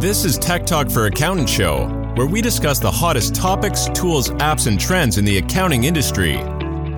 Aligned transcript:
This 0.00 0.24
is 0.24 0.38
Tech 0.38 0.64
Talk 0.64 0.90
for 0.90 1.04
Accountant 1.04 1.46
Show, 1.46 1.86
where 2.16 2.26
we 2.26 2.40
discuss 2.40 2.78
the 2.78 2.90
hottest 2.90 3.34
topics, 3.34 3.84
tools, 3.90 4.30
apps, 4.30 4.66
and 4.66 4.80
trends 4.80 5.18
in 5.18 5.26
the 5.26 5.36
accounting 5.36 5.84
industry. 5.84 6.38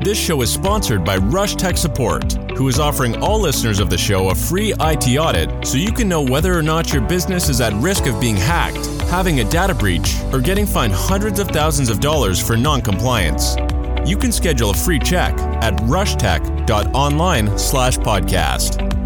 This 0.05 0.17
show 0.17 0.41
is 0.41 0.55
sponsored 0.55 1.05
by 1.05 1.17
Rush 1.17 1.57
Tech 1.57 1.77
Support, 1.77 2.33
who 2.57 2.69
is 2.69 2.79
offering 2.79 3.17
all 3.17 3.41
listeners 3.41 3.81
of 3.81 3.91
the 3.91 3.99
show 3.99 4.31
a 4.31 4.35
free 4.37 4.73
IT 4.79 5.19
audit 5.19 5.67
so 5.67 5.79
you 5.79 5.91
can 5.91 6.09
know 6.09 6.23
whether 6.23 6.57
or 6.57 6.63
not 6.63 6.93
your 6.93 7.03
business 7.03 7.49
is 7.49 7.61
at 7.61 7.73
risk 7.83 8.07
of 8.07 8.21
being 8.21 8.37
hacked, 8.37 8.87
having 9.11 9.41
a 9.41 9.51
data 9.51 9.75
breach, 9.75 10.15
or 10.33 10.41
getting 10.41 10.65
fined 10.65 10.93
hundreds 10.93 11.41
of 11.41 11.49
thousands 11.49 11.89
of 11.89 11.99
dollars 11.99 12.41
for 12.41 12.57
non-compliance. 12.57 13.57
You 14.07 14.17
can 14.17 14.31
schedule 14.31 14.71
a 14.71 14.75
free 14.75 15.01
check 15.01 15.37
at 15.61 15.75
rushtech.online 15.89 17.59
slash 17.59 17.99
podcast. 17.99 19.02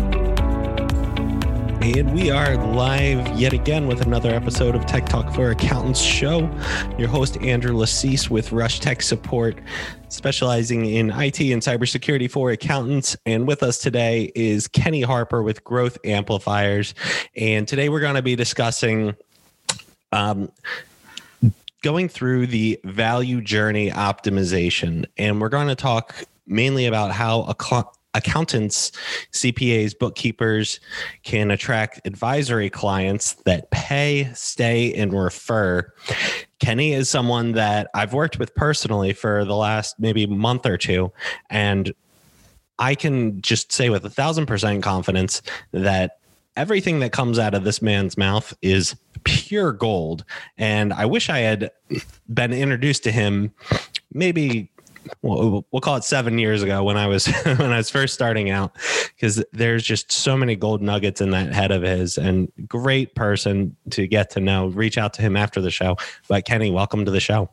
And 1.82 2.14
we 2.14 2.30
are 2.30 2.56
live 2.74 3.38
yet 3.38 3.52
again 3.52 3.86
with 3.86 4.00
another 4.00 4.30
episode 4.30 4.74
of 4.74 4.86
Tech 4.86 5.06
Talk 5.06 5.32
for 5.32 5.50
Accountants 5.50 6.00
Show. 6.00 6.50
Your 6.98 7.08
host, 7.08 7.36
Andrew 7.42 7.74
Lassise 7.74 8.30
with 8.30 8.50
Rush 8.50 8.80
Tech 8.80 9.02
Support, 9.02 9.58
specializing 10.08 10.86
in 10.86 11.10
IT 11.10 11.40
and 11.40 11.62
cybersecurity 11.62 12.30
for 12.30 12.50
accountants. 12.50 13.16
And 13.26 13.46
with 13.46 13.62
us 13.62 13.78
today 13.78 14.32
is 14.34 14.68
Kenny 14.68 15.02
Harper 15.02 15.42
with 15.42 15.64
Growth 15.64 15.98
Amplifiers. 16.04 16.94
And 17.36 17.68
today 17.68 17.88
we're 17.88 18.00
going 18.00 18.16
to 18.16 18.22
be 18.22 18.36
discussing 18.36 19.14
um, 20.12 20.50
going 21.82 22.08
through 22.08 22.48
the 22.48 22.80
value 22.84 23.40
journey 23.40 23.90
optimization. 23.90 25.06
And 25.18 25.40
we're 25.40 25.50
going 25.50 25.68
to 25.68 25.76
talk 25.76 26.24
mainly 26.46 26.86
about 26.86 27.12
how 27.12 27.42
a 27.42 27.54
cl- 27.62 27.95
accountants, 28.16 28.92
CPAs, 29.32 29.96
bookkeepers 29.98 30.80
can 31.22 31.50
attract 31.50 32.06
advisory 32.06 32.70
clients 32.70 33.34
that 33.44 33.70
pay, 33.70 34.30
stay, 34.34 34.92
and 34.94 35.12
refer. 35.12 35.92
Kenny 36.58 36.92
is 36.92 37.08
someone 37.08 37.52
that 37.52 37.90
I've 37.94 38.12
worked 38.12 38.38
with 38.38 38.54
personally 38.54 39.12
for 39.12 39.44
the 39.44 39.56
last 39.56 40.00
maybe 40.00 40.26
month 40.26 40.66
or 40.66 40.78
two. 40.78 41.12
And 41.50 41.94
I 42.78 42.94
can 42.94 43.40
just 43.40 43.72
say 43.72 43.90
with 43.90 44.04
a 44.04 44.10
thousand 44.10 44.46
percent 44.46 44.82
confidence 44.82 45.42
that 45.72 46.18
everything 46.56 47.00
that 47.00 47.12
comes 47.12 47.38
out 47.38 47.54
of 47.54 47.64
this 47.64 47.82
man's 47.82 48.16
mouth 48.16 48.54
is 48.62 48.96
pure 49.24 49.72
gold. 49.72 50.24
And 50.56 50.92
I 50.92 51.04
wish 51.04 51.28
I 51.28 51.40
had 51.40 51.70
been 52.32 52.52
introduced 52.52 53.04
to 53.04 53.12
him 53.12 53.52
maybe 54.12 54.70
we'll, 55.22 55.66
we'll 55.70 55.80
call 55.80 55.96
it 55.96 56.04
seven 56.04 56.38
years 56.38 56.62
ago 56.62 56.82
when 56.84 56.96
I 56.96 57.06
was 57.06 57.26
when 57.44 57.72
I 57.72 57.78
was 57.78 57.90
first 57.90 58.14
starting 58.14 58.50
out, 58.50 58.72
because 59.14 59.44
there's 59.52 59.84
just 59.84 60.12
so 60.12 60.36
many 60.36 60.56
gold 60.56 60.82
nuggets 60.82 61.20
in 61.20 61.30
that 61.30 61.52
head 61.52 61.70
of 61.70 61.82
his, 61.82 62.18
and 62.18 62.50
great 62.66 63.14
person 63.14 63.76
to 63.90 64.06
get 64.06 64.30
to 64.30 64.40
know. 64.40 64.68
Reach 64.68 64.98
out 64.98 65.14
to 65.14 65.22
him 65.22 65.36
after 65.36 65.60
the 65.60 65.70
show. 65.70 65.96
But 66.28 66.44
Kenny, 66.44 66.70
welcome 66.70 67.04
to 67.04 67.10
the 67.10 67.20
show. 67.20 67.50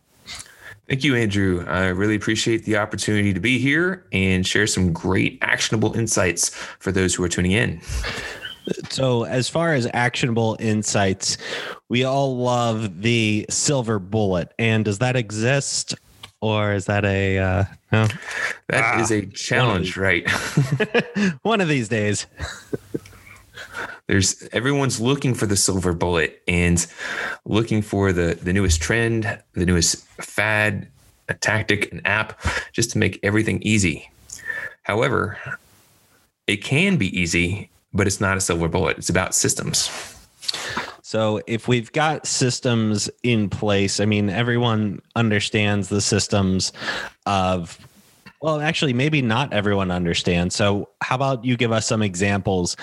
Thank 0.89 1.05
you, 1.05 1.15
Andrew. 1.15 1.65
I 1.67 1.87
really 1.87 2.15
appreciate 2.15 2.65
the 2.65 2.77
opportunity 2.77 3.33
to 3.33 3.39
be 3.39 3.57
here 3.57 4.05
and 4.11 4.45
share 4.45 4.67
some 4.67 4.91
great 4.91 5.37
actionable 5.41 5.95
insights 5.95 6.49
for 6.79 6.91
those 6.91 7.15
who 7.15 7.23
are 7.23 7.29
tuning 7.29 7.51
in. 7.53 7.81
So, 8.89 9.23
as 9.23 9.49
far 9.49 9.73
as 9.73 9.87
actionable 9.93 10.57
insights, 10.59 11.37
we 11.89 12.03
all 12.03 12.37
love 12.37 13.01
the 13.01 13.45
silver 13.49 13.99
bullet. 13.99 14.53
And 14.59 14.85
does 14.85 14.99
that 14.99 15.15
exist? 15.15 15.95
Or 16.43 16.73
is 16.73 16.87
that 16.87 17.05
a 17.05 17.37
uh, 17.37 17.65
no? 17.93 18.07
That 18.67 18.83
ah, 18.83 19.01
is 19.01 19.11
a 19.11 19.25
challenge, 19.27 19.95
one 19.95 20.05
right? 20.05 20.29
one 21.43 21.61
of 21.61 21.69
these 21.69 21.87
days. 21.87 22.25
There's 24.07 24.45
everyone's 24.51 24.99
looking 24.99 25.35
for 25.35 25.45
the 25.45 25.55
silver 25.55 25.93
bullet 25.93 26.43
and 26.45 26.85
looking 27.45 27.81
for 27.81 28.11
the 28.11 28.37
the 28.41 28.51
newest 28.51 28.81
trend, 28.81 29.41
the 29.53 29.65
newest 29.65 30.05
fad, 30.19 30.89
a 31.29 31.33
tactic, 31.33 31.93
an 31.93 32.01
app, 32.03 32.37
just 32.73 32.91
to 32.91 32.97
make 32.97 33.21
everything 33.23 33.61
easy. 33.61 34.11
However, 34.81 35.37
it 36.45 36.57
can 36.57 36.97
be 36.97 37.17
easy 37.17 37.69
but 37.93 38.07
it's 38.07 38.19
not 38.19 38.37
a 38.37 38.41
silver 38.41 38.67
bullet. 38.67 38.97
It's 38.97 39.09
about 39.09 39.35
systems. 39.35 39.89
So 41.13 41.39
if 41.45 41.67
we've 41.67 41.91
got 41.91 42.25
systems 42.25 43.07
in 43.21 43.47
place, 43.47 43.99
I 43.99 44.05
mean, 44.05 44.31
everyone 44.31 44.99
understands 45.15 45.89
the 45.89 46.01
systems 46.01 46.73
of, 47.27 47.77
well, 48.41 48.59
actually, 48.59 48.93
maybe 48.93 49.21
not 49.21 49.53
everyone 49.53 49.91
understands. 49.91 50.55
So 50.55 50.89
how 51.01 51.13
about 51.13 51.45
you 51.45 51.55
give 51.55 51.71
us 51.71 51.85
some 51.85 52.01
examples 52.01 52.75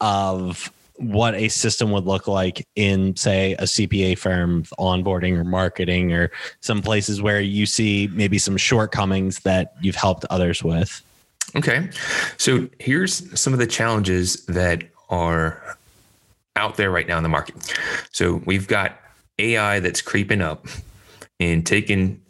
of 0.00 0.68
what 0.96 1.36
a 1.36 1.46
system 1.46 1.92
would 1.92 2.06
look 2.06 2.26
like 2.26 2.66
in, 2.74 3.14
say, 3.14 3.52
a 3.52 3.66
CPA 3.66 4.18
firm 4.18 4.64
onboarding 4.80 5.38
or 5.38 5.44
marketing 5.44 6.12
or 6.12 6.32
some 6.62 6.82
places 6.82 7.22
where 7.22 7.40
you 7.40 7.66
see 7.66 8.10
maybe 8.12 8.36
some 8.36 8.56
shortcomings 8.56 9.38
that 9.44 9.76
you've 9.80 9.94
helped 9.94 10.24
others 10.28 10.60
with? 10.64 11.04
Okay. 11.54 11.88
So 12.36 12.68
here's 12.80 13.40
some 13.40 13.52
of 13.52 13.60
the 13.60 13.66
challenges 13.68 14.44
that 14.46 14.82
are 15.08 15.78
out 16.56 16.76
there 16.76 16.90
right 16.90 17.06
now 17.06 17.16
in 17.16 17.22
the 17.22 17.28
market. 17.28 17.54
So 18.12 18.42
we've 18.44 18.66
got 18.66 18.98
AI 19.38 19.80
that's 19.80 20.00
creeping 20.00 20.40
up 20.40 20.66
and 21.38 21.66
taking 21.66 22.20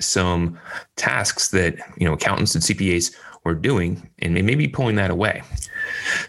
some 0.00 0.58
tasks 0.96 1.50
that 1.50 1.76
you 1.96 2.06
know 2.06 2.12
accountants 2.12 2.54
and 2.54 2.62
CPAs 2.62 3.14
were 3.44 3.54
doing 3.54 4.08
and 4.20 4.34
maybe 4.34 4.68
pulling 4.68 4.96
that 4.96 5.10
away. 5.10 5.42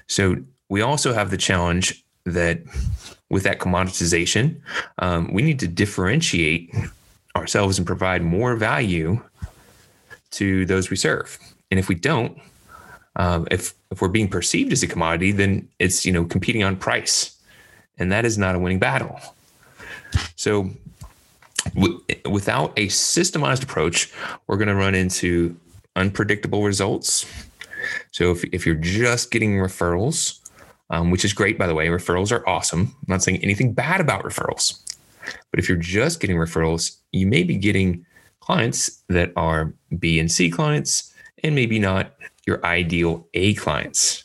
So 0.07 0.37
we 0.69 0.81
also 0.81 1.13
have 1.13 1.31
the 1.31 1.37
challenge 1.37 2.03
that 2.25 2.61
with 3.29 3.43
that 3.43 3.59
commoditization, 3.59 4.59
um, 4.99 5.31
we 5.33 5.41
need 5.41 5.59
to 5.59 5.67
differentiate 5.67 6.73
ourselves 7.35 7.77
and 7.77 7.85
provide 7.85 8.23
more 8.23 8.55
value 8.55 9.21
to 10.31 10.65
those 10.65 10.89
we 10.89 10.95
serve. 10.95 11.37
And 11.69 11.79
if 11.79 11.87
we 11.87 11.95
don't, 11.95 12.39
um, 13.15 13.47
if 13.51 13.73
if 13.91 14.01
we're 14.01 14.07
being 14.07 14.27
perceived 14.27 14.71
as 14.71 14.83
a 14.83 14.87
commodity, 14.87 15.31
then 15.31 15.67
it's 15.79 16.05
you 16.05 16.11
know 16.11 16.25
competing 16.25 16.63
on 16.63 16.75
price, 16.75 17.37
and 17.97 18.11
that 18.11 18.25
is 18.25 18.37
not 18.37 18.55
a 18.55 18.59
winning 18.59 18.79
battle. 18.79 19.19
So, 20.35 20.69
w- 21.75 21.99
without 22.29 22.71
a 22.77 22.87
systemized 22.87 23.63
approach, 23.63 24.11
we're 24.47 24.57
going 24.57 24.67
to 24.67 24.75
run 24.75 24.95
into 24.95 25.55
unpredictable 25.95 26.63
results. 26.63 27.25
So, 28.11 28.31
if 28.31 28.43
if 28.45 28.65
you're 28.65 28.75
just 28.75 29.31
getting 29.31 29.55
referrals, 29.55 30.39
um, 30.89 31.11
which 31.11 31.25
is 31.25 31.33
great 31.33 31.57
by 31.57 31.67
the 31.67 31.75
way, 31.75 31.87
referrals 31.87 32.31
are 32.31 32.47
awesome. 32.47 32.81
I'm 32.81 33.05
not 33.07 33.23
saying 33.23 33.43
anything 33.43 33.73
bad 33.73 34.01
about 34.01 34.23
referrals, 34.23 34.83
but 35.51 35.59
if 35.59 35.67
you're 35.67 35.77
just 35.77 36.19
getting 36.19 36.37
referrals, 36.37 36.97
you 37.11 37.25
may 37.25 37.43
be 37.43 37.55
getting 37.55 38.05
clients 38.39 39.03
that 39.09 39.31
are 39.35 39.73
B 39.97 40.19
and 40.19 40.31
C 40.31 40.49
clients 40.49 41.13
and 41.43 41.55
maybe 41.55 41.79
not 41.79 42.13
your 42.49 42.65
ideal 42.65 43.27
A 43.35 43.53
clients. 43.53 44.23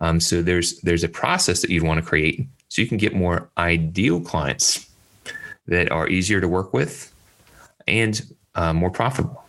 Um, 0.00 0.20
so 0.20 0.42
there's 0.42 0.80
there's 0.80 1.04
a 1.04 1.08
process 1.08 1.62
that 1.62 1.70
you'd 1.70 1.84
want 1.84 2.02
to 2.02 2.06
create 2.06 2.46
so 2.68 2.82
you 2.82 2.88
can 2.88 2.98
get 2.98 3.14
more 3.14 3.48
ideal 3.56 4.20
clients 4.20 4.90
that 5.66 5.90
are 5.90 6.08
easier 6.08 6.40
to 6.40 6.48
work 6.48 6.72
with 6.72 7.12
and 7.86 8.20
uh, 8.54 8.72
more 8.72 8.90
profitable. 8.90 9.44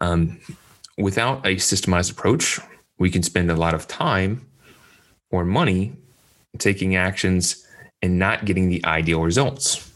Um, 0.00 0.38
without 0.98 1.46
a 1.46 1.56
systemized 1.56 2.12
approach, 2.12 2.60
we 2.98 3.10
can 3.10 3.22
spend 3.22 3.50
a 3.50 3.56
lot 3.56 3.74
of 3.74 3.88
time 3.88 4.46
or 5.30 5.44
money 5.44 5.92
taking 6.58 6.96
actions 6.96 7.66
and 8.02 8.18
not 8.18 8.44
getting 8.44 8.68
the 8.68 8.84
ideal 8.84 9.22
results. 9.22 9.90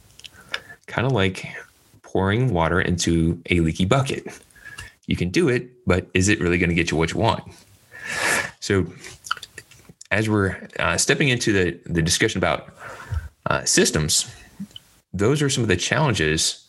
Kind 0.87 1.07
of 1.07 1.13
like 1.13 1.47
pouring 2.03 2.53
water 2.53 2.81
into 2.81 3.43
a 3.51 3.61
leaky 3.61 3.85
bucket 3.85 4.27
you 5.07 5.17
can 5.17 5.31
do 5.31 5.49
it, 5.49 5.71
but 5.87 6.07
is 6.15 6.29
it 6.29 6.41
really 6.41 6.59
going 6.59 6.71
to 6.71 6.75
get 6.75 6.91
you 6.91 6.97
what 6.97 7.13
you 7.13 7.21
want? 7.21 7.45
So, 8.61 8.87
as 10.11 10.29
we're 10.29 10.69
uh, 10.79 10.97
stepping 10.97 11.29
into 11.29 11.53
the, 11.53 11.79
the 11.87 12.03
discussion 12.03 12.39
about 12.39 12.69
uh, 13.47 13.65
systems, 13.65 14.33
those 15.13 15.43
are 15.43 15.51
some 15.51 15.65
of 15.65 15.69
the 15.69 15.77
challenges 15.77 16.67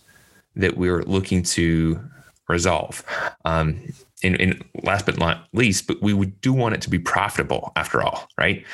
that 0.55 0.77
we're 0.77 1.03
looking 1.03 1.43
to 1.43 1.99
resolve. 2.47 3.03
Um, 3.45 3.93
and, 4.23 4.39
and, 4.41 4.63
last 4.81 5.05
but 5.05 5.19
not 5.19 5.47
least, 5.53 5.85
but 5.85 6.01
we 6.01 6.13
would 6.13 6.41
do 6.41 6.51
want 6.51 6.73
it 6.73 6.81
to 6.81 6.89
be 6.89 6.97
profitable 6.97 7.71
after 7.75 8.01
all, 8.01 8.27
right? 8.37 8.65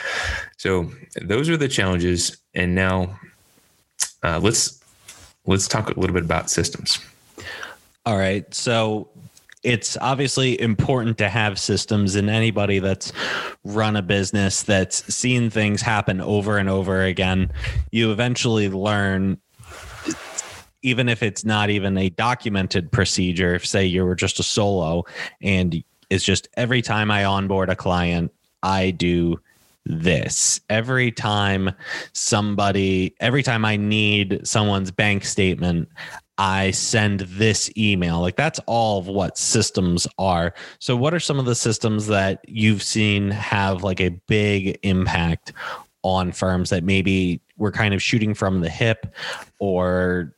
So 0.58 0.92
those 1.22 1.50
are 1.50 1.58
the 1.58 1.68
challenges. 1.68 2.38
And 2.54 2.76
now 2.76 3.20
uh, 4.24 4.40
let's 4.42 4.82
let's 5.46 5.68
talk 5.68 5.90
a 5.90 6.00
little 6.00 6.14
bit 6.14 6.24
about 6.24 6.50
systems. 6.50 7.00
All 8.06 8.18
right. 8.18 8.52
So 8.54 9.10
it's 9.64 9.98
obviously 10.02 10.60
important 10.60 11.18
to 11.18 11.30
have 11.30 11.58
systems 11.58 12.16
and 12.16 12.30
anybody 12.30 12.80
that's 12.80 13.14
run 13.64 13.96
a 13.96 14.02
business 14.02 14.64
that's 14.64 15.14
seen 15.14 15.50
things 15.50 15.82
happen 15.82 16.20
over 16.22 16.58
and 16.58 16.70
over 16.70 17.04
again 17.04 17.52
you 17.92 18.12
eventually 18.12 18.70
learn 18.70 19.38
even 20.82 21.08
if 21.08 21.24
it's 21.24 21.46
not 21.46 21.70
even 21.70 21.98
a 21.98 22.10
documented 22.10 22.92
procedure 22.92 23.56
if 23.56 23.66
say 23.66 23.86
you 23.86 24.04
were 24.04 24.16
just 24.16 24.40
a 24.40 24.44
solo 24.44 25.04
and 25.42 25.84
it's 26.10 26.24
just 26.24 26.48
every 26.56 26.82
time 26.82 27.10
i 27.10 27.24
onboard 27.24 27.70
a 27.70 27.76
client 27.76 28.32
i 28.62 28.92
do 28.92 29.40
this. 29.86 30.62
Every 30.70 31.12
time 31.12 31.72
somebody 32.14 33.16
every 33.20 33.44
time 33.44 33.66
i 33.66 33.76
need 33.76 34.42
someone's 34.48 34.92
bank 34.92 35.26
statement 35.26 35.90
i 36.38 36.72
send 36.72 37.22
this 37.22 37.72
email 37.78 38.20
like 38.20 38.36
that's 38.36 38.60
all 38.66 39.00
of 39.00 39.08
what 39.08 39.38
systems 39.38 40.08
are 40.18 40.54
so 40.80 40.96
what 40.96 41.14
are 41.14 41.20
some 41.20 41.40
of 41.40 41.46
the 41.46 41.56
systems 41.56 42.08
that 42.08 42.44
you've 42.48 42.84
seen 42.84 43.30
have 43.30 43.84
like 43.84 44.02
a 44.02 44.10
big 44.28 44.78
impact 44.84 45.54
on 46.04 46.32
firms 46.32 46.70
that 46.70 46.84
maybe 46.84 47.40
we're 47.58 47.72
kind 47.72 47.94
of 47.94 48.02
shooting 48.02 48.34
from 48.34 48.62
the 48.62 48.70
hip 48.70 49.14
or 49.60 50.34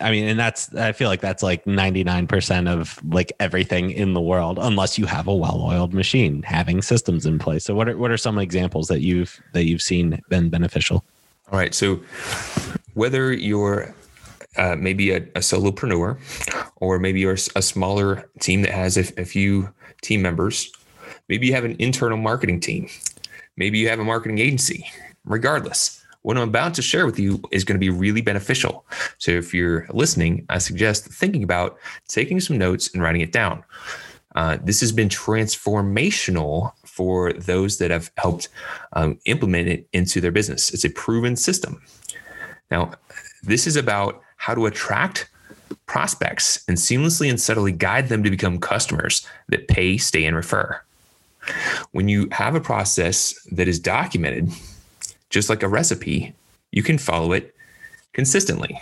I 0.00 0.10
mean, 0.10 0.24
and 0.24 0.38
that's 0.38 0.72
I 0.74 0.92
feel 0.92 1.08
like 1.08 1.20
that's 1.20 1.42
like 1.42 1.64
99% 1.64 2.68
of 2.68 3.00
like 3.12 3.32
everything 3.40 3.90
in 3.90 4.12
the 4.12 4.20
world, 4.20 4.58
unless 4.60 4.98
you 4.98 5.06
have 5.06 5.26
a 5.26 5.34
well-oiled 5.34 5.92
machine 5.92 6.42
having 6.42 6.82
systems 6.82 7.26
in 7.26 7.38
place. 7.38 7.64
So 7.64 7.74
what 7.74 7.88
are 7.88 7.96
what 7.96 8.10
are 8.10 8.16
some 8.16 8.38
examples 8.38 8.88
that 8.88 9.00
you've 9.00 9.40
that 9.54 9.64
you've 9.64 9.82
seen 9.82 10.20
been 10.28 10.50
beneficial? 10.50 11.04
All 11.50 11.58
right. 11.58 11.74
So 11.74 12.00
whether 12.94 13.32
you're 13.32 13.94
uh, 14.58 14.76
maybe 14.76 15.10
a, 15.10 15.16
a, 15.16 15.40
solopreneur 15.40 16.18
or 16.76 16.98
maybe 16.98 17.20
you're 17.20 17.36
a 17.56 17.62
smaller 17.62 18.28
team 18.40 18.62
that 18.62 18.72
has 18.72 18.96
a, 18.96 19.20
a 19.20 19.24
few 19.24 19.72
team 20.02 20.22
members, 20.22 20.70
maybe 21.28 21.46
you 21.46 21.54
have 21.54 21.64
an 21.64 21.76
internal 21.78 22.18
marketing 22.18 22.60
team, 22.60 22.88
maybe 23.56 23.78
you 23.78 23.88
have 23.88 23.98
a 23.98 24.04
marketing 24.04 24.38
agency, 24.38 24.86
regardless 25.24 25.98
what 26.22 26.36
I'm 26.36 26.48
about 26.48 26.74
to 26.74 26.82
share 26.82 27.06
with 27.06 27.18
you 27.18 27.40
is 27.52 27.64
going 27.64 27.76
to 27.76 27.80
be 27.80 27.90
really 27.90 28.20
beneficial. 28.20 28.84
So 29.18 29.30
if 29.30 29.54
you're 29.54 29.86
listening, 29.94 30.44
I 30.50 30.58
suggest 30.58 31.06
thinking 31.06 31.42
about 31.42 31.78
taking 32.08 32.40
some 32.40 32.58
notes 32.58 32.92
and 32.92 33.02
writing 33.02 33.22
it 33.22 33.32
down. 33.32 33.64
Uh, 34.34 34.58
this 34.62 34.80
has 34.80 34.92
been 34.92 35.08
transformational 35.08 36.72
for 36.84 37.32
those 37.32 37.78
that 37.78 37.90
have 37.90 38.10
helped 38.18 38.48
um, 38.92 39.18
implement 39.24 39.68
it 39.68 39.88
into 39.92 40.20
their 40.20 40.32
business. 40.32 40.70
It's 40.74 40.84
a 40.84 40.90
proven 40.90 41.34
system. 41.34 41.80
Now, 42.70 42.92
this 43.42 43.66
is 43.66 43.76
about 43.76 44.22
how 44.38 44.54
to 44.54 44.66
attract 44.66 45.28
prospects 45.86 46.64
and 46.66 46.76
seamlessly 46.76 47.28
and 47.28 47.40
subtly 47.40 47.72
guide 47.72 48.08
them 48.08 48.22
to 48.22 48.30
become 48.30 48.58
customers 48.58 49.26
that 49.48 49.68
pay, 49.68 49.98
stay, 49.98 50.24
and 50.24 50.34
refer. 50.34 50.80
When 51.92 52.08
you 52.08 52.28
have 52.32 52.54
a 52.54 52.60
process 52.60 53.34
that 53.52 53.68
is 53.68 53.78
documented, 53.78 54.50
just 55.30 55.48
like 55.48 55.62
a 55.62 55.68
recipe, 55.68 56.34
you 56.72 56.82
can 56.82 56.98
follow 56.98 57.32
it 57.32 57.54
consistently. 58.12 58.80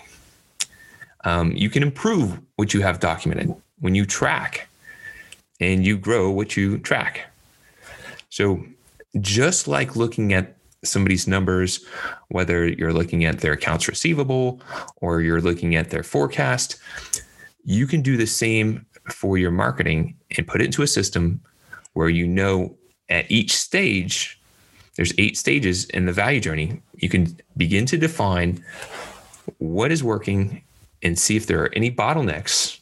Um, 1.24 1.52
you 1.52 1.70
can 1.70 1.82
improve 1.82 2.40
what 2.56 2.72
you 2.72 2.82
have 2.82 3.00
documented 3.00 3.54
when 3.80 3.94
you 3.94 4.06
track 4.06 4.68
and 5.60 5.84
you 5.84 5.96
grow 5.96 6.30
what 6.30 6.56
you 6.56 6.78
track. 6.78 7.32
So, 8.30 8.64
just 9.20 9.66
like 9.66 9.96
looking 9.96 10.32
at 10.34 10.55
somebody's 10.86 11.26
numbers, 11.26 11.84
whether 12.28 12.66
you're 12.66 12.92
looking 12.92 13.24
at 13.24 13.40
their 13.40 13.52
accounts 13.52 13.88
receivable 13.88 14.60
or 14.96 15.20
you're 15.20 15.40
looking 15.40 15.76
at 15.76 15.90
their 15.90 16.02
forecast, 16.02 16.76
you 17.64 17.86
can 17.86 18.02
do 18.02 18.16
the 18.16 18.26
same 18.26 18.86
for 19.10 19.38
your 19.38 19.50
marketing 19.50 20.16
and 20.36 20.46
put 20.46 20.60
it 20.60 20.64
into 20.64 20.82
a 20.82 20.86
system 20.86 21.40
where 21.92 22.08
you 22.08 22.26
know 22.26 22.76
at 23.08 23.30
each 23.30 23.56
stage 23.56 24.40
there's 24.96 25.12
eight 25.18 25.36
stages 25.36 25.84
in 25.86 26.06
the 26.06 26.12
value 26.12 26.40
journey. 26.40 26.80
You 26.96 27.08
can 27.08 27.36
begin 27.56 27.86
to 27.86 27.98
define 27.98 28.64
what 29.58 29.92
is 29.92 30.02
working 30.02 30.62
and 31.02 31.18
see 31.18 31.36
if 31.36 31.46
there 31.46 31.62
are 31.62 31.70
any 31.74 31.90
bottlenecks 31.90 32.78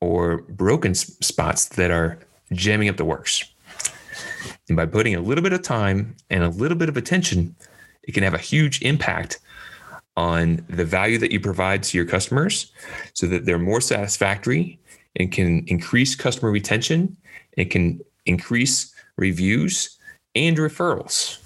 or 0.00 0.38
broken 0.42 0.94
spots 0.94 1.66
that 1.70 1.90
are 1.90 2.18
jamming 2.52 2.88
up 2.88 2.96
the 2.96 3.04
works. 3.04 3.44
And 4.68 4.76
by 4.76 4.86
putting 4.86 5.14
a 5.14 5.20
little 5.20 5.42
bit 5.42 5.52
of 5.52 5.62
time 5.62 6.16
and 6.30 6.42
a 6.42 6.48
little 6.48 6.76
bit 6.76 6.88
of 6.88 6.96
attention, 6.96 7.54
it 8.02 8.12
can 8.12 8.22
have 8.22 8.34
a 8.34 8.38
huge 8.38 8.82
impact 8.82 9.40
on 10.16 10.64
the 10.68 10.84
value 10.84 11.18
that 11.18 11.32
you 11.32 11.40
provide 11.40 11.82
to 11.82 11.96
your 11.96 12.06
customers 12.06 12.72
so 13.14 13.26
that 13.26 13.44
they're 13.44 13.58
more 13.58 13.80
satisfactory 13.80 14.78
and 15.16 15.32
can 15.32 15.64
increase 15.66 16.14
customer 16.14 16.50
retention. 16.50 17.16
It 17.52 17.66
can 17.66 18.00
increase 18.26 18.94
reviews 19.16 19.98
and 20.34 20.56
referrals. 20.56 21.38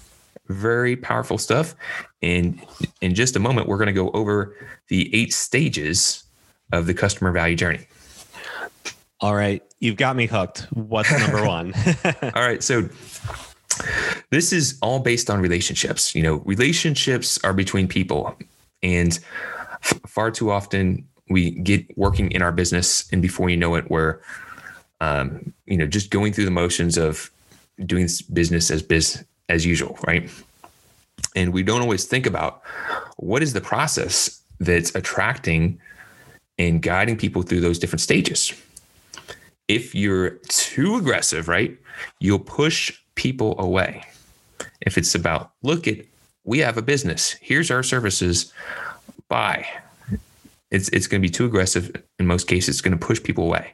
Very 0.47 0.95
powerful 0.95 1.37
stuff. 1.37 1.75
And 2.21 2.61
in 3.01 3.13
just 3.13 3.35
a 3.35 3.39
moment, 3.39 3.67
we're 3.67 3.77
going 3.77 3.87
to 3.87 3.93
go 3.93 4.09
over 4.11 4.55
the 4.87 5.13
eight 5.15 5.33
stages 5.33 6.23
of 6.71 6.85
the 6.85 6.93
customer 6.93 7.31
value 7.31 7.55
journey. 7.55 7.87
All 9.21 9.35
right. 9.35 9.63
You've 9.79 9.97
got 9.97 10.15
me 10.15 10.27
hooked. 10.27 10.67
What's 10.71 11.11
number 11.11 11.45
one? 11.47 11.73
all 12.05 12.41
right. 12.41 12.63
So, 12.63 12.89
this 14.29 14.51
is 14.51 14.77
all 14.81 14.99
based 14.99 15.29
on 15.29 15.41
relationships. 15.41 16.13
You 16.15 16.23
know, 16.23 16.35
relationships 16.45 17.39
are 17.43 17.53
between 17.53 17.87
people. 17.87 18.35
And 18.83 19.17
f- 19.83 19.99
far 20.07 20.31
too 20.31 20.51
often 20.51 21.07
we 21.29 21.51
get 21.51 21.97
working 21.97 22.31
in 22.31 22.41
our 22.41 22.51
business, 22.51 23.09
and 23.11 23.21
before 23.21 23.49
you 23.49 23.57
know 23.57 23.75
it, 23.75 23.89
we're, 23.89 24.19
um, 24.99 25.53
you 25.65 25.77
know, 25.77 25.85
just 25.85 26.09
going 26.09 26.33
through 26.33 26.45
the 26.45 26.51
motions 26.51 26.97
of 26.97 27.29
doing 27.85 28.09
business 28.33 28.71
as 28.71 28.81
biz 28.81 29.23
as 29.47 29.65
usual, 29.65 29.97
right? 30.05 30.29
And 31.35 31.53
we 31.53 31.63
don't 31.63 31.81
always 31.81 32.05
think 32.05 32.25
about 32.25 32.61
what 33.17 33.43
is 33.43 33.53
the 33.53 33.61
process 33.61 34.41
that's 34.59 34.93
attracting 34.95 35.79
and 36.57 36.81
guiding 36.81 37.17
people 37.17 37.41
through 37.41 37.61
those 37.61 37.79
different 37.79 38.01
stages. 38.01 38.53
If 39.69 39.95
you're 39.95 40.31
too 40.49 40.97
aggressive, 40.97 41.47
right, 41.47 41.77
you'll 42.19 42.39
push 42.39 42.99
people 43.15 43.57
away. 43.59 44.03
If 44.81 44.97
it's 44.97 45.15
about, 45.15 45.51
look 45.63 45.87
at, 45.87 45.99
we 46.43 46.59
have 46.59 46.77
a 46.77 46.81
business, 46.81 47.33
here's 47.39 47.69
our 47.69 47.83
services, 47.83 48.51
buy. 49.27 49.65
It's, 50.71 50.89
it's 50.89 51.07
going 51.07 51.21
to 51.21 51.25
be 51.27 51.31
too 51.31 51.45
aggressive. 51.45 51.95
In 52.17 52.25
most 52.25 52.47
cases, 52.47 52.75
it's 52.75 52.81
going 52.81 52.97
to 52.97 53.05
push 53.05 53.21
people 53.21 53.45
away. 53.45 53.73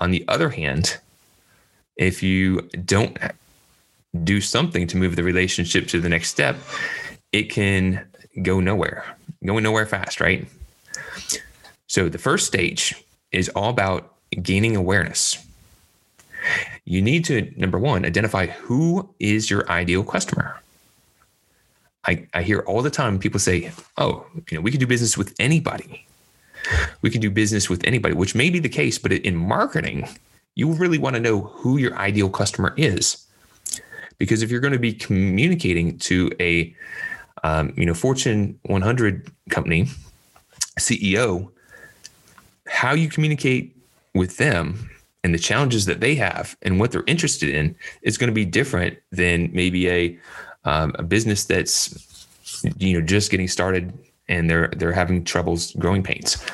On 0.00 0.10
the 0.10 0.24
other 0.28 0.50
hand, 0.50 0.98
if 1.96 2.22
you 2.22 2.60
don't 2.84 3.16
do 4.22 4.40
something 4.40 4.86
to 4.88 4.96
move 4.98 5.16
the 5.16 5.22
relationship 5.22 5.88
to 5.88 6.00
the 6.00 6.08
next 6.10 6.28
step, 6.28 6.56
it 7.32 7.44
can 7.44 8.06
go 8.42 8.60
nowhere, 8.60 9.04
going 9.44 9.64
nowhere 9.64 9.86
fast, 9.86 10.20
right? 10.20 10.46
So 11.86 12.10
the 12.10 12.18
first 12.18 12.46
stage 12.46 12.94
is 13.32 13.48
all 13.50 13.70
about 13.70 14.15
gaining 14.42 14.76
awareness. 14.76 15.44
You 16.84 17.02
need 17.02 17.24
to, 17.26 17.52
number 17.56 17.78
one, 17.78 18.04
identify 18.04 18.46
who 18.46 19.08
is 19.18 19.50
your 19.50 19.68
ideal 19.70 20.04
customer. 20.04 20.60
I, 22.06 22.26
I 22.32 22.42
hear 22.42 22.60
all 22.60 22.82
the 22.82 22.90
time 22.90 23.18
people 23.18 23.40
say, 23.40 23.72
oh, 23.96 24.24
you 24.50 24.58
know, 24.58 24.60
we 24.60 24.70
can 24.70 24.78
do 24.78 24.86
business 24.86 25.18
with 25.18 25.34
anybody. 25.40 26.06
We 27.02 27.10
can 27.10 27.20
do 27.20 27.30
business 27.30 27.68
with 27.68 27.84
anybody, 27.84 28.14
which 28.14 28.34
may 28.34 28.50
be 28.50 28.58
the 28.58 28.68
case, 28.68 28.98
but 28.98 29.12
in 29.12 29.36
marketing, 29.36 30.08
you 30.54 30.72
really 30.72 30.98
want 30.98 31.14
to 31.14 31.20
know 31.20 31.42
who 31.42 31.76
your 31.76 31.94
ideal 31.96 32.30
customer 32.30 32.74
is. 32.76 33.26
Because 34.18 34.42
if 34.42 34.50
you're 34.50 34.60
going 34.60 34.72
to 34.72 34.78
be 34.78 34.92
communicating 34.92 35.98
to 35.98 36.30
a 36.40 36.74
um, 37.44 37.72
you 37.76 37.84
know 37.84 37.94
Fortune 37.94 38.58
100 38.62 39.30
company 39.50 39.88
CEO, 40.80 41.50
how 42.66 42.94
you 42.94 43.08
communicate 43.08 43.75
with 44.16 44.36
them 44.36 44.90
and 45.22 45.34
the 45.34 45.38
challenges 45.38 45.86
that 45.86 46.00
they 46.00 46.14
have 46.14 46.56
and 46.62 46.78
what 46.78 46.92
they're 46.92 47.04
interested 47.06 47.54
in 47.54 47.74
is 48.02 48.16
going 48.16 48.28
to 48.28 48.34
be 48.34 48.44
different 48.44 48.98
than 49.10 49.50
maybe 49.52 49.88
a 49.88 50.18
um, 50.64 50.94
a 50.98 51.02
business 51.02 51.44
that's 51.44 52.26
you 52.78 52.98
know 52.98 53.04
just 53.04 53.30
getting 53.30 53.48
started 53.48 53.92
and 54.28 54.50
they're 54.50 54.68
they're 54.76 54.92
having 54.92 55.24
troubles 55.24 55.72
growing 55.72 56.02
pains. 56.02 56.44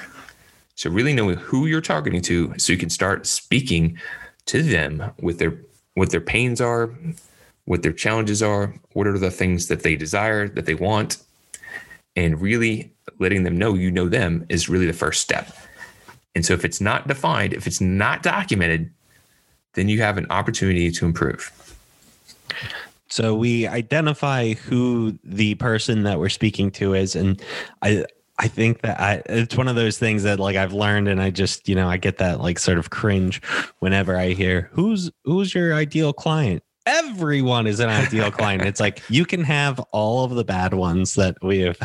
So 0.75 0.91
really 0.91 1.13
knowing 1.13 1.37
who 1.37 1.67
you're 1.67 1.81
targeting 1.81 2.23
to 2.23 2.55
so 2.59 2.73
you 2.73 2.79
can 2.79 2.91
start 2.91 3.27
speaking 3.27 3.99
to 4.47 4.63
them 4.63 5.13
with 5.21 5.39
their 5.39 5.59
what 5.95 6.11
their 6.11 6.21
pains 6.21 6.61
are, 6.61 6.95
what 7.67 7.83
their 7.83 7.93
challenges 7.93 8.43
are, 8.43 8.75
what 8.95 9.07
are 9.07 9.19
the 9.19 9.31
things 9.31 9.69
that 9.69 9.83
they 9.83 9.97
desire, 9.97 10.49
that 10.49 10.67
they 10.67 10.75
want, 10.75 11.19
and 12.17 12.41
really 12.41 12.93
letting 13.19 13.43
them 13.43 13.57
know 13.57 13.75
you 13.75 13.91
know 13.91 14.09
them 14.09 14.47
is 14.49 14.69
really 14.69 14.87
the 14.87 14.93
first 14.93 15.21
step. 15.23 15.55
And 16.35 16.45
so 16.47 16.55
if 16.55 16.65
it's 16.65 16.81
not 16.81 17.07
defined, 17.09 17.53
if 17.53 17.67
it's 17.67 17.81
not 17.81 18.23
documented, 18.23 18.91
then 19.75 19.89
you 19.89 20.01
have 20.01 20.19
an 20.19 20.27
opportunity 20.31 20.91
to 20.91 21.07
improve. 21.07 21.51
So 23.09 23.35
we 23.35 23.67
identify 23.67 24.55
who 24.55 25.19
the 25.23 25.55
person 25.57 26.05
that 26.05 26.19
we're 26.19 26.31
speaking 26.31 26.71
to 26.73 26.95
is, 26.95 27.15
and 27.15 27.43
I 27.83 28.07
I 28.39 28.49
think 28.49 28.81
that 28.81 28.99
I, 28.99 29.23
it's 29.27 29.57
one 29.57 29.69
of 29.69 29.77
those 29.77 29.99
things 29.99 30.23
that 30.23 30.41
like 30.41 30.57
I've 30.57 30.73
learned, 30.73 31.09
and 31.09 31.21
I 31.21 31.31
just 31.31 31.69
you 31.69 31.75
know 31.75 31.89
I 31.89 31.99
get 31.99 32.17
that 32.19 32.41
like 32.41 32.59
sort 32.59 32.79
of 32.79 32.89
cringe 32.89 33.43
whenever 33.81 34.17
I 34.17 34.31
hear 34.31 34.71
who's 34.73 35.11
who's 35.25 35.55
your 35.55 35.75
ideal 35.75 36.15
client. 36.15 36.63
Everyone 36.87 37.67
is 37.67 37.81
an 37.81 37.89
ideal 37.89 38.31
client. 38.33 38.63
It's 38.63 38.81
like 38.81 39.03
you 39.09 39.25
can 39.25 39.45
have 39.45 39.79
all 39.93 40.25
of 40.25 40.33
the 40.33 40.45
bad 40.45 40.75
ones 40.75 41.15
that 41.15 41.37
we 41.43 41.61
have 41.61 41.79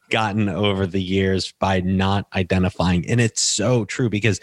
gotten 0.10 0.48
over 0.48 0.86
the 0.86 1.02
years 1.02 1.52
by 1.52 1.80
not 1.80 2.26
identifying, 2.34 3.08
and 3.08 3.20
it's 3.20 3.40
so 3.40 3.84
true 3.84 4.08
because 4.08 4.40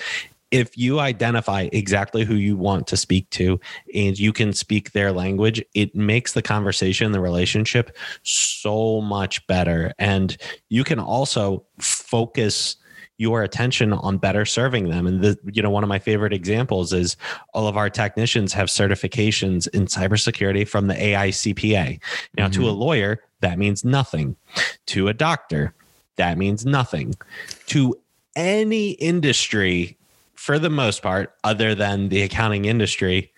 if 0.52 0.78
you 0.78 1.00
identify 1.00 1.68
exactly 1.74 2.24
who 2.24 2.36
you 2.36 2.56
want 2.56 2.88
to 2.88 2.96
speak 2.96 3.30
to 3.32 3.60
and 3.94 4.18
you 4.18 4.32
can 4.32 4.54
speak 4.54 4.92
their 4.92 5.12
language, 5.12 5.62
it 5.74 5.94
makes 5.96 6.32
the 6.32 6.42
conversation, 6.42 7.12
the 7.12 7.20
relationship 7.20 7.98
so 8.24 9.02
much 9.02 9.46
better. 9.48 9.92
And 10.00 10.38
you 10.70 10.86
can 10.86 11.00
also 11.00 11.66
focus 11.80 12.78
your 13.18 13.44
attention 13.44 13.94
on 13.94 14.18
better 14.18 14.46
serving 14.46 14.90
them. 14.90 15.08
And 15.08 15.22
the, 15.22 15.38
you 15.52 15.62
know, 15.62 15.70
one 15.70 15.84
of 15.84 15.90
my 15.90 16.00
favorite 16.00 16.34
examples 16.34 16.92
is 16.92 17.16
all 17.54 17.68
of 17.68 17.78
our 17.78 17.90
technicians 17.90 18.52
have 18.54 18.68
certifications 18.68 19.68
in 19.70 19.86
cybersecurity 19.86 20.68
from 20.68 20.88
the 20.88 20.96
AICPA. 20.96 22.00
Now, 22.38 22.48
mm-hmm. 22.48 22.62
to 22.62 22.70
a 22.70 22.72
lawyer, 22.72 23.24
that 23.40 23.58
means 23.58 23.86
nothing. 23.86 24.36
To 24.88 25.08
a 25.08 25.14
doctor, 25.14 25.74
that 26.18 26.38
means 26.38 26.66
nothing. 26.66 27.16
To 27.68 27.96
any 28.36 28.92
industry, 28.92 29.98
for 30.36 30.60
the 30.60 30.70
most 30.70 31.02
part, 31.02 31.34
other 31.44 31.74
than 31.74 32.10
the 32.10 32.22
accounting 32.22 32.66
industry, 32.66 33.32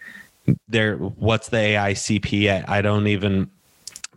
there, 0.68 0.96
what's 0.96 1.50
the 1.50 1.58
AICPA? 1.58 2.68
I 2.68 2.82
don't 2.82 3.08
even. 3.08 3.50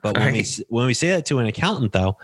But 0.02 0.17
when 0.17 0.33
right. 0.33 0.59
we 0.59 0.64
when 0.71 0.87
we 0.87 0.95
say 0.95 1.09
that 1.09 1.26
to 1.26 1.38
an 1.40 1.47
accountant, 1.47 1.93
though, 1.93 2.17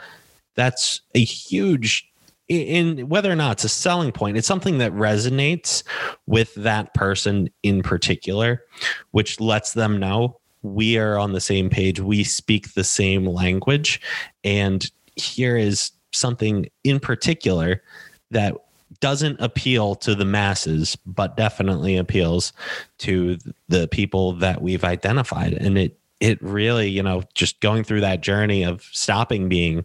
that's 0.55 1.03
a 1.15 1.23
huge 1.23 2.09
in 2.49 3.09
whether 3.09 3.31
or 3.31 3.37
not 3.37 3.53
it's 3.53 3.65
a 3.65 3.69
selling 3.69 4.13
point, 4.13 4.37
it's 4.37 4.47
something 4.47 4.79
that 4.79 4.93
resonates 4.93 5.83
with 6.27 6.55
that 6.55 6.95
person 6.95 7.51
in 7.63 7.83
particular, 7.83 8.63
which 9.11 9.41
lets 9.41 9.73
them 9.73 9.99
know 9.99 10.39
we 10.63 10.99
are 10.99 11.19
on 11.19 11.33
the 11.33 11.41
same 11.41 11.71
page, 11.71 12.01
we 12.01 12.25
speak 12.25 12.75
the 12.75 12.85
same 12.85 13.27
language. 13.27 14.01
And 14.45 14.91
here 15.17 15.57
is 15.57 15.91
something 16.13 16.69
in 16.85 17.01
particular 17.01 17.83
that 18.31 18.55
doesn't 19.01 19.41
appeal 19.41 19.95
to 19.97 20.15
the 20.15 20.25
masses, 20.25 20.97
but 21.05 21.37
definitely 21.37 21.97
appeals 21.97 22.53
to 22.99 23.39
the 23.69 23.89
people 23.89 24.33
that 24.35 24.63
we've 24.63 24.85
identified. 24.85 25.53
And 25.53 25.77
it 25.79 25.99
it 26.19 26.43
really, 26.43 26.89
you 26.89 27.03
know, 27.03 27.23
just 27.35 27.61
going 27.61 27.85
through 27.85 28.01
that 28.01 28.23
journey 28.23 28.65
of 28.65 28.83
stopping 28.93 29.51
being 29.51 29.85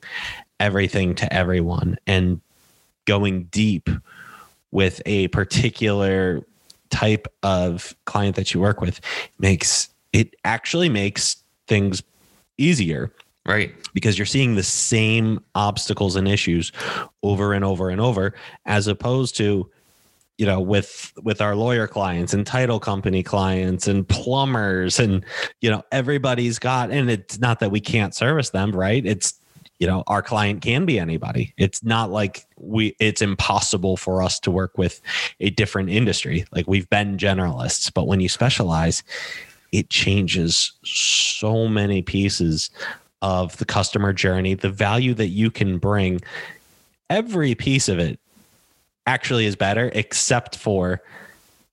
everything 0.61 1.13
to 1.15 1.33
everyone 1.33 1.97
and 2.07 2.39
going 3.05 3.45
deep 3.45 3.89
with 4.71 5.01
a 5.05 5.27
particular 5.29 6.45
type 6.89 7.27
of 7.43 7.95
client 8.05 8.35
that 8.35 8.53
you 8.53 8.59
work 8.59 8.81
with 8.81 8.99
makes 9.39 9.89
it 10.13 10.35
actually 10.43 10.89
makes 10.89 11.37
things 11.67 12.03
easier. 12.57 13.11
Right. 13.45 13.73
Because 13.93 14.19
you're 14.19 14.25
seeing 14.25 14.55
the 14.55 14.63
same 14.63 15.43
obstacles 15.55 16.15
and 16.15 16.27
issues 16.27 16.71
over 17.23 17.53
and 17.53 17.65
over 17.65 17.89
and 17.89 17.99
over 17.99 18.35
as 18.65 18.87
opposed 18.87 19.35
to 19.37 19.69
you 20.37 20.45
know 20.45 20.59
with 20.59 21.11
with 21.23 21.41
our 21.41 21.55
lawyer 21.55 21.87
clients 21.87 22.33
and 22.33 22.45
title 22.45 22.79
company 22.79 23.23
clients 23.23 23.87
and 23.87 24.07
plumbers 24.07 24.99
and 24.99 25.25
you 25.59 25.69
know 25.69 25.83
everybody's 25.91 26.57
got 26.59 26.91
and 26.91 27.09
it's 27.09 27.39
not 27.39 27.59
that 27.59 27.71
we 27.71 27.79
can't 27.79 28.13
service 28.15 28.51
them 28.51 28.71
right? 28.71 29.05
It's 29.05 29.40
you 29.81 29.87
know 29.87 30.03
our 30.05 30.21
client 30.21 30.61
can 30.61 30.85
be 30.85 30.99
anybody. 30.99 31.55
It's 31.57 31.83
not 31.83 32.11
like 32.11 32.45
we 32.55 32.95
it's 32.99 33.19
impossible 33.19 33.97
for 33.97 34.21
us 34.21 34.39
to 34.41 34.51
work 34.51 34.77
with 34.77 35.01
a 35.39 35.49
different 35.49 35.89
industry. 35.89 36.45
Like 36.51 36.67
we've 36.67 36.87
been 36.91 37.17
generalists 37.17 37.91
but 37.91 38.05
when 38.05 38.21
you 38.21 38.29
specialize 38.29 39.01
it 39.71 39.89
changes 39.89 40.73
so 40.83 41.67
many 41.67 42.03
pieces 42.03 42.69
of 43.23 43.57
the 43.57 43.65
customer 43.65 44.13
journey. 44.13 44.53
The 44.53 44.69
value 44.69 45.15
that 45.15 45.29
you 45.29 45.49
can 45.49 45.79
bring 45.79 46.21
every 47.09 47.55
piece 47.55 47.89
of 47.89 47.97
it 47.97 48.19
actually 49.07 49.47
is 49.47 49.55
better 49.55 49.89
except 49.95 50.57
for 50.57 51.01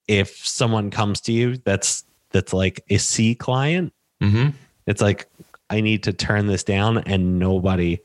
if 0.07 0.35
someone 0.47 0.89
comes 0.89 1.21
to 1.21 1.31
you 1.31 1.57
that's 1.57 2.03
that's 2.31 2.53
like 2.53 2.83
a 2.89 2.97
c 2.97 3.35
client. 3.35 3.93
Mm-hmm. 4.19 4.49
it's 4.87 5.01
like 5.01 5.27
I 5.69 5.81
need 5.81 6.03
to 6.03 6.13
turn 6.13 6.47
this 6.47 6.63
down 6.63 6.99
and 6.99 7.39
nobody 7.39 7.99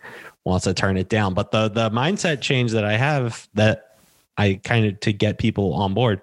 wants 0.44 0.64
to 0.64 0.74
turn 0.74 0.96
it 0.96 1.08
down. 1.08 1.34
But 1.34 1.50
the 1.50 1.68
the 1.68 1.90
mindset 1.90 2.40
change 2.40 2.72
that 2.72 2.84
I 2.84 2.96
have 2.96 3.48
that 3.54 3.96
I 4.36 4.60
kind 4.64 4.86
of 4.86 5.00
to 5.00 5.12
get 5.12 5.38
people 5.38 5.74
on 5.74 5.94
board, 5.94 6.20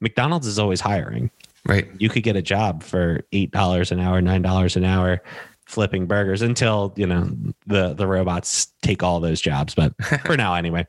McDonald's 0.00 0.46
is 0.46 0.58
always 0.58 0.80
hiring. 0.80 1.30
Right. 1.64 1.88
You 1.98 2.08
could 2.08 2.24
get 2.24 2.34
a 2.34 2.42
job 2.42 2.82
for 2.82 3.22
eight 3.32 3.50
dollars 3.50 3.92
an 3.92 4.00
hour, 4.00 4.20
nine 4.20 4.42
dollars 4.42 4.76
an 4.76 4.84
hour 4.84 5.22
flipping 5.66 6.06
burgers 6.06 6.42
until, 6.42 6.92
you 6.96 7.06
know, 7.06 7.30
the 7.66 7.94
the 7.94 8.06
robots 8.06 8.68
take 8.82 9.02
all 9.02 9.20
those 9.20 9.40
jobs. 9.40 9.74
But 9.74 9.94
for 10.24 10.36
now 10.36 10.54
anyway, 10.54 10.86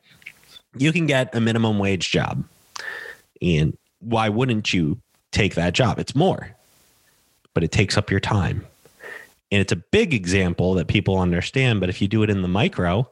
you 0.77 0.91
can 0.91 1.05
get 1.05 1.33
a 1.35 1.41
minimum 1.41 1.79
wage 1.79 2.09
job. 2.09 2.43
And 3.41 3.77
why 3.99 4.29
wouldn't 4.29 4.73
you 4.73 4.99
take 5.31 5.55
that 5.55 5.73
job? 5.73 5.99
It's 5.99 6.15
more, 6.15 6.55
but 7.53 7.63
it 7.63 7.71
takes 7.71 7.97
up 7.97 8.09
your 8.09 8.19
time 8.19 8.65
and 9.53 9.61
it's 9.61 9.71
a 9.71 9.75
big 9.75 10.15
example 10.15 10.73
that 10.73 10.87
people 10.87 11.19
understand. 11.19 11.79
But 11.79 11.87
if 11.87 12.01
you 12.01 12.07
do 12.07 12.23
it 12.23 12.31
in 12.31 12.41
the 12.41 12.47
micro 12.47 13.07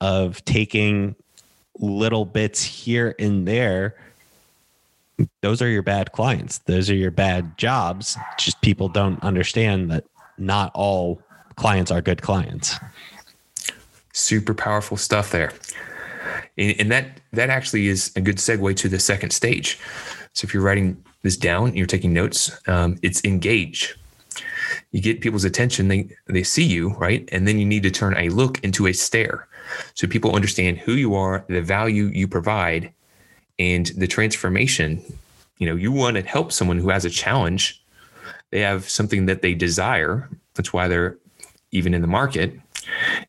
of 0.00 0.44
taking 0.44 1.16
little 1.80 2.24
bits 2.24 2.62
here 2.62 3.16
and 3.18 3.46
there, 3.48 3.96
those 5.40 5.60
are 5.60 5.68
your 5.68 5.82
bad 5.82 6.12
clients. 6.12 6.58
Those 6.58 6.88
are 6.90 6.94
your 6.94 7.10
bad 7.10 7.58
jobs. 7.58 8.16
Just 8.38 8.60
people 8.60 8.88
don't 8.88 9.20
understand 9.24 9.90
that 9.90 10.04
not 10.38 10.70
all 10.76 11.20
clients 11.56 11.90
are 11.90 12.00
good 12.00 12.22
clients. 12.22 12.76
Super 14.12 14.54
powerful 14.54 14.96
stuff 14.96 15.32
there. 15.32 15.52
And 16.56 16.88
that 16.92 17.18
that 17.32 17.50
actually 17.50 17.88
is 17.88 18.12
a 18.14 18.20
good 18.20 18.36
segue 18.36 18.76
to 18.76 18.88
the 18.88 19.00
second 19.00 19.30
stage. 19.30 19.80
So 20.34 20.46
if 20.46 20.54
you're 20.54 20.62
writing 20.62 21.04
this 21.22 21.36
down, 21.36 21.74
you're 21.74 21.86
taking 21.86 22.12
notes. 22.12 22.60
Um, 22.68 22.96
it's 23.02 23.24
engage 23.24 23.96
you 24.92 25.00
get 25.00 25.20
people's 25.20 25.44
attention 25.44 25.88
they 25.88 26.08
they 26.26 26.42
see 26.42 26.64
you 26.64 26.90
right? 26.94 27.28
And 27.32 27.46
then 27.46 27.58
you 27.58 27.66
need 27.66 27.82
to 27.84 27.90
turn 27.90 28.16
a 28.16 28.28
look 28.28 28.62
into 28.64 28.86
a 28.86 28.92
stare. 28.92 29.48
So 29.94 30.06
people 30.06 30.34
understand 30.34 30.78
who 30.78 30.92
you 30.92 31.14
are 31.14 31.44
the 31.48 31.62
value 31.62 32.04
you 32.06 32.28
provide 32.28 32.92
and 33.58 33.86
the 33.96 34.06
transformation. 34.06 35.02
You 35.58 35.66
know 35.68 35.76
you 35.76 35.92
want 35.92 36.16
to 36.16 36.22
help 36.22 36.52
someone 36.52 36.78
who 36.78 36.90
has 36.90 37.04
a 37.04 37.10
challenge. 37.10 37.82
They 38.50 38.60
have 38.60 38.88
something 38.88 39.26
that 39.26 39.42
they 39.42 39.54
desire. 39.54 40.28
That's 40.54 40.72
why 40.72 40.88
they're 40.88 41.18
even 41.72 41.94
in 41.94 42.02
the 42.02 42.08
market. 42.08 42.58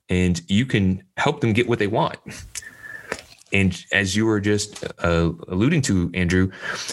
And 0.10 0.42
you 0.48 0.66
can 0.66 1.04
help 1.18 1.42
them 1.42 1.54
get 1.54 1.68
what 1.68 1.80
they 1.80 1.88
want. 1.88 2.18
And 3.54 3.84
as 3.92 4.16
you 4.16 4.26
were 4.26 4.40
just 4.40 4.84
uh, 5.00 5.32
alluding 5.48 5.82
to 5.84 6.12
andrew 6.14 6.52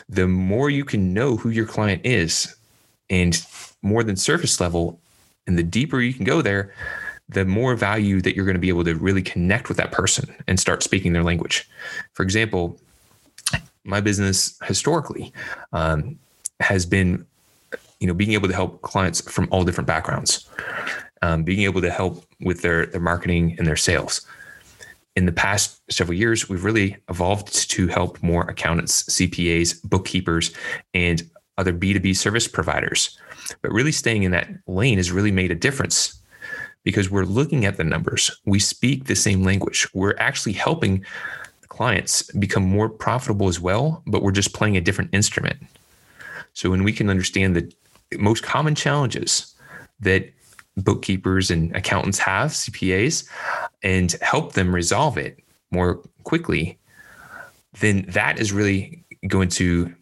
the 0.09 0.29
more 0.29 0.71
you 0.71 0.85
can 0.85 1.13
know 1.13 1.37
who 1.37 1.51
your 1.51 1.67
client 1.67 2.05
is 2.05 2.55
and 3.11 3.35
more 3.83 4.03
than 4.03 4.17
surface 4.17 4.61
level. 4.61 4.99
And 5.47 5.59
the 5.59 5.63
deeper 5.63 6.01
you 6.01 6.15
can 6.15 6.25
go 6.25 6.41
there, 6.41 6.73
the 7.29 7.45
more 7.45 7.75
value 7.75 8.21
that 8.21 8.37
you're 8.37 8.45
going 8.45 8.55
to 8.55 8.61
be 8.61 8.69
able 8.69 8.85
to 8.85 8.95
really 8.95 9.23
connect 9.23 9.69
with 9.69 9.77
that 9.79 9.93
person 9.93 10.35
and 10.47 10.59
start 10.59 10.83
speaking 10.83 11.13
their 11.13 11.23
language. 11.23 11.69
For 12.13 12.23
example, 12.23 12.79
my 13.85 14.01
business 14.01 14.59
historically 14.65 15.33
um, 15.73 16.19
has 16.61 16.87
been, 16.87 17.27
you 18.01 18.07
know, 18.07 18.15
being 18.15 18.33
able 18.33 18.49
to 18.49 18.55
help 18.55 18.83
clients 18.83 19.21
from 19.21 19.49
all 19.51 19.65
different 19.65 19.87
backgrounds, 19.87 20.49
um, 21.23 21.43
being 21.43 21.63
able 21.63 21.81
to 21.81 21.91
help 21.91 22.25
with 22.41 22.63
their 22.63 22.87
their 22.87 23.01
marketing 23.01 23.57
and 23.59 23.67
their 23.67 23.77
sales. 23.77 24.27
In 25.15 25.27
the 25.27 25.33
past 25.33 25.81
several 25.91 26.17
years, 26.17 26.49
we've 26.49 26.65
really 26.65 26.97
evolved 27.09 27.71
to 27.71 27.87
help 27.89 28.23
more 28.23 28.45
accountants, 28.45 29.03
CPAs, 29.05 29.83
bookkeepers, 29.85 30.55
and 30.95 31.29
other 31.59 31.73
B2B 31.73 32.17
service 32.17 32.49
providers 32.49 33.19
but 33.61 33.73
really 33.73 33.93
staying 33.93 34.23
in 34.23 34.31
that 34.33 34.49
lane 34.67 34.99
has 34.99 35.13
really 35.13 35.33
made 35.33 35.51
a 35.51 35.57
difference 35.57 36.21
because 36.85 37.11
we're 37.11 37.25
looking 37.25 37.65
at 37.65 37.77
the 37.77 37.85
numbers. 37.85 38.31
We 38.45 38.59
speak 38.59 39.05
the 39.05 39.15
same 39.15 39.45
language. 39.45 39.87
We're 39.95 40.17
actually 40.19 40.55
helping 40.55 41.05
clients 41.69 42.23
become 42.33 42.65
more 42.65 42.89
profitable 42.89 43.49
as 43.49 43.61
well, 43.61 44.03
but 44.07 44.23
we're 44.23 44.33
just 44.33 44.53
playing 44.53 44.77
a 44.77 44.81
different 44.81 45.11
instrument. 45.13 45.59
So 46.55 46.71
when 46.71 46.85
we 46.85 46.93
can 46.93 47.09
understand 47.09 47.57
the 47.57 47.73
most 48.19 48.43
common 48.43 48.75
challenges 48.75 49.55
that 50.01 50.31
bookkeepers 50.77 51.51
and 51.51 51.75
accountants 51.75 52.19
have, 52.19 52.51
CPAs, 52.51 53.29
and 53.83 54.13
help 54.21 54.53
them 54.53 54.75
resolve 54.75 55.17
it 55.17 55.39
more 55.71 56.01
quickly, 56.25 56.79
then 57.81 58.05
that 58.09 58.39
is 58.39 58.53
really 58.53 59.03
going 59.29 59.49
to 59.49 59.95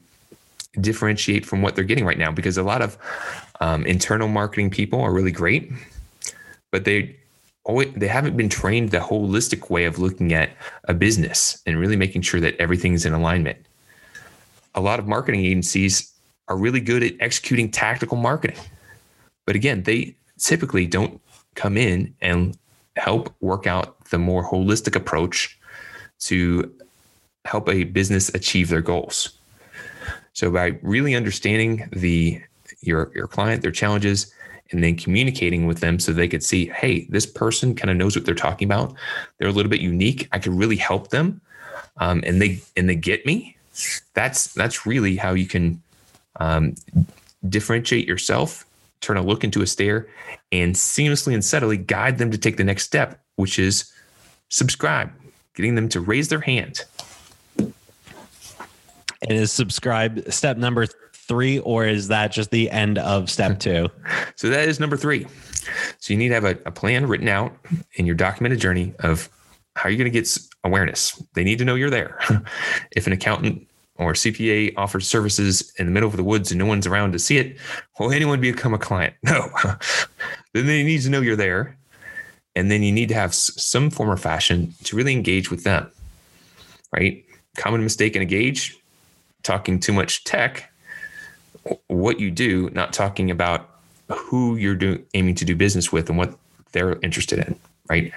differentiate 0.81 1.45
from 1.45 1.63
what 1.63 1.75
they're 1.75 1.85
getting 1.85 2.05
right 2.05 2.19
now 2.19 2.31
because 2.31 2.57
a 2.57 2.63
lot 2.63 2.83
of 2.83 2.97
um, 3.61 3.85
internal 3.87 4.29
marketing 4.29 4.71
people 4.71 5.01
are 5.01 5.13
really 5.13 5.33
great, 5.33 5.71
but 6.71 6.85
they 6.85 7.17
always 7.65 7.93
they 7.95 8.09
haven't 8.09 8.37
been 8.37 8.49
trained 8.49 8.91
the 8.91 8.99
holistic 8.99 9.71
way 9.71 9.85
of 9.85 9.99
looking 9.99 10.33
at 10.33 10.51
a 10.85 10.95
business 10.95 11.63
and 11.67 11.79
really 11.79 11.97
making 11.97 12.23
sure 12.23 12.41
that 12.41 12.57
everything's 12.59 13.05
in 13.05 13.13
alignment. 13.13 13.59
A 14.75 14.81
lot 14.81 14.99
of 14.99 15.07
marketing 15.07 15.45
agencies 15.45 16.13
are 16.49 16.57
really 16.57 16.81
good 16.81 17.03
at 17.03 17.15
executing 17.21 17.71
tactical 17.71 18.17
marketing. 18.17 18.59
But 19.47 19.57
again, 19.57 19.83
they 19.83 20.15
typically 20.39 20.87
don't 20.87 21.21
come 21.55 21.77
in 21.77 22.15
and 22.21 22.57
help 22.97 23.35
work 23.41 23.67
out 23.67 24.05
the 24.07 24.19
more 24.19 24.45
holistic 24.45 24.97
approach 24.97 25.59
to 26.21 26.73
help 27.45 27.69
a 27.69 27.85
business 27.85 28.29
achieve 28.35 28.69
their 28.69 28.83
goals. 28.83 29.40
So 30.41 30.51
by 30.51 30.79
really 30.81 31.15
understanding 31.15 31.87
the 31.93 32.41
your 32.81 33.13
your 33.15 33.27
client, 33.27 33.61
their 33.61 33.71
challenges, 33.71 34.33
and 34.71 34.83
then 34.83 34.97
communicating 34.97 35.67
with 35.67 35.81
them 35.81 35.99
so 35.99 36.15
they 36.15 36.29
could 36.29 36.43
see, 36.43 36.65
hey, 36.69 37.05
this 37.11 37.27
person 37.27 37.75
kind 37.75 37.91
of 37.91 37.99
knows 37.99 38.17
what 38.17 38.25
they're 38.25 38.35
talking 38.35 38.67
about. 38.67 38.95
They're 39.37 39.51
a 39.51 39.53
little 39.53 39.69
bit 39.69 39.83
unique. 39.83 40.29
I 40.33 40.39
could 40.39 40.55
really 40.55 40.77
help 40.77 41.09
them, 41.09 41.43
um, 41.99 42.23
and 42.25 42.41
they 42.41 42.63
and 42.75 42.89
they 42.89 42.95
get 42.95 43.27
me. 43.27 43.55
That's 44.15 44.55
that's 44.55 44.87
really 44.87 45.15
how 45.15 45.35
you 45.35 45.45
can 45.45 45.83
um, 46.37 46.75
differentiate 47.47 48.09
yourself, 48.09 48.65
turn 49.03 49.19
a 49.19 49.23
look 49.23 49.45
into 49.45 49.61
a 49.61 49.67
stare, 49.67 50.09
and 50.53 50.75
seamlessly 50.75 51.35
and 51.35 51.45
subtly 51.45 51.77
guide 51.77 52.17
them 52.17 52.31
to 52.31 52.39
take 52.39 52.57
the 52.57 52.65
next 52.65 52.85
step, 52.85 53.21
which 53.37 53.59
is 53.59 53.93
subscribe, 54.49 55.13
getting 55.55 55.75
them 55.75 55.91
to 55.91 56.01
raise 56.01 56.29
their 56.29 56.41
hand. 56.41 56.87
And 59.23 59.33
is 59.33 59.53
subscribe 59.53 60.33
step 60.33 60.57
number 60.57 60.87
three, 61.15 61.59
or 61.61 61.87
is 61.87 62.09
that 62.09 62.33
just 62.33 62.51
the 62.51 62.71
end 62.71 62.99
of 62.99 63.31
step 63.31 63.59
two? 63.59 63.89
so 64.37 64.49
that 64.49 64.69
is 64.69 64.81
number 64.81 64.97
three. 64.97 65.27
So 65.99 66.13
you 66.13 66.19
need 66.19 66.29
to 66.29 66.35
have 66.35 66.45
a, 66.45 66.59
a 66.67 66.71
plan 66.71 67.07
written 67.07 67.29
out 67.29 67.55
in 67.95 68.07
your 68.07 68.15
documented 68.15 68.61
journey 68.61 68.95
of 69.01 69.29
how 69.77 69.89
you're 69.89 69.99
going 69.99 70.11
to 70.11 70.19
get 70.19 70.29
awareness. 70.65 71.23
They 71.35 71.45
need 71.45 71.59
to 71.59 71.65
know 71.65 71.75
you're 71.75 71.91
there. 71.91 72.19
if 72.97 73.07
an 73.07 73.13
accountant 73.13 73.67
or 73.97 74.15
CPA 74.15 74.75
offers 74.77 75.07
services 75.07 75.73
in 75.79 75.87
the 75.87 75.93
middle 75.93 76.09
of 76.09 76.17
the 76.17 76.25
woods 76.25 76.51
and 76.51 76.59
no 76.59 76.67
one's 76.67 76.87
around 76.87 77.13
to 77.13 77.19
see 77.19 77.37
it, 77.37 77.59
will 77.99 78.11
anyone 78.11 78.41
become 78.41 78.75
a 78.75 78.79
client? 78.79 79.15
No. 79.23 79.49
then 80.55 80.67
they 80.67 80.83
need 80.83 81.03
to 81.03 81.11
know 81.11 81.21
you're 81.21 81.37
there. 81.37 81.77
And 82.57 82.71
then 82.71 82.83
you 82.83 82.91
need 82.91 83.09
to 83.11 83.15
have 83.15 83.33
some 83.35 83.91
form 83.91 84.11
or 84.11 84.17
fashion 84.17 84.75
to 84.85 84.97
really 84.97 85.13
engage 85.13 85.51
with 85.51 85.63
them, 85.63 85.89
right? 86.93 87.25
Common 87.57 87.83
mistake 87.83 88.17
in 88.17 88.23
engage, 88.23 88.77
talking 89.43 89.81
too 89.81 89.93
much 89.93 90.25
tech, 90.25 90.73
what 91.89 92.21
you 92.21 92.31
do, 92.31 92.71
not 92.71 92.93
talking 92.93 93.31
about 93.31 93.69
who 94.09 94.57
you're 94.57 94.75
doing, 94.75 95.05
aiming 95.15 95.35
to 95.37 95.45
do 95.45 95.55
business 95.55 95.93
with 95.93 96.09
and 96.09 96.19
what 96.19 96.37
they're 96.73 96.99
interested 97.03 97.39
in, 97.39 97.59
right? 97.89 98.13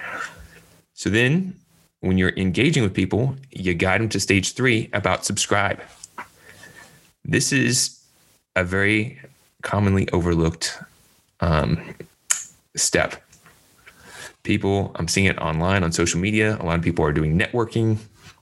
So 0.94 1.10
then 1.10 1.56
when 2.02 2.18
you're 2.18 2.34
engaging 2.38 2.84
with 2.84 2.94
people, 2.94 3.36
you 3.52 3.74
guide 3.74 4.02
them 4.02 4.10
to 4.10 4.20
stage 4.20 4.54
three 4.54 4.90
about 4.94 5.26
subscribe. 5.26 5.82
This 7.26 7.52
is 7.52 8.00
a 8.56 8.64
very 8.64 9.20
commonly 9.62 10.10
overlooked 10.10 10.78
um, 11.40 11.96
step. 12.76 13.24
People, 14.44 14.92
I'm 14.96 15.08
seeing 15.08 15.28
it 15.28 15.38
online 15.40 15.84
on 15.84 15.92
social 15.92 16.20
media. 16.20 16.58
A 16.60 16.64
lot 16.64 16.78
of 16.78 16.82
people 16.82 17.06
are 17.06 17.14
doing 17.14 17.40
networking 17.40 17.98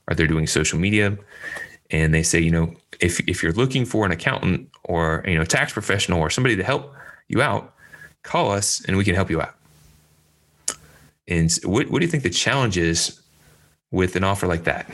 or 0.08 0.14
they're 0.14 0.26
doing 0.26 0.46
social 0.46 0.78
media. 0.78 1.16
And 1.92 2.12
they 2.12 2.22
say, 2.22 2.40
you 2.40 2.50
know, 2.50 2.74
if, 3.00 3.20
if 3.28 3.42
you're 3.42 3.52
looking 3.52 3.84
for 3.84 4.04
an 4.04 4.12
accountant 4.12 4.68
or, 4.84 5.22
you 5.26 5.36
know, 5.36 5.44
tax 5.44 5.72
professional 5.72 6.20
or 6.20 6.30
somebody 6.30 6.56
to 6.56 6.64
help 6.64 6.94
you 7.28 7.42
out, 7.42 7.74
call 8.22 8.50
us 8.50 8.82
and 8.86 8.96
we 8.96 9.04
can 9.04 9.14
help 9.14 9.30
you 9.30 9.40
out. 9.40 9.54
And 11.28 11.52
what, 11.64 11.90
what 11.90 12.00
do 12.00 12.04
you 12.04 12.10
think 12.10 12.22
the 12.22 12.30
challenge 12.30 12.76
is 12.76 13.20
with 13.90 14.16
an 14.16 14.24
offer 14.24 14.46
like 14.46 14.64
that? 14.64 14.90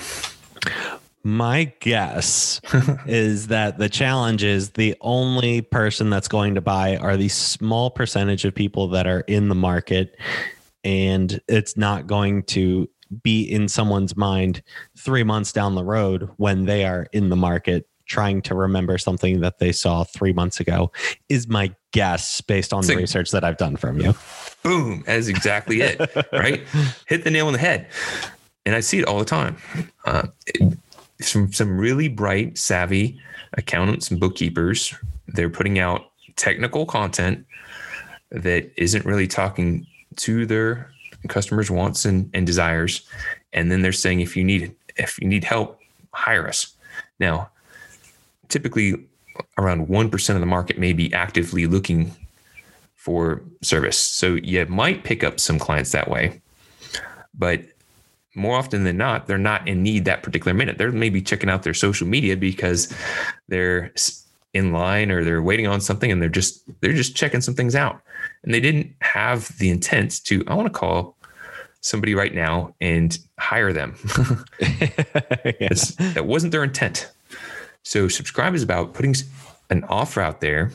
My 1.24 1.72
guess 1.80 2.60
is 3.06 3.48
that 3.48 3.78
the 3.78 3.88
challenge 3.88 4.44
is 4.44 4.70
the 4.70 4.96
only 5.00 5.62
person 5.62 6.10
that's 6.10 6.28
going 6.28 6.54
to 6.54 6.60
buy 6.60 6.96
are 6.96 7.16
the 7.16 7.28
small 7.28 7.90
percentage 7.90 8.44
of 8.44 8.54
people 8.54 8.88
that 8.88 9.06
are 9.06 9.20
in 9.20 9.48
the 9.48 9.54
market, 9.54 10.16
and 10.84 11.40
it's 11.48 11.76
not 11.76 12.06
going 12.06 12.44
to 12.44 12.88
be 13.22 13.42
in 13.42 13.68
someone's 13.68 14.16
mind 14.16 14.62
three 14.96 15.22
months 15.22 15.52
down 15.52 15.74
the 15.74 15.84
road 15.84 16.28
when 16.36 16.64
they 16.66 16.84
are 16.84 17.06
in 17.12 17.28
the 17.28 17.36
market 17.36 17.88
trying 18.06 18.40
to 18.40 18.54
remember 18.54 18.96
something 18.96 19.40
that 19.40 19.58
they 19.58 19.70
saw 19.70 20.02
three 20.02 20.32
months 20.32 20.60
ago 20.60 20.90
is 21.28 21.46
my 21.46 21.74
guess 21.92 22.40
based 22.40 22.72
on 22.72 22.84
the 22.86 22.96
research 22.96 23.30
that 23.30 23.44
I've 23.44 23.58
done 23.58 23.76
from 23.76 24.00
you. 24.00 24.14
Boom. 24.62 25.02
That 25.06 25.18
is 25.18 25.28
exactly 25.28 25.82
it. 25.82 26.00
right? 26.32 26.62
Hit 27.06 27.24
the 27.24 27.30
nail 27.30 27.46
on 27.46 27.52
the 27.52 27.58
head 27.58 27.86
and 28.68 28.74
I 28.74 28.80
see 28.80 28.98
it 28.98 29.06
all 29.06 29.18
the 29.18 29.24
time. 29.24 29.56
Uh, 30.04 30.28
some 31.20 31.52
some 31.52 31.78
really 31.78 32.09
bright, 32.09 32.59
savvy 32.59 33.18
accountants 33.54 34.11
and 34.11 34.20
bookkeepers. 34.20 34.94
They're 35.26 35.50
putting 35.50 35.78
out 35.78 36.11
technical 36.37 36.87
content 36.87 37.46
that 38.30 38.70
isn't 38.76 39.04
really 39.04 39.26
talking 39.26 39.87
to 40.16 40.44
their 40.44 40.90
customers' 41.26 41.70
wants 41.70 42.04
and, 42.04 42.31
and 42.33 42.46
desires, 42.46 43.02
and 43.52 43.70
then 43.70 43.83
they're 43.83 43.92
saying 43.92 44.20
if 44.20 44.37
you 44.37 44.44
need 44.44 44.74
if 44.96 45.18
you 45.20 45.28
need 45.28 45.44
help, 45.44 45.81
hire 46.12 46.46
us. 46.46 46.74
Now, 47.18 47.50
typically, 48.48 49.07
around 49.57 49.88
one 49.88 50.11
percent 50.11 50.37
of 50.37 50.40
the 50.40 50.46
market 50.46 50.78
may 50.78 50.92
be 50.92 51.12
actively 51.12 51.66
looking 51.66 52.14
for 52.94 53.42
service, 53.62 53.98
so 53.98 54.35
you 54.37 54.64
might 54.66 55.04
pick 55.04 55.24
up 55.24 55.40
some 55.40 55.59
clients 55.59 55.92
that 55.92 56.09
way, 56.09 56.40
but 57.35 57.62
more 58.35 58.57
often 58.57 58.85
than 58.85 58.96
not, 58.96 59.26
they're 59.26 59.37
not 59.37 59.66
in 59.66 59.83
need 59.83 60.04
that 60.04 60.22
particular 60.22 60.54
minute. 60.54 60.78
They're 60.78 60.92
maybe 60.92 61.20
checking 61.20 61.50
out 61.50 61.64
their 61.64 61.74
social 61.74 62.07
media 62.07 62.37
because 62.37 62.92
they're 63.48 63.92
in 64.54 64.72
line 64.72 65.11
or 65.11 65.24
they're 65.24 65.42
waiting 65.42 65.66
on 65.66 65.81
something 65.81 66.11
and 66.11 66.22
they're 66.22 66.28
just 66.28 66.62
they're 66.81 66.92
just 66.92 67.16
checking 67.16 67.40
some 67.40 67.54
things 67.54 67.74
out. 67.74 68.00
And 68.42 68.55
they 68.55 68.61
didn't 68.61 68.94
have 69.01 69.57
the 69.59 69.70
intent 69.70 70.24
to 70.24 70.44
I 70.46 70.55
want 70.55 70.66
to 70.72 70.79
call 70.79 71.16
somebody 71.81 72.14
right 72.14 72.35
now 72.35 72.74
and 72.81 73.18
hire 73.38 73.72
them. 73.72 73.96
yes. 75.61 75.94
That 76.14 76.27
wasn't 76.27 76.53
their 76.53 76.64
intent. 76.64 77.11
So 77.83 78.09
subscribe 78.09 78.55
is 78.55 78.62
about 78.62 78.94
putting 78.94 79.14
an 79.70 79.85
offer 79.85 80.20
out 80.20 80.40
there 80.40 80.70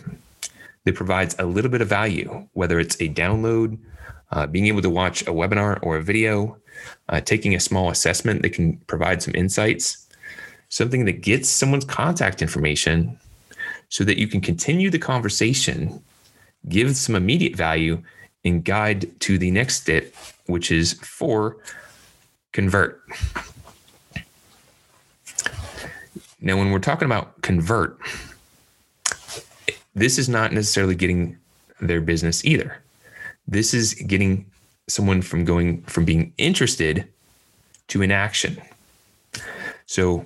that 0.85 0.95
provides 0.95 1.35
a 1.39 1.45
little 1.45 1.71
bit 1.71 1.81
of 1.81 1.87
value, 1.87 2.47
whether 2.53 2.79
it's 2.79 2.95
a 2.95 3.09
download, 3.09 3.77
uh, 4.31 4.47
being 4.47 4.67
able 4.67 4.81
to 4.81 4.89
watch 4.89 5.21
a 5.23 5.31
webinar 5.31 5.79
or 5.81 5.97
a 5.97 6.03
video, 6.03 6.57
uh, 7.09 7.21
taking 7.21 7.55
a 7.55 7.59
small 7.59 7.89
assessment 7.89 8.41
that 8.41 8.49
can 8.49 8.77
provide 8.87 9.21
some 9.21 9.33
insights, 9.35 10.07
something 10.69 11.05
that 11.05 11.21
gets 11.21 11.49
someone's 11.49 11.85
contact 11.85 12.41
information 12.41 13.17
so 13.89 14.03
that 14.03 14.17
you 14.17 14.27
can 14.27 14.41
continue 14.41 14.89
the 14.89 14.99
conversation, 14.99 16.01
give 16.67 16.95
some 16.95 17.15
immediate 17.15 17.55
value, 17.55 18.01
and 18.45 18.63
guide 18.63 19.09
to 19.21 19.37
the 19.37 19.51
next 19.51 19.81
step, 19.81 20.13
which 20.47 20.71
is 20.71 20.93
for 20.93 21.57
convert. 22.51 23.01
Now, 26.41 26.57
when 26.57 26.71
we're 26.71 26.79
talking 26.79 27.05
about 27.05 27.41
convert, 27.41 27.97
this 29.95 30.17
is 30.17 30.27
not 30.27 30.51
necessarily 30.51 30.95
getting 30.95 31.37
their 31.79 32.01
business 32.01 32.43
either. 32.43 32.81
This 33.47 33.73
is 33.73 33.93
getting 33.93 34.45
someone 34.87 35.21
from 35.21 35.45
going 35.45 35.83
from 35.83 36.03
being 36.03 36.33
interested 36.37 37.07
to 37.87 38.01
an 38.01 38.11
action. 38.11 38.61
So 39.85 40.25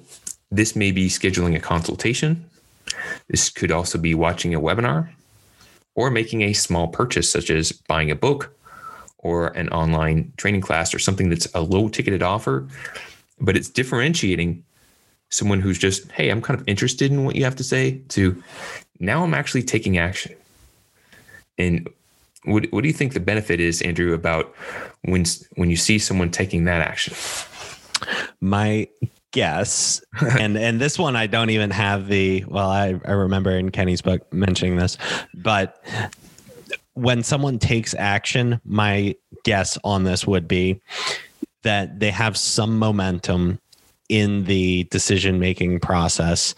this 0.52 0.76
may 0.76 0.92
be 0.92 1.08
scheduling 1.08 1.56
a 1.56 1.60
consultation. 1.60 2.50
This 3.28 3.50
could 3.50 3.72
also 3.72 3.98
be 3.98 4.16
watching 4.16 4.56
a 4.56 4.62
webinar 4.62 5.10
or 5.98 6.12
making 6.12 6.44
a 6.44 6.54
small 6.54 6.88
purchase, 6.88 7.30
such 7.30 7.50
as 7.50 7.72
buying 7.72 8.12
a 8.12 8.16
book 8.16 8.56
or 9.18 9.48
an 9.58 9.68
online 9.70 10.32
training 10.38 10.62
class 10.62 10.94
or 10.94 11.00
something 11.00 11.28
that's 11.28 11.48
a 11.56 11.60
low 11.60 11.90
ticketed 11.90 12.22
offer. 12.22 12.66
But 13.42 13.58
it's 13.58 13.68
differentiating 13.68 14.64
someone 15.30 15.60
who's 15.60 15.80
just, 15.80 16.10
hey, 16.12 16.30
I'm 16.30 16.42
kind 16.42 16.58
of 16.58 16.66
interested 16.68 17.12
in 17.12 17.26
what 17.26 17.36
you 17.36 17.44
have 17.44 17.56
to 17.58 17.64
say 17.64 18.00
to 18.10 18.42
now 19.00 19.24
I'm 19.24 19.34
actually 19.34 19.64
taking 19.64 19.98
action. 19.98 20.36
And 21.58 21.90
what, 22.46 22.68
what 22.72 22.82
do 22.82 22.88
you 22.88 22.94
think 22.94 23.14
the 23.14 23.20
benefit 23.20 23.60
is, 23.60 23.82
Andrew, 23.82 24.14
about 24.14 24.56
when 25.02 25.26
when 25.56 25.70
you 25.70 25.76
see 25.76 25.98
someone 25.98 26.30
taking 26.30 26.66
that 26.66 26.82
action? 26.82 27.16
My 28.40 28.88
guess, 29.38 30.02
and 30.40 30.58
and 30.58 30.82
this 30.82 30.98
one 30.98 31.16
I 31.16 31.28
don't 31.28 31.52
even 31.52 31.70
have 31.70 32.08
the 32.08 32.44
well, 32.48 32.70
I, 32.70 33.00
I 33.06 33.12
remember 33.12 33.52
in 33.52 33.70
Kenny's 33.70 34.02
book 34.02 34.34
mentioning 34.34 34.78
this, 34.78 34.98
but 35.36 35.84
when 36.96 37.22
someone 37.22 37.60
takes 37.60 37.94
action, 37.94 38.60
my 38.66 39.16
guess 39.44 39.78
on 39.84 40.04
this 40.06 40.26
would 40.26 40.48
be 40.48 40.82
that 41.62 42.00
they 42.00 42.10
have 42.10 42.36
some 42.36 42.80
momentum 42.80 43.60
in 44.10 44.46
the 44.46 44.86
decision 44.86 45.40
making 45.40 45.82
process. 45.82 46.56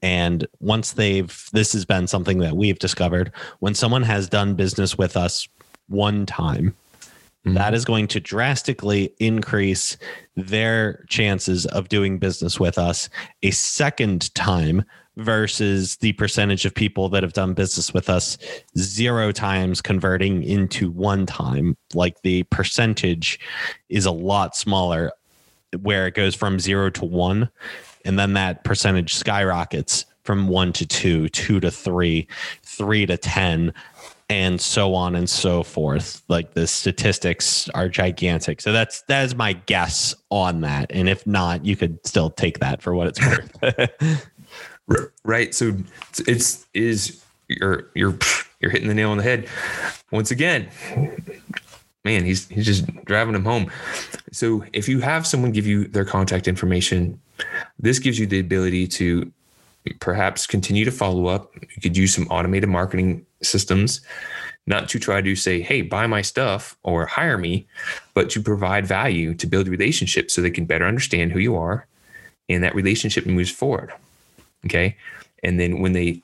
And 0.00 0.46
once 0.60 0.92
they've, 0.92 1.48
this 1.52 1.72
has 1.72 1.84
been 1.84 2.06
something 2.06 2.38
that 2.38 2.56
we've 2.56 2.78
discovered. 2.78 3.32
When 3.58 3.74
someone 3.74 4.02
has 4.04 4.28
done 4.28 4.54
business 4.54 4.96
with 4.96 5.16
us 5.16 5.48
one 5.88 6.24
time, 6.24 6.76
mm-hmm. 7.44 7.54
that 7.54 7.74
is 7.74 7.84
going 7.84 8.06
to 8.08 8.20
drastically 8.20 9.14
increase 9.18 9.96
their 10.36 11.04
chances 11.08 11.66
of 11.66 11.88
doing 11.88 12.18
business 12.18 12.58
with 12.58 12.78
us 12.78 13.08
a 13.42 13.50
second 13.50 14.34
time 14.34 14.84
versus 15.16 15.96
the 15.96 16.12
percentage 16.14 16.64
of 16.64 16.74
people 16.74 17.08
that 17.08 17.22
have 17.22 17.32
done 17.32 17.52
business 17.52 17.92
with 17.92 18.08
us 18.08 18.38
zero 18.78 19.32
times 19.32 19.82
converting 19.82 20.42
into 20.42 20.90
one 20.90 21.26
time. 21.26 21.76
Like 21.94 22.22
the 22.22 22.44
percentage 22.44 23.38
is 23.88 24.06
a 24.06 24.12
lot 24.12 24.56
smaller 24.56 25.12
where 25.82 26.06
it 26.06 26.14
goes 26.14 26.34
from 26.34 26.58
zero 26.58 26.90
to 26.90 27.04
one, 27.04 27.50
and 28.04 28.18
then 28.18 28.32
that 28.32 28.64
percentage 28.64 29.14
skyrockets 29.14 30.06
from 30.24 30.48
one 30.48 30.72
to 30.72 30.86
two, 30.86 31.28
two 31.28 31.60
to 31.60 31.70
three, 31.70 32.26
three 32.62 33.06
to 33.06 33.16
10, 33.16 33.72
and 34.30 34.60
so 34.60 34.94
on 34.94 35.16
and 35.16 35.28
so 35.28 35.64
forth. 35.64 36.22
Like 36.28 36.54
the 36.54 36.66
statistics 36.66 37.68
are 37.70 37.88
gigantic. 37.88 38.60
So 38.60 38.72
that's 38.72 39.02
that 39.02 39.24
is 39.24 39.34
my 39.34 39.54
guess 39.54 40.14
on 40.30 40.60
that. 40.60 40.90
And 40.90 41.08
if 41.08 41.26
not, 41.26 41.66
you 41.66 41.76
could 41.76 41.98
still 42.06 42.30
take 42.30 42.60
that 42.60 42.80
for 42.80 42.94
what 42.94 43.08
it's 43.08 43.20
worth. 43.20 44.28
right. 45.24 45.52
So 45.52 45.76
it's 46.26 46.66
is 46.72 47.22
you're 47.48 47.90
you're 47.94 48.16
you're 48.60 48.70
hitting 48.70 48.88
the 48.88 48.94
nail 48.94 49.10
on 49.10 49.16
the 49.16 49.24
head. 49.24 49.48
Once 50.12 50.30
again, 50.30 50.68
man, 52.04 52.24
he's 52.24 52.48
he's 52.48 52.66
just 52.66 52.86
driving 53.04 53.34
him 53.34 53.44
home. 53.44 53.70
So 54.30 54.64
if 54.72 54.88
you 54.88 55.00
have 55.00 55.26
someone 55.26 55.50
give 55.50 55.66
you 55.66 55.88
their 55.88 56.04
contact 56.04 56.46
information, 56.46 57.20
this 57.80 57.98
gives 57.98 58.16
you 58.16 58.28
the 58.28 58.38
ability 58.38 58.86
to 58.86 59.32
perhaps 59.98 60.46
continue 60.46 60.84
to 60.84 60.92
follow 60.92 61.26
up. 61.26 61.52
You 61.54 61.82
could 61.82 61.96
use 61.96 62.14
some 62.14 62.28
automated 62.28 62.68
marketing 62.68 63.26
systems, 63.42 64.00
not 64.66 64.88
to 64.88 64.98
try 64.98 65.20
to 65.20 65.34
say, 65.34 65.60
hey, 65.60 65.82
buy 65.82 66.06
my 66.06 66.22
stuff 66.22 66.76
or 66.82 67.06
hire 67.06 67.38
me, 67.38 67.66
but 68.14 68.30
to 68.30 68.42
provide 68.42 68.86
value 68.86 69.34
to 69.34 69.46
build 69.46 69.68
relationships 69.68 70.34
so 70.34 70.40
they 70.40 70.50
can 70.50 70.64
better 70.64 70.86
understand 70.86 71.32
who 71.32 71.38
you 71.38 71.56
are 71.56 71.86
and 72.48 72.62
that 72.62 72.74
relationship 72.74 73.26
moves 73.26 73.50
forward. 73.50 73.92
Okay. 74.66 74.96
And 75.42 75.58
then 75.58 75.80
when 75.80 75.92
they, 75.92 76.22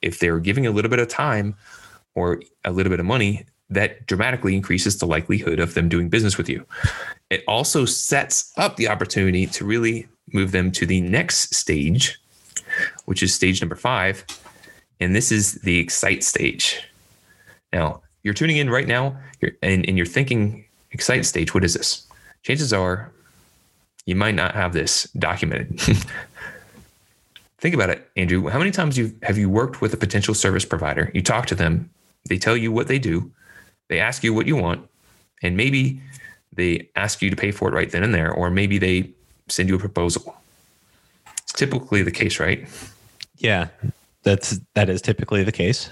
if 0.00 0.20
they're 0.20 0.38
giving 0.38 0.66
a 0.66 0.70
little 0.70 0.90
bit 0.90 1.00
of 1.00 1.08
time 1.08 1.56
or 2.14 2.40
a 2.64 2.70
little 2.70 2.90
bit 2.90 3.00
of 3.00 3.06
money, 3.06 3.44
that 3.70 4.06
dramatically 4.06 4.54
increases 4.54 4.98
the 4.98 5.06
likelihood 5.06 5.58
of 5.58 5.74
them 5.74 5.88
doing 5.88 6.08
business 6.08 6.36
with 6.36 6.48
you. 6.48 6.64
It 7.30 7.42
also 7.48 7.84
sets 7.84 8.52
up 8.56 8.76
the 8.76 8.88
opportunity 8.88 9.46
to 9.46 9.64
really 9.64 10.06
move 10.32 10.52
them 10.52 10.70
to 10.72 10.86
the 10.86 11.00
next 11.00 11.54
stage, 11.54 12.20
which 13.06 13.22
is 13.22 13.34
stage 13.34 13.60
number 13.62 13.74
five. 13.74 14.24
And 15.02 15.16
this 15.16 15.32
is 15.32 15.54
the 15.54 15.78
excite 15.78 16.22
stage. 16.22 16.80
Now, 17.72 18.02
you're 18.22 18.34
tuning 18.34 18.56
in 18.56 18.70
right 18.70 18.86
now 18.86 19.16
you're, 19.40 19.52
and, 19.62 19.86
and 19.88 19.96
you're 19.96 20.06
thinking, 20.06 20.64
excite 20.92 21.26
stage, 21.26 21.54
what 21.54 21.64
is 21.64 21.74
this? 21.74 22.06
Chances 22.42 22.72
are 22.72 23.10
you 24.06 24.14
might 24.14 24.34
not 24.34 24.54
have 24.54 24.72
this 24.72 25.04
documented. 25.18 25.80
Think 27.58 27.74
about 27.74 27.90
it, 27.90 28.08
Andrew. 28.16 28.48
How 28.48 28.58
many 28.58 28.70
times 28.70 28.98
you 28.98 29.14
have 29.22 29.38
you 29.38 29.48
worked 29.48 29.80
with 29.80 29.94
a 29.94 29.96
potential 29.96 30.34
service 30.34 30.64
provider? 30.64 31.10
You 31.14 31.22
talk 31.22 31.46
to 31.46 31.54
them, 31.54 31.90
they 32.28 32.38
tell 32.38 32.56
you 32.56 32.72
what 32.72 32.88
they 32.88 32.98
do, 32.98 33.30
they 33.88 34.00
ask 34.00 34.24
you 34.24 34.34
what 34.34 34.46
you 34.46 34.56
want, 34.56 34.88
and 35.42 35.56
maybe 35.56 36.00
they 36.52 36.88
ask 36.96 37.22
you 37.22 37.30
to 37.30 37.36
pay 37.36 37.52
for 37.52 37.68
it 37.68 37.74
right 37.74 37.90
then 37.90 38.02
and 38.02 38.12
there, 38.12 38.32
or 38.32 38.50
maybe 38.50 38.78
they 38.78 39.10
send 39.48 39.68
you 39.68 39.76
a 39.76 39.78
proposal. 39.78 40.36
It's 41.42 41.52
typically 41.52 42.02
the 42.02 42.10
case, 42.10 42.40
right? 42.40 42.68
Yeah, 43.36 43.68
that's 44.22 44.60
that 44.74 44.88
is 44.88 45.02
typically 45.02 45.42
the 45.44 45.52
case. 45.52 45.90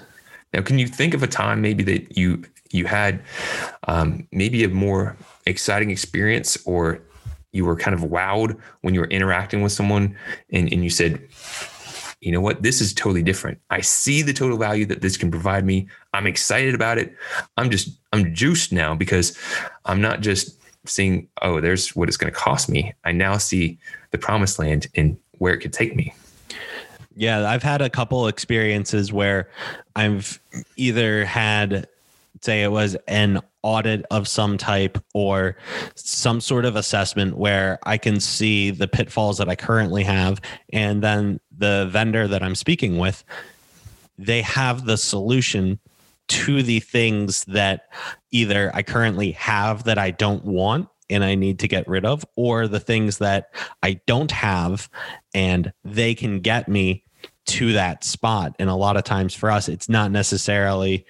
Now, 0.52 0.62
can 0.62 0.78
you 0.78 0.86
think 0.86 1.14
of 1.14 1.22
a 1.22 1.26
time 1.26 1.60
maybe 1.60 1.84
that 1.84 2.16
you 2.16 2.42
you 2.70 2.86
had 2.86 3.22
um, 3.88 4.26
maybe 4.32 4.64
a 4.64 4.68
more 4.68 5.16
exciting 5.46 5.90
experience, 5.90 6.58
or 6.64 7.00
you 7.52 7.64
were 7.64 7.76
kind 7.76 7.94
of 7.94 8.08
wowed 8.08 8.58
when 8.82 8.94
you 8.94 9.00
were 9.00 9.08
interacting 9.08 9.62
with 9.62 9.72
someone, 9.72 10.16
and, 10.52 10.72
and 10.72 10.84
you 10.84 10.90
said, 10.90 11.20
you 12.20 12.30
know 12.30 12.40
what, 12.40 12.62
this 12.62 12.80
is 12.80 12.94
totally 12.94 13.22
different. 13.22 13.58
I 13.70 13.80
see 13.80 14.22
the 14.22 14.32
total 14.32 14.58
value 14.58 14.86
that 14.86 15.00
this 15.00 15.16
can 15.16 15.30
provide 15.30 15.64
me. 15.64 15.88
I'm 16.14 16.26
excited 16.26 16.74
about 16.74 16.98
it. 16.98 17.14
I'm 17.56 17.70
just 17.70 17.98
I'm 18.12 18.34
juiced 18.34 18.72
now 18.72 18.94
because 18.94 19.36
I'm 19.84 20.00
not 20.00 20.20
just 20.20 20.60
seeing, 20.86 21.28
oh, 21.42 21.60
there's 21.60 21.94
what 21.94 22.08
it's 22.08 22.16
going 22.16 22.32
to 22.32 22.38
cost 22.38 22.68
me. 22.68 22.94
I 23.04 23.12
now 23.12 23.36
see 23.38 23.78
the 24.10 24.18
promised 24.18 24.58
land 24.58 24.86
and 24.94 25.18
where 25.38 25.54
it 25.54 25.58
could 25.58 25.72
take 25.72 25.94
me. 25.94 26.14
Yeah, 27.14 27.48
I've 27.48 27.62
had 27.62 27.82
a 27.82 27.90
couple 27.90 28.28
experiences 28.28 29.12
where 29.12 29.50
I've 29.96 30.40
either 30.76 31.24
had 31.24 31.88
say 32.42 32.62
it 32.62 32.72
was 32.72 32.96
an 33.06 33.40
audit 33.62 34.06
of 34.10 34.26
some 34.26 34.56
type 34.56 34.98
or 35.12 35.56
some 35.94 36.40
sort 36.40 36.64
of 36.64 36.76
assessment 36.76 37.36
where 37.36 37.78
I 37.84 37.98
can 37.98 38.20
see 38.20 38.70
the 38.70 38.88
pitfalls 38.88 39.38
that 39.38 39.48
I 39.48 39.56
currently 39.56 40.04
have 40.04 40.40
and 40.72 41.02
then 41.02 41.40
the 41.56 41.88
vendor 41.90 42.26
that 42.26 42.42
I'm 42.42 42.54
speaking 42.54 42.96
with 42.96 43.22
they 44.16 44.42
have 44.42 44.84
the 44.84 44.96
solution 44.96 45.78
to 46.28 46.62
the 46.62 46.80
things 46.80 47.44
that 47.46 47.88
either 48.30 48.70
I 48.74 48.82
currently 48.82 49.32
have 49.32 49.84
that 49.84 49.98
I 49.98 50.10
don't 50.10 50.44
want 50.44 50.88
and 51.10 51.24
I 51.24 51.34
need 51.34 51.58
to 51.60 51.68
get 51.68 51.88
rid 51.88 52.04
of, 52.04 52.24
or 52.36 52.68
the 52.68 52.80
things 52.80 53.18
that 53.18 53.54
I 53.82 54.00
don't 54.06 54.30
have 54.30 54.88
and 55.34 55.72
they 55.84 56.14
can 56.14 56.40
get 56.40 56.68
me 56.68 57.04
to 57.46 57.72
that 57.72 58.04
spot. 58.04 58.54
And 58.58 58.70
a 58.70 58.74
lot 58.74 58.96
of 58.96 59.04
times 59.04 59.34
for 59.34 59.50
us, 59.50 59.68
it's 59.68 59.88
not 59.88 60.10
necessarily 60.10 61.04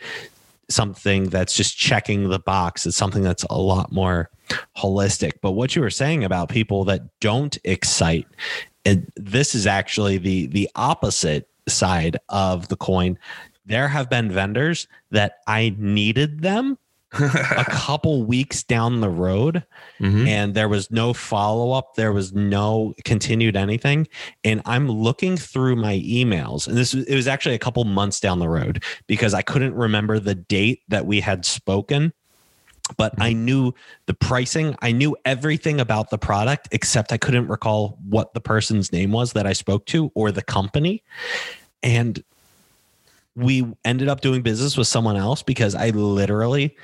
something 0.69 1.29
that's 1.29 1.55
just 1.55 1.77
checking 1.77 2.29
the 2.29 2.39
box. 2.39 2.87
It's 2.87 2.97
something 2.97 3.23
that's 3.23 3.45
a 3.51 3.59
lot 3.59 3.93
more 3.93 4.31
holistic. 4.77 5.33
But 5.43 5.53
what 5.53 5.77
you 5.77 5.83
were 5.83 5.91
saying 5.91 6.25
about 6.25 6.49
people 6.49 6.85
that 6.85 7.03
don't 7.21 7.59
excite, 7.65 8.27
and 8.85 9.11
this 9.17 9.55
is 9.55 9.67
actually 9.67 10.19
the 10.19 10.47
the 10.47 10.69
opposite 10.77 11.49
side 11.69 12.17
of 12.31 12.69
the 12.69 12.77
coin 12.77 13.19
there 13.71 13.89
have 13.89 14.11
been 14.11 14.31
vendors 14.31 14.89
that 15.11 15.35
I 15.47 15.75
needed 15.79 16.43
them 16.43 16.77
a 17.13 17.65
couple 17.69 18.23
weeks 18.23 18.63
down 18.63 19.01
the 19.01 19.09
road 19.09 19.65
mm-hmm. 19.99 20.27
and 20.27 20.55
there 20.55 20.69
was 20.69 20.91
no 20.91 21.13
follow 21.13 21.73
up 21.73 21.95
there 21.97 22.13
was 22.13 22.33
no 22.33 22.95
continued 23.05 23.57
anything 23.57 24.07
and 24.45 24.63
i'm 24.65 24.89
looking 24.89 25.37
through 25.37 25.75
my 25.75 25.99
emails 25.99 26.69
and 26.69 26.77
this 26.77 26.95
it 26.95 27.15
was 27.15 27.27
actually 27.27 27.55
a 27.55 27.59
couple 27.59 27.83
months 27.85 28.21
down 28.21 28.39
the 28.39 28.49
road 28.49 28.83
because 29.07 29.35
i 29.35 29.43
couldn't 29.43 29.75
remember 29.75 30.19
the 30.19 30.35
date 30.35 30.83
that 30.89 31.05
we 31.05 31.21
had 31.21 31.45
spoken 31.45 32.13
but 32.97 33.15
I 33.21 33.31
mm-hmm. 33.31 33.45
knew 33.45 33.75
the 34.07 34.15
pricing. 34.15 34.75
I 34.83 34.91
knew 34.91 35.17
everything 35.25 35.81
about 35.81 36.11
the 36.11 36.19
product, 36.19 36.69
except 36.73 37.13
I 37.13 37.19
couldn't 37.19 37.47
recall 37.47 37.99
what 38.09 38.35
the 38.35 38.41
person's 38.41 38.93
name 38.93 39.13
was 39.13 39.33
that 39.35 39.47
I 39.47 39.53
spoke 39.53 39.87
to 39.87 40.11
or 40.17 40.33
the 40.33 40.43
company. 40.43 41.05
And 41.85 42.21
we 43.37 43.67
ended 43.85 44.09
up 44.09 44.21
doing 44.21 44.43
business 44.43 44.77
with 44.77 44.87
someone 44.87 45.17
else 45.17 45.43
because 45.43 45.75
I 45.75 45.91
literally 45.91 46.77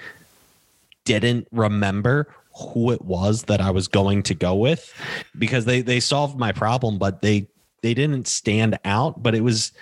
didn't 1.07 1.49
remember 1.53 2.29
who 2.55 2.91
it 2.91 3.03
was 3.03 3.45
that 3.45 3.61
I 3.61 3.71
was 3.71 3.89
going 3.89 4.23
to 4.25 4.35
go 4.35 4.55
with 4.55 4.93
because 5.39 5.65
they 5.65 5.81
they 5.81 6.01
solved 6.01 6.39
my 6.39 6.53
problem 6.53 6.99
but 6.99 7.23
they 7.23 7.49
they 7.83 7.95
didn't 7.95 8.27
stand 8.27 8.79
out 8.85 9.23
but 9.23 9.35
it 9.35 9.43
was 9.43 9.73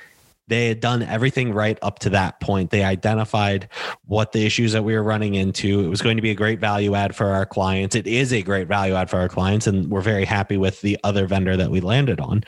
they 0.49 0.69
had 0.69 0.81
done 0.81 1.03
everything 1.03 1.53
right 1.53 1.79
up 1.81 2.01
to 2.01 2.11
that 2.11 2.39
point. 2.41 2.71
They 2.71 2.85
identified 2.85 3.69
what 4.07 4.33
the 4.33 4.45
issues 4.45 4.73
that 4.73 4.83
we 4.83 4.95
were 4.95 5.03
running 5.03 5.35
into. 5.35 5.81
It 5.81 5.89
was 5.89 6.03
going 6.03 6.17
to 6.17 6.23
be 6.23 6.31
a 6.31 6.35
great 6.35 6.59
value 6.59 6.95
add 6.95 7.17
for 7.17 7.29
our 7.29 7.47
clients. 7.47 7.97
It 7.97 8.07
is 8.07 8.33
a 8.33 8.43
great 8.43 8.69
value 8.69 8.95
add 8.95 9.09
for 9.09 9.19
our 9.19 9.29
clients, 9.29 9.67
and 9.67 9.91
we're 9.91 10.03
very 10.03 10.25
happy 10.25 10.57
with 10.59 10.83
the 10.83 10.99
other 11.03 11.27
vendor 11.27 11.57
that 11.57 11.71
we 11.71 11.81
landed 11.81 12.21
on. 12.21 12.45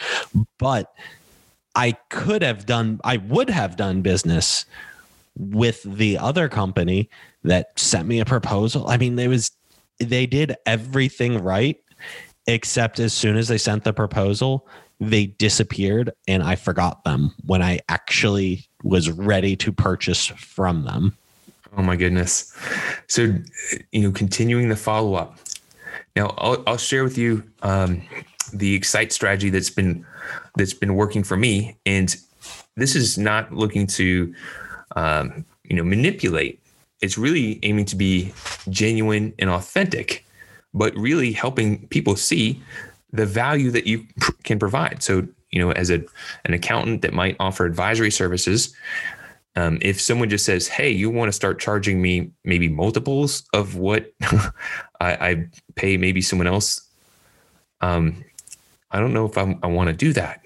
But 0.58 0.92
I 1.74 1.92
could 2.10 2.42
have 2.42 2.66
done, 2.66 3.00
I 3.02 3.16
would 3.16 3.48
have 3.48 3.76
done 3.76 4.02
business 4.02 4.66
with 5.38 5.82
the 5.82 6.18
other 6.18 6.48
company 6.48 7.08
that 7.46 7.78
sent 7.78 8.06
me 8.06 8.20
a 8.20 8.24
proposal. 8.24 8.86
I 8.88 8.96
mean, 8.96 9.18
it 9.18 9.28
was, 9.28 9.50
they 9.98 10.26
did 10.26 10.56
everything 10.66 11.42
right, 11.42 11.78
except 12.46 13.00
as 13.00 13.12
soon 13.12 13.36
as 13.36 13.48
they 13.48 13.58
sent 13.58 13.84
the 13.84 13.92
proposal, 13.92 14.68
they 15.00 15.26
disappeared 15.26 16.12
and 16.26 16.42
I 16.42 16.56
forgot 16.56 17.04
them 17.04 17.34
when 17.44 17.62
I 17.62 17.80
actually 17.88 18.66
was 18.82 19.10
ready 19.10 19.56
to 19.56 19.72
purchase 19.72 20.26
from 20.26 20.84
them. 20.84 21.16
Oh 21.76 21.82
my 21.82 21.96
goodness. 21.96 22.56
So, 23.06 23.34
you 23.92 24.00
know, 24.00 24.12
continuing 24.12 24.68
the 24.68 24.76
follow 24.76 25.14
up. 25.14 25.38
Now, 26.14 26.34
I'll, 26.38 26.62
I'll 26.66 26.78
share 26.78 27.04
with 27.04 27.18
you 27.18 27.42
um, 27.62 28.02
the 28.52 28.74
Excite 28.74 29.12
strategy 29.12 29.50
that's 29.50 29.68
been 29.68 30.06
that's 30.56 30.72
been 30.72 30.94
working 30.94 31.22
for 31.22 31.36
me. 31.36 31.76
And 31.84 32.16
this 32.76 32.96
is 32.96 33.18
not 33.18 33.52
looking 33.52 33.86
to, 33.88 34.34
um, 34.96 35.44
you 35.64 35.76
know, 35.76 35.84
manipulate. 35.84 36.60
It's 37.00 37.18
really 37.18 37.58
aiming 37.62 37.84
to 37.86 37.96
be 37.96 38.32
genuine 38.68 39.34
and 39.38 39.50
authentic, 39.50 40.24
but 40.72 40.94
really 40.96 41.32
helping 41.32 41.86
people 41.88 42.16
see 42.16 42.62
the 43.12 43.26
value 43.26 43.70
that 43.70 43.86
you 43.86 44.06
pr- 44.20 44.32
can 44.44 44.58
provide. 44.58 45.02
So, 45.02 45.26
you 45.50 45.60
know, 45.60 45.72
as 45.72 45.90
a 45.90 46.02
an 46.44 46.54
accountant 46.54 47.02
that 47.02 47.12
might 47.12 47.36
offer 47.38 47.64
advisory 47.64 48.10
services, 48.10 48.74
um, 49.56 49.78
if 49.80 50.00
someone 50.00 50.28
just 50.28 50.44
says, 50.44 50.68
"Hey, 50.68 50.90
you 50.90 51.10
want 51.10 51.28
to 51.28 51.32
start 51.32 51.58
charging 51.58 52.02
me 52.02 52.30
maybe 52.44 52.68
multiples 52.68 53.44
of 53.52 53.76
what 53.76 54.12
I, 54.22 54.50
I, 55.00 55.46
pay 55.76 55.96
maybe 55.96 56.20
someone 56.20 56.46
else," 56.46 56.88
um, 57.80 58.24
I 58.90 59.00
don't 59.00 59.12
know 59.12 59.26
if 59.26 59.36
I'm, 59.36 59.58
i 59.62 59.66
want 59.66 59.88
to 59.88 59.94
do 59.94 60.12
that. 60.14 60.42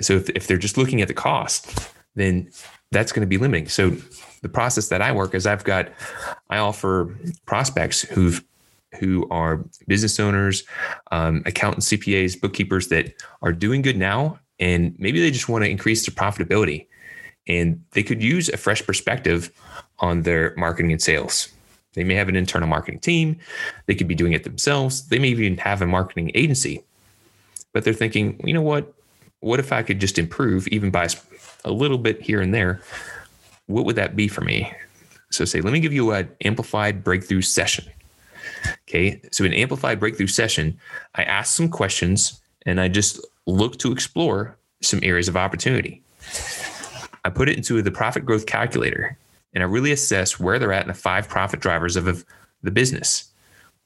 So 0.00 0.14
if, 0.14 0.28
if 0.30 0.46
they're 0.46 0.56
just 0.58 0.76
looking 0.76 1.00
at 1.00 1.08
the 1.08 1.14
cost, 1.14 1.90
then 2.14 2.50
that's 2.90 3.12
going 3.12 3.22
to 3.22 3.26
be 3.26 3.38
limiting. 3.38 3.68
So 3.68 3.96
the 4.42 4.48
process 4.48 4.88
that 4.88 5.00
I 5.00 5.12
work 5.12 5.34
is 5.34 5.46
I've 5.46 5.64
got, 5.64 5.88
I 6.50 6.58
offer 6.58 7.16
prospects 7.46 8.02
who've 8.02 8.44
who 8.98 9.26
are 9.30 9.64
business 9.88 10.20
owners, 10.20 10.64
um, 11.10 11.42
accountants, 11.46 11.88
CPAs, 11.88 12.38
bookkeepers 12.38 12.88
that 12.88 13.14
are 13.40 13.52
doing 13.52 13.80
good 13.80 13.96
now, 13.96 14.38
and 14.60 14.94
maybe 14.98 15.18
they 15.18 15.30
just 15.30 15.48
want 15.48 15.64
to 15.64 15.70
increase 15.70 16.06
their 16.06 16.14
profitability, 16.14 16.86
and 17.46 17.82
they 17.92 18.02
could 18.02 18.22
use 18.22 18.50
a 18.50 18.56
fresh 18.58 18.84
perspective 18.84 19.50
on 20.00 20.22
their 20.22 20.54
marketing 20.56 20.92
and 20.92 21.00
sales. 21.00 21.48
They 21.94 22.04
may 22.04 22.14
have 22.14 22.28
an 22.28 22.36
internal 22.36 22.68
marketing 22.68 23.00
team. 23.00 23.38
They 23.86 23.94
could 23.94 24.08
be 24.08 24.14
doing 24.14 24.32
it 24.32 24.44
themselves. 24.44 25.08
They 25.08 25.18
may 25.18 25.28
even 25.28 25.58
have 25.58 25.82
a 25.82 25.86
marketing 25.86 26.30
agency, 26.34 26.82
but 27.72 27.84
they're 27.84 27.92
thinking, 27.94 28.40
you 28.44 28.54
know 28.54 28.62
what? 28.62 28.92
What 29.40 29.58
if 29.58 29.72
I 29.72 29.82
could 29.82 30.00
just 30.00 30.18
improve 30.18 30.68
even 30.68 30.90
by 30.90 31.08
a 31.64 31.70
little 31.70 31.98
bit 31.98 32.20
here 32.22 32.40
and 32.40 32.54
there? 32.54 32.82
What 33.66 33.84
would 33.84 33.96
that 33.96 34.16
be 34.16 34.28
for 34.28 34.42
me? 34.42 34.72
So 35.30 35.44
say, 35.44 35.60
let 35.60 35.72
me 35.72 35.80
give 35.80 35.92
you 35.92 36.12
an 36.12 36.28
amplified 36.44 37.02
breakthrough 37.02 37.42
session. 37.42 37.84
Okay. 38.88 39.20
So 39.30 39.44
an 39.44 39.54
amplified 39.54 39.98
breakthrough 39.98 40.26
session, 40.26 40.78
I 41.14 41.24
ask 41.24 41.54
some 41.54 41.68
questions 41.68 42.40
and 42.66 42.80
I 42.80 42.88
just 42.88 43.20
look 43.46 43.78
to 43.78 43.92
explore 43.92 44.56
some 44.82 45.00
areas 45.02 45.28
of 45.28 45.36
opportunity. 45.36 46.02
I 47.24 47.30
put 47.30 47.48
it 47.48 47.56
into 47.56 47.80
the 47.82 47.90
profit 47.90 48.26
growth 48.26 48.46
calculator 48.46 49.16
and 49.54 49.62
I 49.62 49.66
really 49.66 49.92
assess 49.92 50.40
where 50.40 50.58
they're 50.58 50.72
at 50.72 50.82
in 50.82 50.88
the 50.88 50.94
five 50.94 51.28
profit 51.28 51.60
drivers 51.60 51.96
of 51.96 52.24
the 52.62 52.70
business 52.70 53.30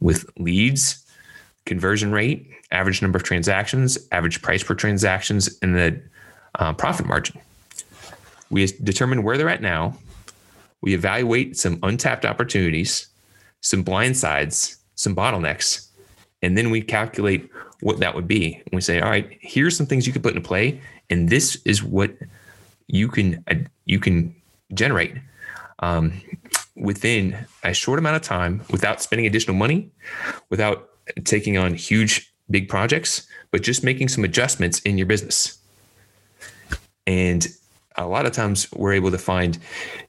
with 0.01 0.29
leads, 0.39 1.05
conversion 1.65 2.13
rate, 2.13 2.51
average 2.71 3.03
number 3.03 3.17
of 3.17 3.23
transactions, 3.23 3.99
average 4.13 4.43
price 4.43 4.63
per 4.63 4.75
transactions, 4.75 5.59
and 5.63 5.75
the 5.75 6.01
uh, 6.57 6.73
profit 6.73 7.07
margin. 7.07 7.41
We 8.51 8.67
determine 8.67 9.23
where 9.23 9.37
they're 9.37 9.49
at 9.49 9.63
now. 9.63 9.99
We 10.83 10.95
evaluate 10.95 11.57
some 11.57 11.79
untapped 11.83 12.25
opportunities, 12.25 13.09
some 13.61 13.83
blind 13.83 14.17
sides, 14.17 14.77
some 14.95 15.17
bottlenecks, 15.17 15.89
and 16.43 16.57
then 16.57 16.71
we 16.71 16.81
calculate 16.81 17.51
what 17.81 17.99
that 17.99 18.15
would 18.15 18.29
be. 18.29 18.55
And 18.55 18.73
we 18.73 18.81
say, 18.81 19.01
all 19.01 19.11
right, 19.11 19.37
here's 19.41 19.77
some 19.77 19.87
things 19.87 20.07
you 20.07 20.13
could 20.13 20.23
put 20.23 20.35
into 20.35 20.47
play, 20.47 20.81
and 21.11 21.29
this 21.29 21.61
is 21.65 21.83
what 21.83 22.15
you 22.87 23.09
can 23.09 23.43
uh, 23.51 23.55
you 23.85 23.99
can 23.99 24.35
generate 24.75 25.15
um, 25.81 26.21
within 26.77 27.37
a 27.63 27.73
short 27.73 27.99
amount 27.99 28.17
of 28.17 28.23
time 28.23 28.63
without 28.71 29.03
spending 29.03 29.27
additional 29.27 29.57
money, 29.57 29.91
without 30.51 30.91
taking 31.25 31.57
on 31.57 31.75
huge, 31.75 32.33
big 32.51 32.69
projects, 32.69 33.27
but 33.51 33.63
just 33.63 33.85
making 33.85 34.09
some 34.09 34.25
adjustments 34.25 34.81
in 34.81 34.99
your 34.99 35.07
business. 35.07 35.59
And 37.07 37.47
a 37.97 38.07
lot 38.07 38.27
of 38.27 38.33
times 38.33 38.71
we're 38.73 38.93
able 38.93 39.11
to 39.11 39.19
find 39.19 39.59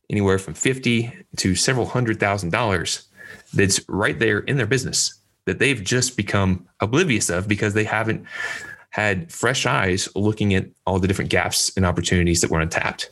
anywhere 0.10 0.40
from 0.40 0.54
50 0.54 1.12
to 1.38 1.56
several 1.56 1.86
hundred 1.86 2.20
thousand 2.20 2.52
dollars 2.52 3.08
that's 3.54 3.88
right 3.88 4.20
there 4.20 4.40
in 4.40 4.58
their 4.58 4.68
business 4.68 5.20
that 5.46 5.60
they've 5.60 5.84
just 5.84 6.18
become 6.18 6.68
oblivious 6.82 7.30
of 7.30 7.48
because 7.48 7.74
they 7.74 7.84
haven't 7.84 8.26
had 8.90 9.32
fresh 9.32 9.66
eyes 9.66 10.10
looking 10.16 10.54
at 10.54 10.66
all 10.86 11.00
the 11.00 11.08
different 11.08 11.32
gaps 11.32 11.72
and 11.76 11.86
opportunities 11.86 12.42
that 12.42 12.52
were 12.52 12.60
untapped. 12.60 13.10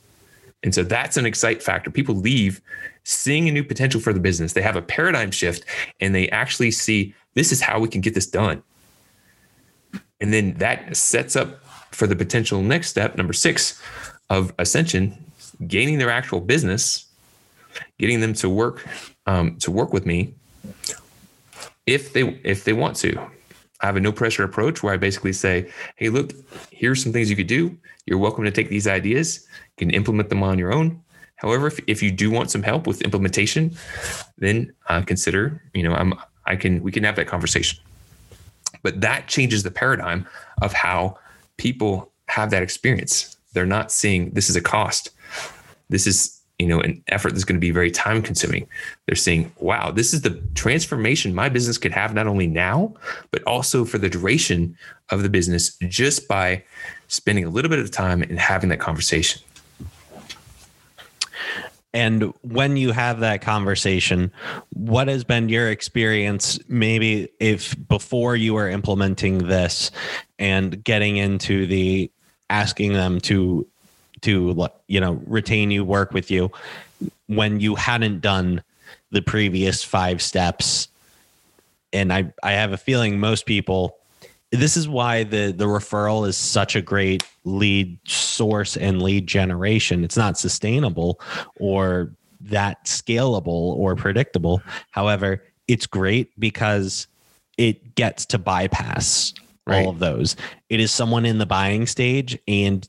And 0.64 0.74
so 0.74 0.84
that's 0.84 1.16
an 1.16 1.26
excite 1.26 1.62
factor. 1.62 1.92
People 1.92 2.16
leave 2.16 2.62
seeing 3.04 3.48
a 3.48 3.52
new 3.52 3.64
potential 3.64 4.02
for 4.02 4.12
the 4.12 4.20
business. 4.20 4.54
They 4.54 4.62
have 4.62 4.76
a 4.76 4.82
paradigm 4.82 5.32
shift 5.32 5.64
and 6.00 6.14
they 6.14 6.28
actually 6.30 6.72
see 6.72 7.14
this 7.36 7.52
is 7.52 7.62
how 7.62 7.80
we 7.80 7.88
can 7.88 8.02
get 8.02 8.16
this 8.16 8.28
done. 8.28 8.64
And 10.20 10.34
then 10.34 10.56
that 10.56 10.96
sets 10.96 11.36
up 11.36 11.64
for 11.92 12.08
the 12.08 12.16
potential 12.16 12.62
next 12.62 12.90
step, 12.90 13.16
number 13.16 13.34
six 13.34 13.82
of 14.30 14.54
ascension, 14.58 15.32
gaining 15.68 15.98
their 15.98 16.10
actual 16.10 16.42
business, 16.42 17.06
getting 18.00 18.22
them 18.22 18.34
to 18.34 18.50
work 18.50 18.86
um, 19.26 19.58
to 19.58 19.72
work 19.72 19.94
with 19.94 20.06
me 20.06 20.34
if 21.86 22.14
they 22.14 22.40
if 22.44 22.64
they 22.64 22.74
want 22.74 22.96
to. 22.98 23.18
I 23.82 23.88
have 23.88 23.98
a 23.98 24.00
no 24.00 24.12
pressure 24.12 24.44
approach 24.44 24.82
where 24.82 24.94
I 24.94 24.98
basically 24.98 25.34
say, 25.34 25.70
hey, 25.98 26.10
look, 26.10 26.32
here's 26.72 27.04
some 27.04 27.12
things 27.12 27.30
you 27.30 27.36
could 27.36 27.48
do. 27.48 27.78
You're 28.06 28.18
welcome 28.18 28.44
to 28.46 28.52
take 28.52 28.70
these 28.70 28.88
ideas, 28.88 29.46
you 29.78 29.88
can 29.88 29.92
implement 29.92 30.30
them 30.30 30.44
on 30.44 30.58
your 30.58 30.74
own. 30.74 31.02
However, 31.36 31.68
if, 31.68 31.80
if 31.86 32.02
you 32.02 32.12
do 32.12 32.32
want 32.32 32.50
some 32.50 32.64
help 32.64 32.88
with 32.88 33.02
implementation, 33.02 33.76
then 34.38 34.74
uh, 34.88 35.02
consider, 35.02 35.62
you 35.74 35.84
know, 35.84 35.94
I'm 35.94 36.14
I 36.46 36.56
can 36.56 36.82
we 36.82 36.92
can 36.92 37.04
have 37.04 37.16
that 37.18 37.28
conversation. 37.28 37.80
But 38.84 39.02
that 39.02 39.28
changes 39.28 39.64
the 39.64 39.72
paradigm 39.72 40.28
of 40.62 40.72
how 40.74 41.18
people 41.58 42.12
have 42.28 42.52
that 42.52 42.64
experience. 42.64 43.35
They're 43.56 43.66
not 43.66 43.92
seeing 43.92 44.30
this 44.32 44.50
is 44.50 44.56
a 44.56 44.62
cost. 44.62 45.10
This 45.90 46.06
is 46.06 46.36
you 46.60 46.68
know 46.68 46.80
an 46.80 47.04
effort 47.10 47.32
that's 47.32 47.44
going 47.44 47.56
to 47.56 47.62
be 47.62 47.72
very 47.72 47.92
time 47.92 48.22
consuming 48.22 48.68
they're 49.06 49.16
saying 49.16 49.52
wow 49.58 49.92
this 49.92 50.14
is 50.14 50.22
the 50.22 50.42
transformation 50.54 51.36
my 51.36 51.50
business 51.50 51.78
could 51.78 51.92
have 51.92 52.14
not 52.14 52.28
only 52.28 52.48
now 52.48 52.94
but 53.32 53.44
also 53.44 53.84
for 53.84 53.98
the 53.98 54.10
duration 54.10 54.78
of 55.10 55.22
the 55.22 55.30
business 55.30 55.78
just 55.90 56.28
by 56.28 56.64
spending 57.08 57.44
a 57.44 57.50
little 57.50 57.70
bit 57.70 57.80
of 57.80 57.92
time 57.92 58.22
and 58.22 58.40
having 58.40 58.70
that 58.70 58.80
conversation 58.80 59.42
and 61.94 62.34
when 62.42 62.78
you 62.78 62.92
have 62.92 63.20
that 63.20 63.42
conversation 63.42 64.32
what 64.72 65.10
has 65.10 65.26
been 65.26 65.50
your 65.50 65.70
experience 65.70 66.58
maybe 66.70 67.28
if 67.42 67.76
before 67.90 68.36
you 68.36 68.54
were 68.54 68.70
implementing 68.70 69.40
this 69.40 69.92
and 70.40 70.82
getting 70.84 71.18
into 71.18 71.66
the 71.68 72.10
asking 72.50 72.94
them 72.94 73.20
to 73.22 73.68
to 74.22 74.70
you 74.88 75.00
know 75.00 75.22
retain 75.26 75.72
you 75.72 75.84
work 75.84 76.12
with 76.12 76.32
you 76.32 76.52
when 77.28 77.60
you 77.60 77.76
hadn't 77.76 78.22
done 78.22 78.64
the 79.12 79.22
previous 79.22 79.84
five 79.84 80.22
steps. 80.22 80.88
And 81.94 82.12
i 82.12 82.34
i 82.44 82.54
have 82.54 82.74
a 82.74 82.78
feeling 82.78 83.20
most 83.20 83.46
people 83.46 83.98
this 84.52 84.78
is 84.78 84.88
why 84.88 85.24
the 85.24 85.54
the 85.56 85.66
referral 85.66 86.28
is 86.28 86.38
such 86.38 86.76
a 86.76 86.82
great 86.82 87.24
lead 87.44 87.98
source 88.08 88.78
and 88.78 89.02
lead 89.02 89.28
generation. 89.28 90.04
It's 90.04 90.18
not 90.18 90.38
sustainable 90.38 91.20
or 91.60 92.12
that 92.42 92.86
scalable 92.86 93.48
or 93.48 93.96
predictable. 93.96 94.62
However 94.92 95.44
it's 95.68 95.88
great 95.88 96.38
because 96.40 97.08
it 97.58 97.96
gets 97.96 98.26
to 98.28 98.38
bypass 98.38 99.34
right. 99.66 99.86
all 99.86 99.92
of 99.92 100.00
those. 100.00 100.36
It 100.70 100.80
is 100.80 100.92
someone 100.92 101.26
in 101.26 101.38
the 101.38 101.46
buying 101.46 101.88
stage 101.88 102.38
and 102.48 102.88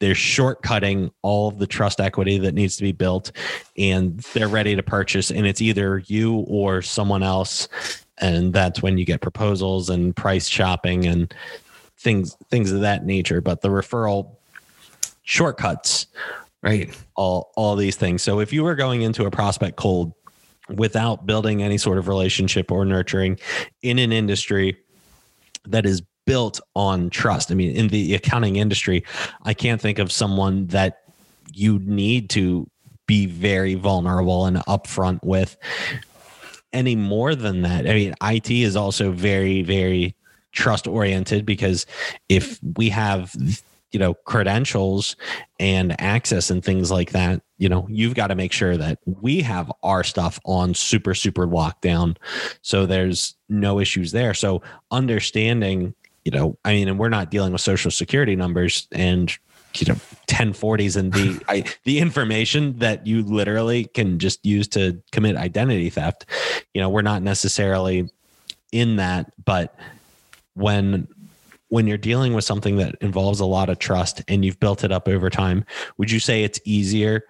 they're 0.00 0.14
shortcutting 0.14 1.10
all 1.22 1.48
of 1.48 1.58
the 1.58 1.66
trust 1.66 2.00
equity 2.00 2.38
that 2.38 2.54
needs 2.54 2.76
to 2.76 2.82
be 2.82 2.92
built 2.92 3.32
and 3.76 4.20
they're 4.32 4.48
ready 4.48 4.76
to 4.76 4.82
purchase 4.82 5.30
and 5.30 5.46
it's 5.46 5.60
either 5.60 5.98
you 6.06 6.44
or 6.48 6.82
someone 6.82 7.22
else 7.22 7.68
and 8.18 8.52
that's 8.52 8.82
when 8.82 8.98
you 8.98 9.04
get 9.04 9.20
proposals 9.20 9.90
and 9.90 10.14
price 10.14 10.48
shopping 10.48 11.06
and 11.06 11.34
things 11.98 12.36
things 12.50 12.70
of 12.72 12.80
that 12.80 13.04
nature. 13.04 13.40
But 13.40 13.60
the 13.60 13.68
referral 13.68 14.36
shortcuts 15.22 16.06
right. 16.62 16.96
all 17.16 17.52
all 17.56 17.76
these 17.76 17.96
things. 17.96 18.22
So 18.22 18.40
if 18.40 18.52
you 18.52 18.62
were 18.62 18.74
going 18.74 19.02
into 19.02 19.24
a 19.24 19.30
prospect 19.30 19.76
cold 19.76 20.12
without 20.68 21.26
building 21.26 21.62
any 21.62 21.78
sort 21.78 21.98
of 21.98 22.08
relationship 22.08 22.70
or 22.70 22.84
nurturing 22.84 23.38
in 23.82 23.98
an 23.98 24.12
industry 24.12 24.76
that 25.66 25.86
is 25.86 26.02
built 26.28 26.60
on 26.76 27.08
trust. 27.08 27.50
I 27.50 27.54
mean, 27.54 27.74
in 27.74 27.88
the 27.88 28.14
accounting 28.14 28.56
industry, 28.56 29.02
I 29.44 29.54
can't 29.54 29.80
think 29.80 29.98
of 29.98 30.12
someone 30.12 30.66
that 30.66 30.98
you 31.54 31.78
need 31.78 32.28
to 32.30 32.68
be 33.06 33.24
very 33.24 33.72
vulnerable 33.72 34.44
and 34.44 34.58
upfront 34.66 35.20
with 35.24 35.56
any 36.74 36.94
more 36.94 37.34
than 37.34 37.62
that. 37.62 37.88
I 37.88 37.94
mean, 37.94 38.14
IT 38.22 38.50
is 38.50 38.76
also 38.76 39.10
very, 39.10 39.62
very 39.62 40.14
trust 40.52 40.86
oriented 40.86 41.46
because 41.46 41.86
if 42.28 42.60
we 42.76 42.90
have 42.90 43.34
you 43.92 43.98
know 43.98 44.12
credentials 44.12 45.16
and 45.58 45.98
access 45.98 46.50
and 46.50 46.62
things 46.62 46.90
like 46.90 47.12
that 47.12 47.40
you 47.56 47.68
know 47.68 47.86
you've 47.88 48.14
got 48.14 48.26
to 48.26 48.34
make 48.34 48.52
sure 48.52 48.76
that 48.76 48.98
we 49.06 49.40
have 49.40 49.72
our 49.82 50.04
stuff 50.04 50.38
on 50.44 50.74
super 50.74 51.14
super 51.14 51.46
lockdown 51.46 52.16
so 52.60 52.84
there's 52.86 53.34
no 53.48 53.80
issues 53.80 54.12
there 54.12 54.34
so 54.34 54.62
understanding 54.90 55.94
you 56.28 56.38
know, 56.38 56.58
I 56.62 56.74
mean, 56.74 56.88
and 56.88 56.98
we're 56.98 57.08
not 57.08 57.30
dealing 57.30 57.52
with 57.52 57.62
social 57.62 57.90
security 57.90 58.36
numbers 58.36 58.86
and 58.92 59.34
you 59.78 59.86
know 59.86 59.98
1040s 60.26 60.94
and 60.94 61.10
the 61.10 61.42
I, 61.48 61.64
the 61.84 62.00
information 62.00 62.78
that 62.80 63.06
you 63.06 63.22
literally 63.22 63.84
can 63.84 64.18
just 64.18 64.44
use 64.44 64.68
to 64.68 65.02
commit 65.10 65.36
identity 65.36 65.88
theft. 65.88 66.26
You 66.74 66.82
know, 66.82 66.90
we're 66.90 67.00
not 67.00 67.22
necessarily 67.22 68.10
in 68.72 68.96
that, 68.96 69.32
but 69.42 69.74
when 70.52 71.08
when 71.68 71.86
you're 71.86 71.96
dealing 71.96 72.34
with 72.34 72.44
something 72.44 72.76
that 72.76 72.96
involves 73.00 73.40
a 73.40 73.46
lot 73.46 73.70
of 73.70 73.78
trust 73.78 74.22
and 74.28 74.44
you've 74.44 74.60
built 74.60 74.84
it 74.84 74.92
up 74.92 75.08
over 75.08 75.30
time, 75.30 75.64
would 75.96 76.10
you 76.10 76.20
say 76.20 76.44
it's 76.44 76.60
easier 76.66 77.24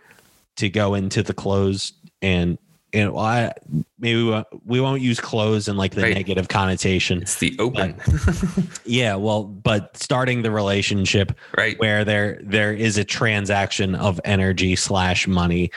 to 0.57 0.69
go 0.69 0.95
into 0.95 1.23
the 1.23 1.35
close 1.35 1.93
and 2.21 2.59
and 2.93 3.13
well, 3.13 3.25
I, 3.25 3.53
maybe 3.99 4.23
we 4.23 4.31
won't, 4.31 4.47
we 4.65 4.81
won't 4.81 5.03
use 5.03 5.21
close 5.21 5.69
in 5.69 5.77
like 5.77 5.95
the 5.95 6.03
right. 6.03 6.15
negative 6.15 6.49
connotation. 6.49 7.23
It's 7.23 7.37
the 7.37 7.55
open. 7.59 8.01
But, 8.07 8.81
yeah, 8.85 9.15
well, 9.15 9.45
but 9.45 9.97
starting 9.97 10.43
the 10.43 10.51
relationship 10.51 11.33
right 11.57 11.79
where 11.79 12.05
there 12.05 12.41
there 12.43 12.73
is 12.73 12.97
a 12.97 13.05
transaction 13.05 13.95
of 13.95 14.21
energy 14.25 14.75
slash 14.77 15.27
money 15.27 15.71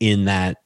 in 0.00 0.26
that 0.26 0.58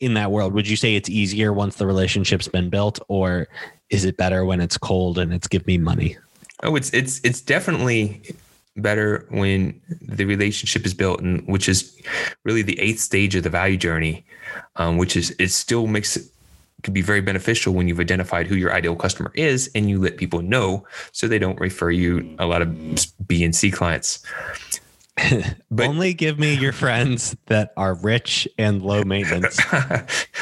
in 0.00 0.14
that 0.14 0.30
world, 0.30 0.52
would 0.52 0.68
you 0.68 0.76
say 0.76 0.96
it's 0.96 1.08
easier 1.08 1.52
once 1.52 1.76
the 1.76 1.86
relationship's 1.86 2.48
been 2.48 2.68
built, 2.70 2.98
or 3.08 3.46
is 3.88 4.04
it 4.04 4.16
better 4.16 4.44
when 4.44 4.60
it's 4.60 4.76
cold 4.76 5.18
and 5.18 5.32
it's 5.32 5.46
give 5.46 5.66
me 5.66 5.78
money? 5.78 6.16
Oh, 6.62 6.76
it's 6.76 6.92
it's 6.92 7.20
it's 7.24 7.40
definitely 7.40 8.22
better 8.76 9.26
when 9.30 9.80
the 10.00 10.24
relationship 10.24 10.86
is 10.86 10.94
built, 10.94 11.20
and 11.20 11.46
which 11.46 11.68
is 11.68 11.98
really 12.44 12.62
the 12.62 12.78
eighth 12.80 13.00
stage 13.00 13.34
of 13.34 13.42
the 13.42 13.50
value 13.50 13.76
journey, 13.76 14.24
um, 14.76 14.96
which 14.96 15.16
is 15.16 15.34
it 15.38 15.50
still 15.50 15.86
makes 15.86 16.16
it 16.16 16.24
could 16.82 16.94
be 16.94 17.02
very 17.02 17.20
beneficial 17.20 17.74
when 17.74 17.88
you've 17.88 18.00
identified 18.00 18.46
who 18.46 18.56
your 18.56 18.72
ideal 18.72 18.96
customer 18.96 19.30
is 19.34 19.70
and 19.74 19.88
you 19.88 20.00
let 20.00 20.16
people 20.16 20.42
know 20.42 20.84
so 21.12 21.28
they 21.28 21.38
don't 21.38 21.60
refer 21.60 21.90
you 21.90 22.34
a 22.38 22.46
lot 22.46 22.60
of 22.62 22.68
B 23.26 23.44
and 23.44 23.54
C 23.54 23.70
clients. 23.70 24.24
but 25.70 25.86
only 25.86 26.14
give 26.14 26.38
me 26.38 26.54
your 26.54 26.72
friends 26.72 27.36
that 27.46 27.72
are 27.76 27.94
rich 27.94 28.48
and 28.58 28.82
low 28.82 29.04
maintenance. 29.04 29.58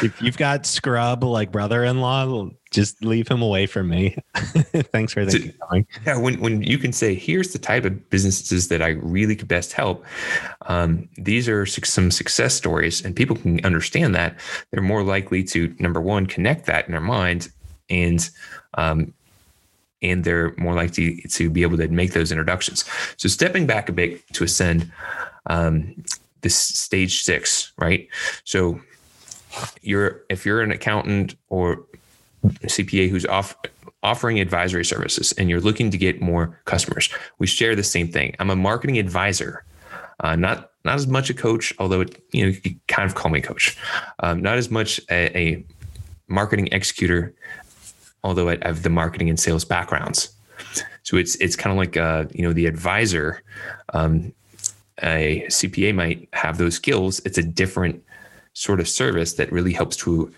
if 0.03 0.21
you've 0.21 0.37
got 0.37 0.67
scrub 0.67 1.25
like 1.25 1.53
brother-in-law, 1.53 2.51
just 2.71 3.03
leave 3.05 3.27
him 3.29 3.43
away 3.43 3.67
from 3.67 3.89
me. 3.89 4.17
Thanks 4.35 5.13
for 5.13 5.27
thinking. 5.27 5.53
So, 5.71 5.83
yeah, 6.07 6.19
when 6.19 6.41
when 6.41 6.63
you 6.63 6.79
can 6.79 6.93
say, 6.93 7.15
here's 7.15 7.53
the 7.53 7.59
type 7.59 7.85
of 7.85 8.11
businesses 8.11 8.69
that 8.69 8.83
I 8.83 8.91
really 8.91 9.37
could 9.37 9.49
best 9.49 9.73
help. 9.73 10.05
Um, 10.67 11.09
these 11.17 11.49
are 11.49 11.67
some 11.67 12.11
success 12.11 12.55
stories, 12.55 13.05
and 13.05 13.17
people 13.17 13.37
can 13.37 13.65
understand 13.65 14.15
that. 14.15 14.39
They're 14.71 14.83
more 14.83 15.03
likely 15.03 15.43
to 15.45 15.75
number 15.79 16.01
one 16.01 16.27
connect 16.27 16.67
that 16.67 16.87
in 16.87 16.93
their 16.93 17.01
mind, 17.01 17.51
and 17.89 18.29
um, 18.75 19.13
and 20.03 20.25
they're 20.25 20.55
more 20.57 20.75
likely 20.75 21.23
to 21.29 21.51
be 21.51 21.63
able 21.63 21.77
to 21.77 21.89
make 21.89 22.13
those 22.13 22.33
introductions. 22.33 22.85
So 23.17 23.29
stepping 23.29 23.67
back 23.67 23.89
a 23.89 23.93
bit 23.93 24.27
to 24.35 24.45
ascend 24.45 24.91
um, 25.47 26.03
this 26.41 26.57
stage 26.57 27.23
six, 27.23 27.73
right? 27.79 28.09
So 28.45 28.81
you're 29.83 30.23
if 30.29 30.47
you're 30.47 30.63
an 30.63 30.71
accountant 30.71 31.35
or 31.49 31.85
CPA 32.45 33.09
who's 33.09 33.27
off 33.27 33.57
offering 34.03 34.41
advisory 34.41 34.85
services 34.85 35.33
and 35.33 35.51
you're 35.51 35.61
looking 35.61 35.91
to 35.91 35.99
get 35.99 36.21
more 36.21 36.59
customers, 36.65 37.11
we 37.39 37.47
share 37.47 37.77
the 37.77 37.83
same 37.83 38.09
thing. 38.09 38.35
I'm 38.39 38.51
a 38.51 38.57
marketing 38.57 38.99
advisor, 38.99 39.65
uh, 40.21 40.37
not 40.37 40.71
not 40.85 40.95
as 40.95 41.07
much 41.07 41.29
a 41.29 41.35
coach, 41.35 41.75
although 41.79 42.01
it, 42.01 42.23
you 42.33 42.47
know 42.47 42.57
you 42.65 42.77
kind 42.89 43.09
of 43.09 43.15
call 43.15 43.31
me 43.31 43.41
coach. 43.41 43.77
Um, 44.21 44.41
not 44.41 44.57
as 44.57 44.71
much 44.71 45.01
a, 45.11 45.39
a 45.39 45.65
marketing 46.29 46.69
executor 46.73 47.35
although 48.25 48.49
I 48.49 48.59
have 48.63 48.83
the 48.83 48.91
marketing 48.91 49.29
and 49.29 49.39
sales 49.39 49.65
backgrounds. 49.65 50.31
So 51.03 51.17
it's 51.17 51.37
it's 51.37 51.57
kind 51.57 51.73
of 51.73 51.79
like 51.79 51.97
uh, 51.97 52.27
you 52.33 52.43
know 52.43 52.53
the 52.53 52.67
advisor. 52.67 53.43
Um, 53.93 54.33
a 55.03 55.45
CPA 55.49 55.95
might 55.95 56.29
have 56.35 56.59
those 56.59 56.75
skills. 56.75 57.21
It's 57.25 57.39
a 57.39 57.43
different 57.43 58.03
sort 58.53 58.81
of 58.81 58.89
service 58.89 59.35
that 59.35 59.51
really 59.51 59.73
helps 59.73 59.97
to 59.97 60.33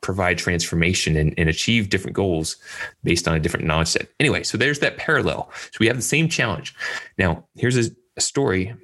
provide 0.00 0.38
transformation 0.38 1.16
and, 1.16 1.34
and, 1.38 1.48
achieve 1.48 1.88
different 1.88 2.14
goals 2.14 2.56
based 3.04 3.26
on 3.28 3.34
a 3.34 3.40
different 3.40 3.66
knowledge 3.66 3.88
set. 3.88 4.08
Anyway, 4.20 4.42
so 4.42 4.56
there's 4.58 4.78
that 4.80 4.96
parallel. 4.96 5.50
So 5.54 5.78
we 5.80 5.86
have 5.86 5.96
the 5.96 6.02
same 6.02 6.28
challenge. 6.28 6.74
Now, 7.18 7.44
here's 7.56 7.76
a, 7.76 7.90
a 8.16 8.20
story 8.20 8.74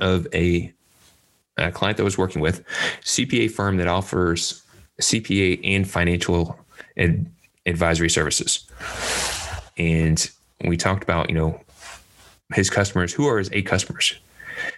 of 0.00 0.26
a, 0.32 0.72
a, 1.58 1.70
client 1.72 1.96
that 1.96 2.02
I 2.02 2.04
was 2.04 2.18
working 2.18 2.40
with, 2.40 2.64
CPA 3.02 3.50
firm 3.50 3.76
that 3.76 3.88
offers 3.88 4.62
CPA 5.00 5.60
and 5.64 5.88
financial 5.88 6.58
ad- 6.96 7.30
advisory 7.66 8.10
services. 8.10 8.66
And 9.76 10.30
we 10.64 10.76
talked 10.76 11.02
about, 11.02 11.28
you 11.28 11.34
know, 11.34 11.60
his 12.54 12.70
customers, 12.70 13.12
who 13.12 13.26
are 13.26 13.38
his 13.38 13.50
eight 13.52 13.66
customers? 13.66 14.14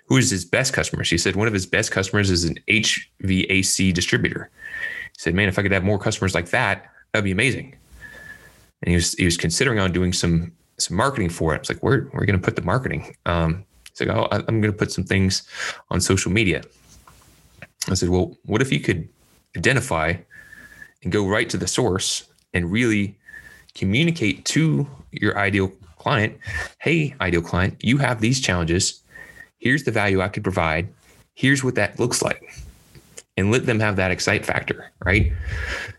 Who 0.06 0.16
is 0.16 0.30
his 0.30 0.44
best 0.44 0.72
customers? 0.72 1.10
He 1.10 1.18
said 1.18 1.36
one 1.36 1.46
of 1.48 1.52
his 1.52 1.66
best 1.66 1.90
customers 1.90 2.30
is 2.30 2.44
an 2.44 2.58
HVAC 2.68 3.92
distributor. 3.92 4.50
He 5.12 5.18
said, 5.18 5.34
man, 5.34 5.48
if 5.48 5.58
I 5.58 5.62
could 5.62 5.72
have 5.72 5.84
more 5.84 5.98
customers 5.98 6.34
like 6.34 6.50
that, 6.50 6.90
that'd 7.12 7.24
be 7.24 7.32
amazing. 7.32 7.76
And 8.82 8.90
he 8.90 8.94
was 8.94 9.14
he 9.14 9.24
was 9.24 9.36
considering 9.36 9.78
on 9.78 9.92
doing 9.92 10.12
some 10.12 10.52
some 10.78 10.96
marketing 10.96 11.30
for 11.30 11.52
it. 11.54 11.56
I 11.56 11.60
was 11.60 11.68
like, 11.70 11.82
where 11.82 12.02
where 12.02 12.16
are 12.16 12.20
we 12.20 12.26
going 12.26 12.38
to 12.38 12.44
put 12.44 12.56
the 12.56 12.62
marketing? 12.62 13.16
Um, 13.26 13.64
he's 13.90 14.06
like, 14.06 14.16
oh, 14.16 14.28
I'm 14.30 14.60
going 14.60 14.72
to 14.72 14.78
put 14.78 14.92
some 14.92 15.04
things 15.04 15.48
on 15.90 16.00
social 16.00 16.30
media. 16.30 16.62
I 17.88 17.94
said, 17.94 18.08
well, 18.08 18.36
what 18.44 18.62
if 18.62 18.72
you 18.72 18.80
could 18.80 19.08
identify 19.56 20.14
and 21.04 21.12
go 21.12 21.26
right 21.26 21.48
to 21.50 21.56
the 21.56 21.68
source 21.68 22.24
and 22.52 22.72
really 22.72 23.16
communicate 23.74 24.44
to 24.46 24.88
your 25.10 25.38
ideal 25.38 25.72
client 25.98 26.36
hey 26.80 27.14
ideal 27.20 27.42
client 27.42 27.82
you 27.82 27.98
have 27.98 28.20
these 28.20 28.40
challenges. 28.40 29.02
Here's 29.58 29.84
the 29.84 29.90
value 29.90 30.20
i 30.20 30.28
could 30.28 30.42
provide. 30.42 30.88
Here's 31.34 31.64
what 31.64 31.76
that 31.76 31.98
looks 31.98 32.22
like. 32.22 32.52
And 33.36 33.50
let 33.50 33.66
them 33.66 33.80
have 33.80 33.96
that 33.96 34.10
excite 34.10 34.44
factor 34.44 34.90
right? 35.04 35.32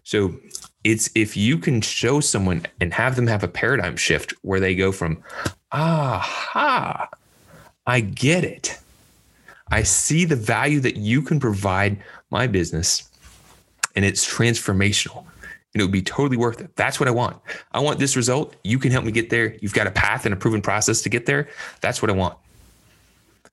So 0.04 0.36
it's 0.84 1.10
if 1.16 1.36
you 1.36 1.58
can 1.58 1.82
show 1.82 2.20
someone 2.20 2.66
and 2.80 2.94
have 2.94 3.16
them 3.16 3.28
have 3.28 3.44
a 3.44 3.48
paradigm 3.48 3.98
shift 3.98 4.34
where 4.42 4.60
they 4.60 4.76
go 4.76 4.92
from 4.92 5.24
aha 5.72 7.10
i 7.88 8.00
get 8.00 8.44
it. 8.44 8.80
I 9.72 9.82
see 9.84 10.26
the 10.26 10.36
value 10.36 10.80
that 10.82 10.96
you 10.96 11.22
can 11.22 11.40
provide 11.40 11.98
my 12.30 12.46
business 12.48 13.10
and 13.96 14.06
it's 14.06 14.26
transformational 14.28 15.26
and 15.76 15.82
it 15.82 15.84
would 15.84 15.92
be 15.92 16.02
totally 16.02 16.38
worth 16.38 16.62
it. 16.62 16.74
That's 16.78 17.02
what 17.02 17.10
I 17.10 17.12
want. 17.12 17.38
I 17.74 17.82
want 17.82 18.00
this 18.00 18.16
result. 18.16 18.56
You 18.64 18.80
can 18.80 18.92
help 18.92 19.04
me 19.04 19.12
get 19.12 19.30
there. 19.30 19.56
You've 19.62 19.74
got 19.74 19.88
a 19.88 19.92
path 19.92 20.26
and 20.26 20.34
a 20.34 20.38
proven 20.38 20.62
process 20.62 21.02
to 21.02 21.10
get 21.10 21.26
there. 21.26 21.50
That's 21.82 22.02
what 22.02 22.10
I 22.10 22.14
want. 22.14 22.38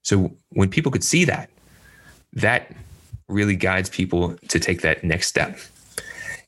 So 0.03 0.31
when 0.51 0.69
people 0.69 0.91
could 0.91 1.03
see 1.03 1.25
that, 1.25 1.49
that 2.33 2.73
really 3.27 3.57
guides 3.57 3.89
people 3.89 4.35
to 4.47 4.59
take 4.59 4.81
that 4.81 5.03
next 5.03 5.27
step. 5.27 5.57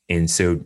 And 0.10 0.30
so 0.30 0.62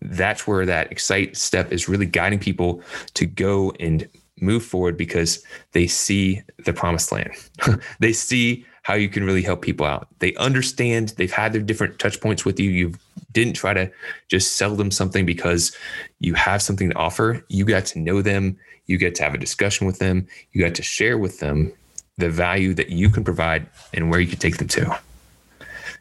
that's 0.00 0.46
where 0.46 0.64
that 0.66 0.92
excite 0.92 1.36
step 1.36 1.72
is 1.72 1.88
really 1.88 2.06
guiding 2.06 2.38
people 2.38 2.82
to 3.14 3.26
go 3.26 3.72
and 3.80 4.08
move 4.40 4.64
forward 4.64 4.96
because 4.96 5.44
they 5.72 5.88
see 5.88 6.42
the 6.64 6.72
promised 6.72 7.10
land. 7.10 7.32
they 8.00 8.12
see 8.12 8.64
how 8.82 8.94
you 8.94 9.08
can 9.08 9.24
really 9.24 9.42
help 9.42 9.62
people 9.62 9.86
out. 9.86 10.08
They 10.18 10.34
understand, 10.34 11.10
they've 11.16 11.32
had 11.32 11.52
their 11.52 11.62
different 11.62 11.98
touch 11.98 12.20
points 12.20 12.44
with 12.44 12.58
you. 12.58 12.70
You 12.70 12.94
didn't 13.32 13.54
try 13.54 13.72
to 13.74 13.90
just 14.28 14.56
sell 14.56 14.74
them 14.74 14.90
something 14.90 15.24
because 15.24 15.74
you 16.18 16.34
have 16.34 16.60
something 16.62 16.90
to 16.90 16.96
offer. 16.96 17.44
You 17.48 17.64
got 17.64 17.86
to 17.86 18.00
know 18.00 18.22
them, 18.22 18.58
you 18.86 18.98
get 18.98 19.14
to 19.16 19.22
have 19.22 19.34
a 19.34 19.38
discussion 19.38 19.86
with 19.86 19.98
them, 19.98 20.26
you 20.52 20.62
got 20.62 20.74
to 20.74 20.82
share 20.82 21.16
with 21.16 21.38
them 21.38 21.72
the 22.18 22.28
value 22.28 22.74
that 22.74 22.90
you 22.90 23.08
can 23.08 23.24
provide 23.24 23.66
and 23.94 24.10
where 24.10 24.20
you 24.20 24.28
can 24.28 24.38
take 24.38 24.58
them 24.58 24.68
to. 24.68 24.98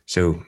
So, 0.08 0.44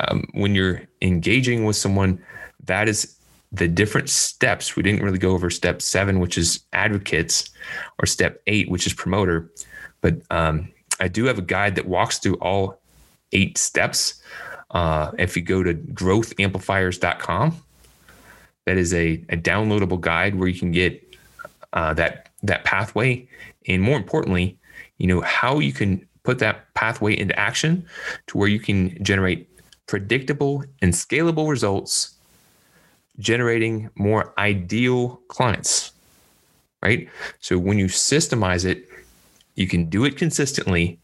um, 0.00 0.26
when 0.32 0.54
you're 0.54 0.82
engaging 1.00 1.64
with 1.64 1.76
someone, 1.76 2.20
that 2.64 2.88
is 2.88 3.16
the 3.52 3.68
different 3.68 4.08
steps. 4.08 4.74
We 4.74 4.82
didn't 4.82 5.02
really 5.02 5.18
go 5.18 5.32
over 5.32 5.50
step 5.50 5.82
seven, 5.82 6.18
which 6.18 6.38
is 6.38 6.60
advocates, 6.72 7.50
or 7.98 8.06
step 8.06 8.40
eight, 8.46 8.70
which 8.70 8.86
is 8.86 8.94
promoter. 8.94 9.50
But 10.00 10.22
um, 10.30 10.72
I 11.02 11.08
do 11.08 11.24
have 11.24 11.36
a 11.36 11.42
guide 11.42 11.74
that 11.74 11.86
walks 11.86 12.18
through 12.18 12.36
all 12.36 12.80
eight 13.32 13.58
steps. 13.58 14.22
Uh, 14.70 15.10
if 15.18 15.36
you 15.36 15.42
go 15.42 15.64
to 15.64 15.74
growthamplifiers.com, 15.74 17.56
that 18.66 18.76
is 18.76 18.94
a, 18.94 19.14
a 19.28 19.36
downloadable 19.36 20.00
guide 20.00 20.36
where 20.36 20.48
you 20.48 20.58
can 20.58 20.70
get 20.70 21.02
uh, 21.72 21.92
that 21.94 22.28
that 22.44 22.64
pathway, 22.64 23.26
and 23.66 23.82
more 23.82 23.96
importantly, 23.96 24.56
you 24.98 25.08
know 25.08 25.20
how 25.22 25.58
you 25.58 25.72
can 25.72 26.06
put 26.22 26.38
that 26.38 26.72
pathway 26.74 27.18
into 27.18 27.36
action 27.36 27.84
to 28.28 28.38
where 28.38 28.48
you 28.48 28.60
can 28.60 29.02
generate 29.02 29.48
predictable 29.86 30.64
and 30.82 30.92
scalable 30.92 31.50
results, 31.50 32.14
generating 33.18 33.90
more 33.96 34.32
ideal 34.38 35.20
clients. 35.26 35.92
Right. 36.80 37.08
So 37.40 37.58
when 37.58 37.78
you 37.78 37.86
systemize 37.86 38.64
it, 38.64 38.88
you 39.54 39.66
can 39.66 39.86
do 39.86 40.04
it 40.04 40.16
consistently 40.16 40.98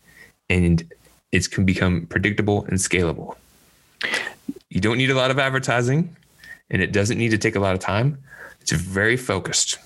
and 0.49 0.93
it 1.33 1.51
can 1.51 1.65
become 1.65 2.07
predictable 2.07 2.65
and 2.67 2.79
scalable. 2.79 3.37
You 4.71 4.81
don't 4.81 4.99
need 4.99 5.11
a 5.11 5.15
lot 5.15 5.31
of 5.31 5.39
advertising 5.39 6.15
and 6.71 6.83
it 6.83 6.93
doesn't 6.93 7.19
need 7.19 7.31
to 7.31 7.39
take 7.39 7.57
a 7.57 7.61
lot 7.61 7.75
of 7.75 7.81
time. 7.81 8.19
It's 8.61 8.73
very 8.73 9.17
focused. 9.17 9.79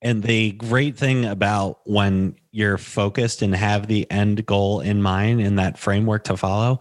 And 0.00 0.24
the 0.24 0.52
great 0.52 0.96
thing 0.96 1.24
about 1.24 1.80
when 1.84 2.34
you're 2.50 2.78
focused 2.78 3.40
and 3.40 3.54
have 3.54 3.86
the 3.86 4.10
end 4.10 4.44
goal 4.46 4.80
in 4.80 5.00
mind 5.00 5.40
in 5.40 5.56
that 5.56 5.78
framework 5.78 6.24
to 6.24 6.36
follow 6.36 6.80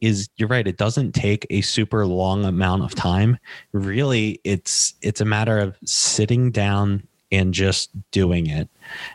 is 0.00 0.28
you're 0.36 0.48
right 0.48 0.66
it 0.66 0.76
doesn't 0.76 1.12
take 1.12 1.46
a 1.50 1.60
super 1.60 2.04
long 2.04 2.44
amount 2.44 2.82
of 2.82 2.94
time 2.94 3.38
really 3.72 4.40
it's 4.44 4.94
it's 5.00 5.20
a 5.20 5.24
matter 5.24 5.58
of 5.58 5.78
sitting 5.84 6.50
down 6.50 7.06
and 7.34 7.52
just 7.52 7.90
doing 8.10 8.46
it. 8.46 8.68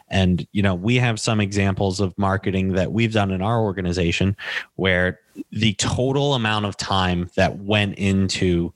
And, 0.09 0.47
you 0.51 0.61
know, 0.61 0.75
we 0.75 0.95
have 0.95 1.19
some 1.19 1.39
examples 1.39 1.99
of 1.99 2.17
marketing 2.17 2.73
that 2.73 2.91
we've 2.91 3.13
done 3.13 3.31
in 3.31 3.41
our 3.41 3.61
organization 3.61 4.35
where 4.75 5.19
the 5.51 5.73
total 5.73 6.33
amount 6.33 6.65
of 6.65 6.77
time 6.77 7.29
that 7.35 7.59
went 7.59 7.95
into 7.95 8.73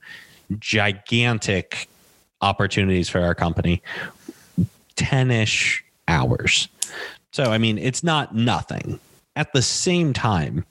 gigantic 0.59 1.87
opportunities 2.41 3.09
for 3.09 3.21
our 3.21 3.33
company 3.33 3.81
10 4.95 5.31
ish 5.31 5.83
hours. 6.07 6.67
So, 7.31 7.45
I 7.45 7.57
mean, 7.57 7.77
it's 7.77 8.03
not 8.03 8.35
nothing. 8.35 8.99
at 9.35 9.53
the 9.53 9.61
same 9.61 10.13
time, 10.13 10.65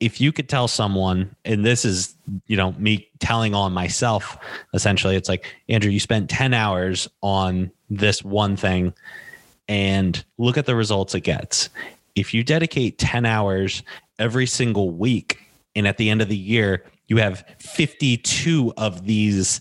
if 0.00 0.20
you 0.20 0.32
could 0.32 0.48
tell 0.48 0.66
someone, 0.66 1.34
and 1.44 1.64
this 1.64 1.84
is, 1.84 2.14
you 2.46 2.56
know, 2.56 2.72
me 2.72 3.08
telling 3.18 3.54
on 3.54 3.72
myself, 3.72 4.38
essentially, 4.72 5.14
it's 5.14 5.28
like, 5.28 5.54
Andrew, 5.68 5.90
you 5.90 6.00
spent 6.00 6.30
10 6.30 6.54
hours 6.54 7.08
on 7.20 7.70
this 7.90 8.24
one 8.24 8.56
thing 8.56 8.94
and 9.68 10.24
look 10.38 10.56
at 10.56 10.66
the 10.66 10.74
results 10.74 11.14
it 11.14 11.20
gets. 11.20 11.68
If 12.14 12.34
you 12.34 12.44
dedicate 12.44 12.98
10 12.98 13.24
hours 13.24 13.82
every 14.18 14.46
single 14.46 14.90
week, 14.90 15.38
and 15.74 15.86
at 15.86 15.96
the 15.96 16.10
end 16.10 16.20
of 16.20 16.28
the 16.28 16.36
year, 16.36 16.84
you 17.08 17.16
have 17.16 17.44
52 17.58 18.74
of 18.76 19.06
these 19.06 19.60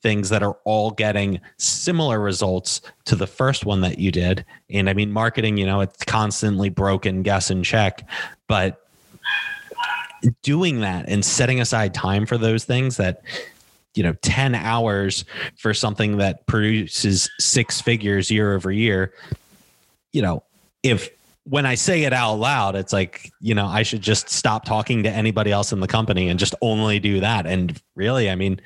things 0.00 0.28
that 0.28 0.42
are 0.42 0.56
all 0.64 0.92
getting 0.92 1.40
similar 1.56 2.20
results 2.20 2.80
to 3.04 3.16
the 3.16 3.26
first 3.26 3.64
one 3.66 3.80
that 3.80 3.98
you 3.98 4.12
did. 4.12 4.44
And 4.70 4.88
I 4.88 4.94
mean, 4.94 5.10
marketing, 5.10 5.56
you 5.56 5.66
know, 5.66 5.80
it's 5.80 6.04
constantly 6.04 6.68
broken, 6.68 7.22
guess 7.22 7.50
and 7.50 7.64
check. 7.64 8.08
But 8.46 8.88
doing 10.42 10.80
that 10.80 11.08
and 11.08 11.24
setting 11.24 11.60
aside 11.60 11.94
time 11.94 12.26
for 12.26 12.38
those 12.38 12.64
things 12.64 12.96
that 12.96 13.22
you 13.94 14.02
know 14.02 14.12
10 14.22 14.54
hours 14.54 15.24
for 15.56 15.74
something 15.74 16.18
that 16.18 16.46
produces 16.46 17.30
six 17.38 17.80
figures 17.80 18.30
year 18.30 18.54
over 18.54 18.70
year 18.70 19.12
you 20.12 20.22
know 20.22 20.42
if 20.82 21.10
when 21.44 21.66
i 21.66 21.74
say 21.74 22.04
it 22.04 22.12
out 22.12 22.34
loud 22.34 22.76
it's 22.76 22.92
like 22.92 23.30
you 23.40 23.54
know 23.54 23.66
i 23.66 23.82
should 23.82 24.02
just 24.02 24.28
stop 24.28 24.64
talking 24.64 25.02
to 25.02 25.10
anybody 25.10 25.50
else 25.50 25.72
in 25.72 25.80
the 25.80 25.88
company 25.88 26.28
and 26.28 26.38
just 26.38 26.54
only 26.60 26.98
do 26.98 27.20
that. 27.20 27.46
And 27.46 27.80
really 27.94 28.30
i 28.30 28.34
mean 28.34 28.60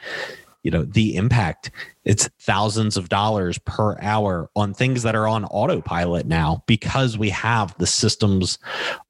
you 0.62 0.70
know 0.70 0.84
the 0.84 1.16
impact. 1.16 1.70
It's 2.04 2.28
thousands 2.40 2.96
of 2.96 3.08
dollars 3.08 3.58
per 3.58 3.96
hour 4.00 4.50
on 4.56 4.74
things 4.74 5.02
that 5.02 5.14
are 5.14 5.28
on 5.28 5.44
autopilot 5.46 6.26
now 6.26 6.64
because 6.66 7.16
we 7.16 7.30
have 7.30 7.76
the 7.78 7.86
systems 7.86 8.58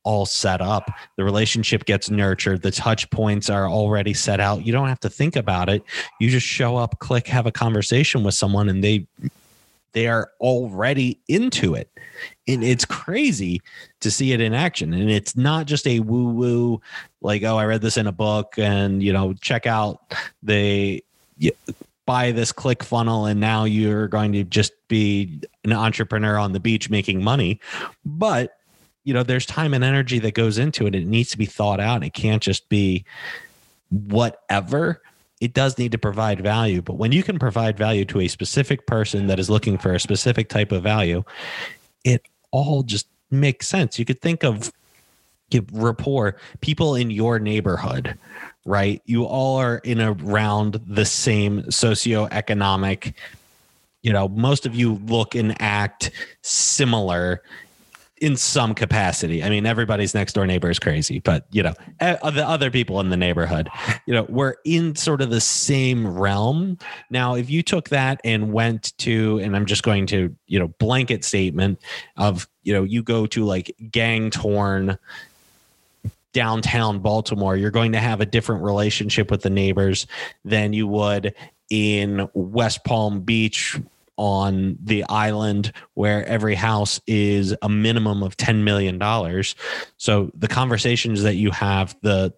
all 0.03 0.27
set 0.27 0.61
up. 0.61 0.91
The 1.17 1.25
relationship 1.25 1.85
gets 1.85 2.11
nurtured. 2.11 2.63
The 2.63 2.71
touch 2.71 3.09
points 3.11 3.49
are 3.49 3.69
already 3.69 4.15
set 4.15 4.41
out. 4.41 4.67
You 4.67 4.73
don't 4.73 4.89
have 4.89 5.01
to 5.01 5.11
think 5.11 5.37
about 5.37 5.69
it. 5.69 5.83
You 6.21 6.29
just 6.29 6.47
show 6.47 6.77
up 6.77 6.99
click 6.99 7.27
have 7.29 7.47
a 7.47 7.53
conversation 7.53 8.25
with 8.25 8.35
someone 8.35 8.69
and 8.69 8.83
they 8.83 9.07
they 9.93 10.07
are 10.07 10.31
already 10.41 11.21
into 11.29 11.75
it. 11.75 11.91
And 12.49 12.65
it's 12.65 12.87
crazy 12.87 13.61
to 14.01 14.11
see 14.11 14.33
it 14.33 14.41
in 14.41 14.55
action. 14.55 14.95
And 14.95 15.11
it's 15.11 15.37
not 15.37 15.67
just 15.67 15.87
a 15.87 16.01
woo 16.01 16.31
woo 16.31 16.81
like 17.23 17.43
oh 17.45 17.57
i 17.57 17.65
read 17.65 17.81
this 17.81 17.97
in 17.97 18.07
a 18.07 18.13
book 18.13 18.55
and 18.59 19.03
you 19.03 19.13
know 19.13 19.33
check 19.35 19.67
out 19.67 20.13
the 20.43 21.03
buy 22.07 22.33
this 22.33 22.53
click 22.53 22.83
funnel 22.83 23.27
and 23.27 23.41
now 23.41 23.65
you're 23.65 24.09
going 24.09 24.33
to 24.33 24.45
just 24.45 24.73
be 24.89 25.41
an 25.65 25.73
entrepreneur 25.73 26.37
on 26.37 26.53
the 26.53 26.61
beach 26.61 26.91
making 26.91 27.23
money. 27.23 27.61
But 28.05 28.57
you 29.05 29.13
know 29.13 29.23
there's 29.23 29.47
time 29.47 29.75
and 29.75 29.83
energy 29.83 30.19
that 30.21 30.35
goes 30.35 30.59
into 30.59 30.87
it. 30.87 30.95
It 30.95 31.07
needs 31.07 31.31
to 31.31 31.39
be 31.39 31.47
thought 31.47 31.81
out. 31.81 32.05
It 32.05 32.15
can't 32.15 32.43
just 32.43 32.69
be 32.69 33.05
whatever. 33.91 35.03
It 35.41 35.55
does 35.55 35.77
need 35.77 35.91
to 35.93 35.99
provide 35.99 36.41
value. 36.41 36.83
But 36.83 36.99
when 36.99 37.11
you 37.11 37.25
can 37.25 37.39
provide 37.39 37.77
value 37.77 38.05
to 38.07 38.21
a 38.21 38.29
specific 38.29 38.87
person 38.87 39.27
that 39.27 39.41
is 39.41 39.51
looking 39.51 39.77
for 39.77 39.93
a 39.93 39.99
specific 40.01 40.49
type 40.49 40.71
of 40.71 40.85
value 40.85 41.25
it 42.05 42.27
all 42.51 42.83
just 42.83 43.07
makes 43.31 43.69
sense. 43.69 43.99
You 43.99 44.05
could 44.05 44.21
think 44.21 44.45
of 44.45 44.73
rapport 45.73 46.37
people 46.61 46.95
in 46.95 47.11
your 47.11 47.39
neighborhood 47.39 48.19
right? 48.65 49.03
You 49.07 49.25
all 49.25 49.57
are 49.57 49.79
in 49.79 50.01
around 50.01 50.81
the 50.87 51.05
same 51.05 51.63
socioeconomic, 51.63 53.15
you 54.03 54.13
know, 54.13 54.29
most 54.29 54.67
of 54.67 54.75
you 54.75 54.95
look 55.07 55.35
and 55.35 55.61
act 55.61 56.11
similar 56.43 57.43
in 58.21 58.37
some 58.37 58.73
capacity. 58.73 59.43
I 59.43 59.51
mean, 59.51 59.67
everybody's 59.67 60.15
next 60.15 60.35
door 60.35 60.47
neighbor 60.47 60.71
is 60.71 60.79
crazy, 60.79 61.19
but 61.19 61.45
you 61.51 61.65
know, 61.65 61.75
uh, 62.01 62.31
the 62.31 62.47
other 62.47 62.71
people 62.71 63.01
in 63.01 63.11
the 63.11 63.17
neighborhood, 63.17 63.69
you 64.07 64.15
know, 64.15 64.27
we're 64.29 64.55
in 64.65 64.95
sort 64.95 65.23
of 65.23 65.31
the 65.31 65.41
same 65.41 66.07
realm. 66.07 66.79
Now, 67.11 67.35
if 67.35 67.51
you 67.51 67.65
took 67.65 67.89
that 67.89 68.21
and 68.23 68.53
went 68.53 68.97
to, 68.99 69.41
and 69.41 69.57
I'm 69.57 69.67
just 69.67 69.83
going 69.83 70.07
to, 70.07 70.35
you 70.47 70.61
know, 70.61 70.69
blanket 70.79 71.25
statement 71.25 71.81
of, 72.17 72.49
you 72.63 72.73
know, 72.73 72.85
you 72.85 73.03
go 73.03 73.27
to 73.27 73.45
like 73.45 73.75
gang 73.91 74.31
torn 74.31 74.99
downtown 76.33 76.99
Baltimore, 76.99 77.57
you're 77.57 77.71
going 77.71 77.93
to 77.93 78.01
have 78.01 78.21
a 78.21 78.27
different 78.27 78.63
relationship 78.63 79.31
with 79.31 79.43
the 79.43 79.51
neighbors 79.51 80.07
than 80.45 80.73
you 80.73 80.87
would 80.87 81.35
in 81.71 82.29
West 82.35 82.85
Palm 82.85 83.21
Beach 83.21 83.79
on 84.17 84.77
the 84.83 85.05
island 85.09 85.73
where 85.95 86.25
every 86.27 86.55
house 86.55 87.01
is 87.07 87.57
a 87.63 87.69
minimum 87.69 88.23
of 88.23 88.37
10 88.37 88.63
million 88.63 88.99
dollars. 88.99 89.55
So 89.97 90.31
the 90.35 90.49
conversations 90.49 91.23
that 91.23 91.37
you 91.37 91.51
have, 91.51 91.97
the 92.03 92.33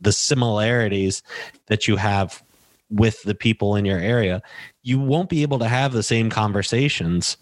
the 0.00 0.12
similarities 0.12 1.22
that 1.66 1.88
you 1.88 1.96
have 1.96 2.42
with 2.90 3.22
the 3.24 3.34
people 3.34 3.76
in 3.76 3.84
your 3.84 3.98
area, 3.98 4.40
you 4.82 4.98
won't 4.98 5.28
be 5.28 5.42
able 5.42 5.58
to 5.58 5.68
have 5.68 5.92
the 5.92 6.02
same 6.02 6.30
conversations 6.30 7.36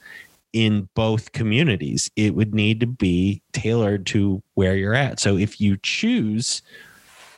in 0.56 0.88
both 0.94 1.32
communities. 1.32 2.10
It 2.16 2.34
would 2.34 2.54
need 2.54 2.80
to 2.80 2.86
be 2.86 3.42
tailored 3.52 4.06
to 4.06 4.42
where 4.54 4.74
you're 4.74 4.94
at. 4.94 5.20
So 5.20 5.36
if 5.36 5.60
you 5.60 5.76
choose 5.82 6.62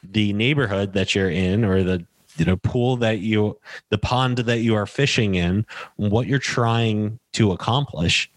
the 0.04 0.32
neighborhood 0.34 0.92
that 0.92 1.16
you're 1.16 1.28
in 1.28 1.64
or 1.64 1.82
the 1.82 2.06
you 2.36 2.44
know 2.44 2.56
pool 2.56 2.96
that 2.98 3.18
you 3.18 3.58
the 3.90 3.98
pond 3.98 4.38
that 4.38 4.60
you 4.60 4.76
are 4.76 4.86
fishing 4.86 5.34
in, 5.34 5.66
what 5.96 6.28
you're 6.28 6.38
trying 6.38 7.18
to 7.32 7.50
accomplish, 7.50 8.30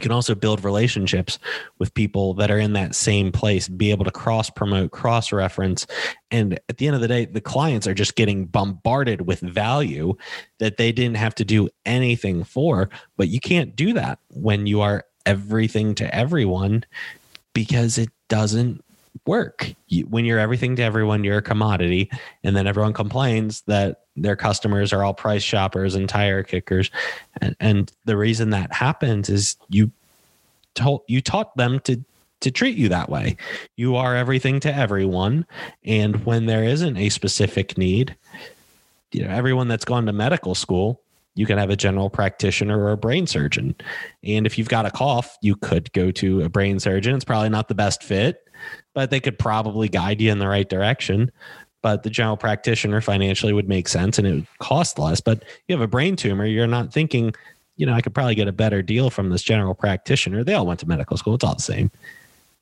you 0.00 0.08
can 0.08 0.12
also 0.12 0.34
build 0.34 0.64
relationships 0.64 1.38
with 1.78 1.92
people 1.92 2.32
that 2.34 2.50
are 2.50 2.58
in 2.58 2.72
that 2.72 2.94
same 2.94 3.30
place, 3.30 3.68
be 3.68 3.90
able 3.90 4.06
to 4.06 4.10
cross 4.10 4.48
promote, 4.48 4.92
cross 4.92 5.30
reference. 5.30 5.86
And 6.30 6.58
at 6.70 6.78
the 6.78 6.86
end 6.86 6.94
of 6.94 7.02
the 7.02 7.08
day, 7.08 7.26
the 7.26 7.42
clients 7.42 7.86
are 7.86 7.92
just 7.92 8.16
getting 8.16 8.46
bombarded 8.46 9.26
with 9.26 9.40
value 9.40 10.14
that 10.58 10.78
they 10.78 10.90
didn't 10.90 11.18
have 11.18 11.34
to 11.34 11.44
do 11.44 11.68
anything 11.84 12.44
for. 12.44 12.88
But 13.18 13.28
you 13.28 13.40
can't 13.40 13.76
do 13.76 13.92
that 13.92 14.20
when 14.30 14.66
you 14.66 14.80
are 14.80 15.04
everything 15.26 15.94
to 15.96 16.14
everyone 16.14 16.84
because 17.52 17.98
it 17.98 18.08
doesn't 18.28 18.82
work. 19.26 19.74
You, 19.88 20.04
when 20.06 20.24
you're 20.24 20.38
everything 20.38 20.76
to 20.76 20.82
everyone, 20.82 21.24
you're 21.24 21.38
a 21.38 21.42
commodity. 21.42 22.10
And 22.44 22.56
then 22.56 22.66
everyone 22.66 22.92
complains 22.92 23.62
that 23.62 24.02
their 24.16 24.36
customers 24.36 24.92
are 24.92 25.04
all 25.04 25.14
price 25.14 25.42
shoppers 25.42 25.94
and 25.94 26.08
tire 26.08 26.42
kickers. 26.42 26.90
And, 27.40 27.56
and 27.60 27.92
the 28.04 28.16
reason 28.16 28.50
that 28.50 28.72
happens 28.72 29.28
is 29.28 29.56
you 29.68 29.90
told 30.74 31.02
you 31.08 31.20
taught 31.20 31.56
them 31.56 31.80
to 31.80 32.02
to 32.40 32.50
treat 32.50 32.76
you 32.76 32.88
that 32.88 33.10
way. 33.10 33.36
You 33.76 33.96
are 33.96 34.16
everything 34.16 34.60
to 34.60 34.74
everyone. 34.74 35.46
And 35.84 36.24
when 36.24 36.46
there 36.46 36.64
isn't 36.64 36.96
a 36.96 37.10
specific 37.10 37.76
need, 37.76 38.16
you 39.12 39.22
know, 39.22 39.30
everyone 39.30 39.68
that's 39.68 39.84
gone 39.84 40.06
to 40.06 40.12
medical 40.12 40.54
school, 40.54 41.02
you 41.34 41.46
can 41.46 41.58
have 41.58 41.70
a 41.70 41.76
general 41.76 42.10
practitioner 42.10 42.78
or 42.78 42.92
a 42.92 42.96
brain 42.96 43.26
surgeon. 43.26 43.74
And 44.24 44.46
if 44.46 44.58
you've 44.58 44.68
got 44.68 44.86
a 44.86 44.90
cough, 44.90 45.36
you 45.42 45.54
could 45.54 45.92
go 45.92 46.10
to 46.12 46.42
a 46.42 46.48
brain 46.48 46.80
surgeon. 46.80 47.14
It's 47.14 47.24
probably 47.24 47.50
not 47.50 47.68
the 47.68 47.74
best 47.74 48.02
fit, 48.02 48.42
but 48.94 49.10
they 49.10 49.20
could 49.20 49.38
probably 49.38 49.88
guide 49.88 50.20
you 50.20 50.30
in 50.30 50.38
the 50.38 50.48
right 50.48 50.68
direction. 50.68 51.30
But 51.82 52.02
the 52.02 52.10
general 52.10 52.36
practitioner 52.36 53.00
financially 53.00 53.52
would 53.52 53.68
make 53.68 53.88
sense 53.88 54.18
and 54.18 54.26
it 54.26 54.34
would 54.34 54.46
cost 54.58 54.98
less. 54.98 55.20
But 55.20 55.44
you 55.66 55.74
have 55.74 55.82
a 55.82 55.88
brain 55.88 56.14
tumor, 56.14 56.44
you're 56.44 56.66
not 56.66 56.92
thinking, 56.92 57.34
you 57.76 57.86
know, 57.86 57.94
I 57.94 58.02
could 58.02 58.14
probably 58.14 58.34
get 58.34 58.48
a 58.48 58.52
better 58.52 58.82
deal 58.82 59.08
from 59.08 59.30
this 59.30 59.42
general 59.42 59.74
practitioner. 59.74 60.44
They 60.44 60.54
all 60.54 60.66
went 60.66 60.80
to 60.80 60.88
medical 60.88 61.16
school. 61.16 61.34
It's 61.34 61.44
all 61.44 61.54
the 61.54 61.62
same. 61.62 61.90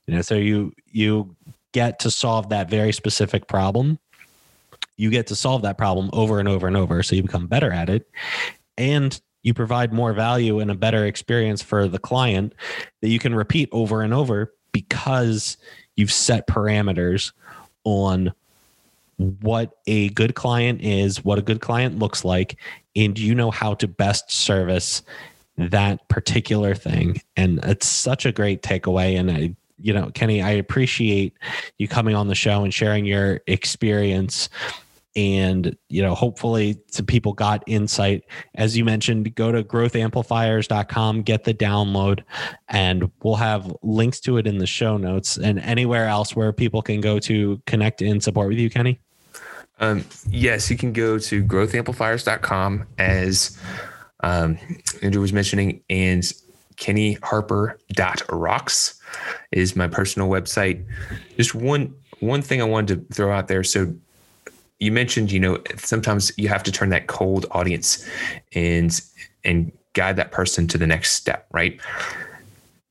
You 0.07 0.14
know, 0.14 0.22
so 0.22 0.36
you 0.36 0.72
you 0.90 1.34
get 1.72 1.99
to 2.01 2.11
solve 2.11 2.49
that 2.51 2.70
very 2.70 2.92
specific 2.92 3.49
problem. 3.49 3.99
You 4.96 5.11
get 5.11 5.26
to 5.28 5.36
solve 5.36 5.62
that 5.62 5.76
problem 5.76 6.11
over 6.12 6.38
and 6.38 6.49
over 6.49 6.66
and 6.66 6.76
over. 6.76 7.03
So 7.03 7.16
you 7.16 7.22
become 7.22 7.46
better 7.46 7.72
at 7.72 7.90
it. 7.90 8.09
And 8.76 9.20
you 9.42 9.55
provide 9.55 9.92
more 9.92 10.12
value 10.12 10.61
and 10.61 10.70
a 10.70 10.74
better 10.74 11.05
experience 11.05 11.62
for 11.62 11.88
the 11.88 11.99
client 11.99 12.55
that 13.03 13.09
you 13.09 13.18
can 13.18 13.34
repeat 13.34 13.68
over 13.72 14.03
and 14.03 14.12
over 14.12 14.55
because 14.72 15.57
you've 15.99 16.12
set 16.12 16.46
parameters 16.46 17.32
on 17.84 18.32
what 19.40 19.72
a 19.86 20.11
good 20.11 20.34
client 20.34 20.80
is, 20.80 21.24
what 21.24 21.38
a 21.38 21.42
good 21.42 21.61
client 21.61 21.99
looks 21.99 22.24
like, 22.24 22.57
and 22.94 23.18
you 23.18 23.34
know 23.34 23.51
how 23.51 23.74
to 23.74 23.88
best 23.88 24.30
service 24.30 25.03
that 25.57 26.09
particular 26.09 26.74
thing. 26.74 27.20
And 27.36 27.59
it's 27.64 27.86
such 27.86 28.24
a 28.24 28.32
great 28.32 28.62
takeaway. 28.62 29.18
And 29.18 29.28
I, 29.28 29.57
you 29.80 29.92
know, 29.92 30.11
Kenny, 30.14 30.40
I 30.40 30.51
appreciate 30.51 31.34
you 31.78 31.88
coming 31.88 32.14
on 32.14 32.28
the 32.28 32.36
show 32.36 32.62
and 32.62 32.72
sharing 32.72 33.05
your 33.05 33.40
experience 33.49 34.49
and 35.16 35.76
you 35.88 36.02
know 36.02 36.14
hopefully 36.14 36.76
some 36.90 37.06
people 37.06 37.32
got 37.32 37.62
insight 37.66 38.22
as 38.54 38.76
you 38.76 38.84
mentioned 38.84 39.34
go 39.34 39.50
to 39.50 39.64
growthamplifiers.com 39.64 41.22
get 41.22 41.44
the 41.44 41.54
download 41.54 42.22
and 42.68 43.11
we'll 43.22 43.36
have 43.36 43.74
links 43.82 44.20
to 44.20 44.36
it 44.36 44.46
in 44.46 44.59
the 44.59 44.66
show 44.66 44.96
notes 44.96 45.38
and 45.38 45.59
anywhere 45.61 46.06
else 46.06 46.36
where 46.36 46.52
people 46.52 46.82
can 46.82 47.00
go 47.00 47.18
to 47.18 47.61
connect 47.66 48.02
and 48.02 48.22
support 48.22 48.48
with 48.48 48.59
you 48.59 48.70
kenny 48.70 49.00
um, 49.80 50.04
yes 50.28 50.70
you 50.70 50.76
can 50.76 50.92
go 50.92 51.18
to 51.18 51.44
growthamplifiers.com 51.44 52.86
as 52.98 53.59
um, 54.20 54.59
andrew 55.02 55.22
was 55.22 55.32
mentioning 55.32 55.82
and 55.88 56.32
kennyharper.rocks 56.78 59.00
is 59.52 59.76
my 59.76 59.88
personal 59.88 60.28
website. 60.28 60.84
Just 61.36 61.54
one 61.54 61.94
one 62.20 62.42
thing 62.42 62.61
I 62.61 62.64
wanted 62.64 63.09
to 63.09 63.14
throw 63.14 63.32
out 63.32 63.48
there. 63.48 63.62
So 63.62 63.94
you 64.79 64.93
mentioned, 64.93 65.33
you 65.33 65.41
know, 65.41 65.59
sometimes 65.76 66.33
you 66.37 66.49
have 66.49 66.62
to 66.62 66.72
turn 66.72 66.91
that 66.91 67.07
cold 67.07 67.47
audience 67.51 68.07
and 68.55 69.01
and 69.45 69.72
guide 69.95 70.16
that 70.16 70.31
person 70.31 70.66
to 70.68 70.79
the 70.79 70.87
next 70.87 71.12
step, 71.12 71.47
right? 71.53 71.81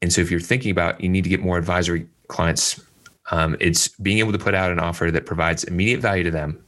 And 0.02 0.12
so 0.12 0.22
if 0.22 0.30
you're 0.30 0.40
thinking 0.40 0.72
about 0.72 1.02
you 1.02 1.10
need 1.10 1.24
to 1.24 1.30
get 1.30 1.40
more 1.40 1.58
advisory 1.58 2.08
clients, 2.28 2.82
um, 3.32 3.56
it's 3.60 3.88
being 3.88 4.20
able 4.20 4.32
to 4.32 4.38
put 4.38 4.54
out 4.54 4.72
an 4.72 4.80
offer 4.80 5.12
that 5.12 5.26
provides 5.26 5.64
immediate 5.64 6.02
value 6.02 6.24
to 6.24 6.32
them 6.32 6.64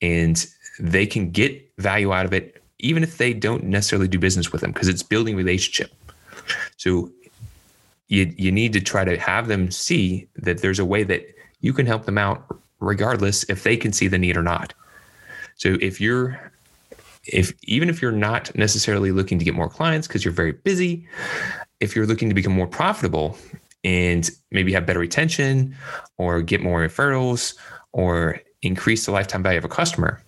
and 0.00 0.46
they 0.78 1.06
can 1.06 1.30
get 1.30 1.70
value 1.78 2.12
out 2.12 2.24
of 2.24 2.32
it 2.32 2.62
even 2.80 3.02
if 3.02 3.18
they 3.18 3.32
don't 3.32 3.64
necessarily 3.64 4.06
do 4.06 4.18
business 4.18 4.52
with 4.52 4.60
them 4.60 4.72
because 4.72 4.88
it's 4.88 5.02
building 5.02 5.36
relationship. 5.36 5.92
So 6.76 7.10
you 8.08 8.32
you 8.36 8.50
need 8.50 8.72
to 8.72 8.80
try 8.80 9.04
to 9.04 9.16
have 9.18 9.48
them 9.48 9.70
see 9.70 10.28
that 10.36 10.58
there's 10.58 10.78
a 10.78 10.84
way 10.84 11.02
that 11.04 11.26
you 11.60 11.72
can 11.72 11.86
help 11.86 12.04
them 12.04 12.18
out 12.18 12.44
regardless 12.80 13.44
if 13.44 13.62
they 13.62 13.76
can 13.76 13.92
see 13.92 14.08
the 14.08 14.18
need 14.18 14.36
or 14.36 14.42
not. 14.42 14.74
So 15.56 15.76
if 15.80 16.00
you're 16.00 16.52
if 17.24 17.52
even 17.64 17.88
if 17.88 18.00
you're 18.00 18.12
not 18.12 18.54
necessarily 18.54 19.12
looking 19.12 19.38
to 19.38 19.44
get 19.44 19.54
more 19.54 19.68
clients 19.68 20.06
because 20.06 20.24
you're 20.24 20.32
very 20.32 20.52
busy, 20.52 21.06
if 21.80 21.94
you're 21.94 22.06
looking 22.06 22.28
to 22.28 22.34
become 22.34 22.52
more 22.52 22.66
profitable 22.66 23.36
and 23.84 24.30
maybe 24.50 24.72
have 24.72 24.86
better 24.86 24.98
retention 24.98 25.76
or 26.16 26.42
get 26.42 26.62
more 26.62 26.86
referrals 26.86 27.56
or 27.92 28.40
increase 28.62 29.06
the 29.06 29.12
lifetime 29.12 29.42
value 29.42 29.58
of 29.58 29.64
a 29.64 29.68
customer, 29.68 30.22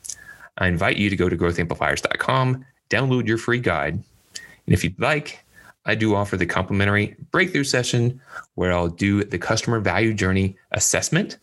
I 0.59 0.69
invite 0.69 0.97
you 0.97 1.11
to 1.11 1.17
go 1.17 1.29
to 1.29 1.37
growthamplifiers.com, 1.37 2.65
download 2.91 3.27
your 3.27 3.39
free 3.39 3.61
guide. 3.61 3.95
And 3.95 4.75
if 4.75 4.85
you'd 4.85 5.01
like, 5.01 5.43
I 5.87 5.95
do 5.95 6.15
offer 6.15 6.37
the 6.37 6.47
complimentary 6.47 7.17
breakthrough 7.31 7.65
session 7.65 8.21
where 8.55 8.73
I'll 8.73 8.89
do 8.89 9.25
the 9.25 9.39
customer 9.39 9.81
value 9.81 10.13
journey 10.13 10.57
assessment, 10.73 11.39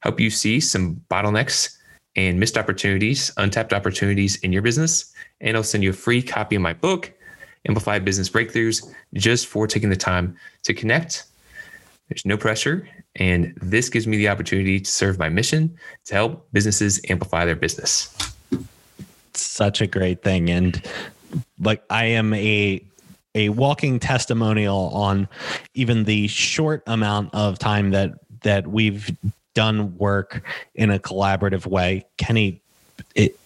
help 0.00 0.20
you 0.20 0.30
see 0.30 0.60
some 0.60 0.96
bottlenecks 1.10 1.76
and 2.16 2.40
missed 2.40 2.58
opportunities, 2.58 3.32
untapped 3.36 3.72
opportunities 3.72 4.36
in 4.36 4.52
your 4.52 4.62
business. 4.62 5.12
And 5.40 5.56
I'll 5.56 5.62
send 5.62 5.84
you 5.84 5.90
a 5.90 5.94
free 5.94 6.22
copy 6.22 6.56
of 6.56 6.62
my 6.62 6.72
book, 6.72 7.12
Amplify 7.66 7.98
Business 8.00 8.28
Breakthroughs, 8.28 8.92
just 9.14 9.46
for 9.46 9.66
taking 9.66 9.90
the 9.90 9.96
time 9.96 10.36
to 10.64 10.74
connect. 10.74 11.24
There's 12.08 12.26
no 12.26 12.36
pressure. 12.36 12.88
And 13.16 13.54
this 13.62 13.88
gives 13.88 14.06
me 14.06 14.16
the 14.16 14.28
opportunity 14.28 14.80
to 14.80 14.90
serve 14.90 15.18
my 15.18 15.28
mission 15.28 15.76
to 16.06 16.14
help 16.14 16.48
businesses 16.52 17.00
amplify 17.08 17.44
their 17.44 17.56
business. 17.56 18.16
Such 19.34 19.80
a 19.80 19.86
great 19.86 20.22
thing. 20.22 20.50
And 20.50 20.82
like 21.60 21.82
I 21.90 22.06
am 22.06 22.34
a 22.34 22.82
a 23.36 23.48
walking 23.50 24.00
testimonial 24.00 24.88
on 24.88 25.28
even 25.74 26.02
the 26.02 26.26
short 26.26 26.82
amount 26.88 27.32
of 27.32 27.58
time 27.58 27.90
that 27.90 28.12
that 28.42 28.66
we've 28.66 29.16
done 29.54 29.96
work 29.96 30.42
in 30.74 30.90
a 30.90 30.98
collaborative 30.98 31.66
way. 31.66 32.06
Kenny, 32.16 32.62
it 33.14 33.38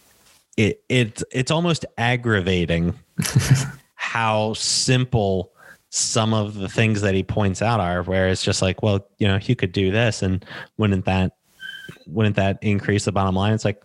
it 0.56 0.82
it 0.88 1.22
it's 1.32 1.50
almost 1.50 1.84
aggravating 1.98 2.94
how 3.94 4.54
simple 4.54 5.52
some 5.90 6.34
of 6.34 6.54
the 6.54 6.68
things 6.68 7.02
that 7.02 7.14
he 7.14 7.22
points 7.22 7.62
out 7.62 7.78
are 7.78 8.02
where 8.02 8.28
it's 8.28 8.42
just 8.42 8.60
like, 8.60 8.82
well, 8.82 9.06
you 9.18 9.28
know, 9.28 9.38
you 9.42 9.54
could 9.54 9.70
do 9.70 9.92
this 9.92 10.22
and 10.22 10.44
wouldn't 10.76 11.04
that 11.04 11.36
wouldn't 12.06 12.36
that 12.36 12.58
increase 12.62 13.04
the 13.04 13.12
bottom 13.12 13.34
line? 13.34 13.52
It's 13.52 13.64
like, 13.64 13.82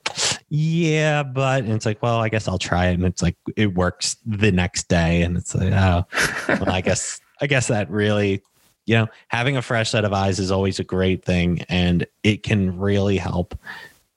yeah, 0.49 1.23
but 1.23 1.63
and 1.63 1.73
it's 1.73 1.85
like, 1.85 2.01
well, 2.01 2.19
I 2.19 2.29
guess 2.29 2.47
I'll 2.47 2.57
try 2.57 2.87
it. 2.87 2.95
And 2.95 3.05
it's 3.05 3.21
like 3.21 3.35
it 3.55 3.75
works 3.75 4.17
the 4.25 4.51
next 4.51 4.87
day. 4.87 5.21
And 5.21 5.37
it's 5.37 5.53
like, 5.53 5.71
oh 5.71 6.05
well, 6.47 6.71
I 6.71 6.81
guess 6.81 7.19
I 7.41 7.47
guess 7.47 7.67
that 7.67 7.89
really 7.89 8.41
you 8.89 8.95
know, 8.95 9.07
having 9.27 9.55
a 9.55 9.61
fresh 9.61 9.91
set 9.91 10.03
of 10.03 10.13
eyes 10.13 10.39
is 10.39 10.49
always 10.49 10.79
a 10.79 10.83
great 10.83 11.23
thing 11.23 11.61
and 11.69 12.07
it 12.23 12.41
can 12.41 12.75
really 12.79 13.17
help 13.17 13.53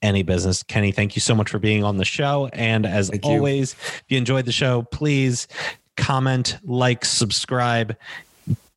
any 0.01 0.23
business. 0.23 0.63
Kenny, 0.63 0.91
thank 0.91 1.15
you 1.15 1.19
so 1.19 1.35
much 1.35 1.51
for 1.51 1.59
being 1.59 1.83
on 1.83 1.97
the 1.97 2.05
show. 2.05 2.49
And 2.53 2.87
as 2.87 3.11
thank 3.11 3.23
always, 3.23 3.73
you. 3.73 3.79
if 3.85 4.03
you 4.07 4.17
enjoyed 4.17 4.45
the 4.45 4.51
show, 4.51 4.81
please 4.81 5.47
comment, 5.95 6.57
like, 6.63 7.05
subscribe, 7.05 7.95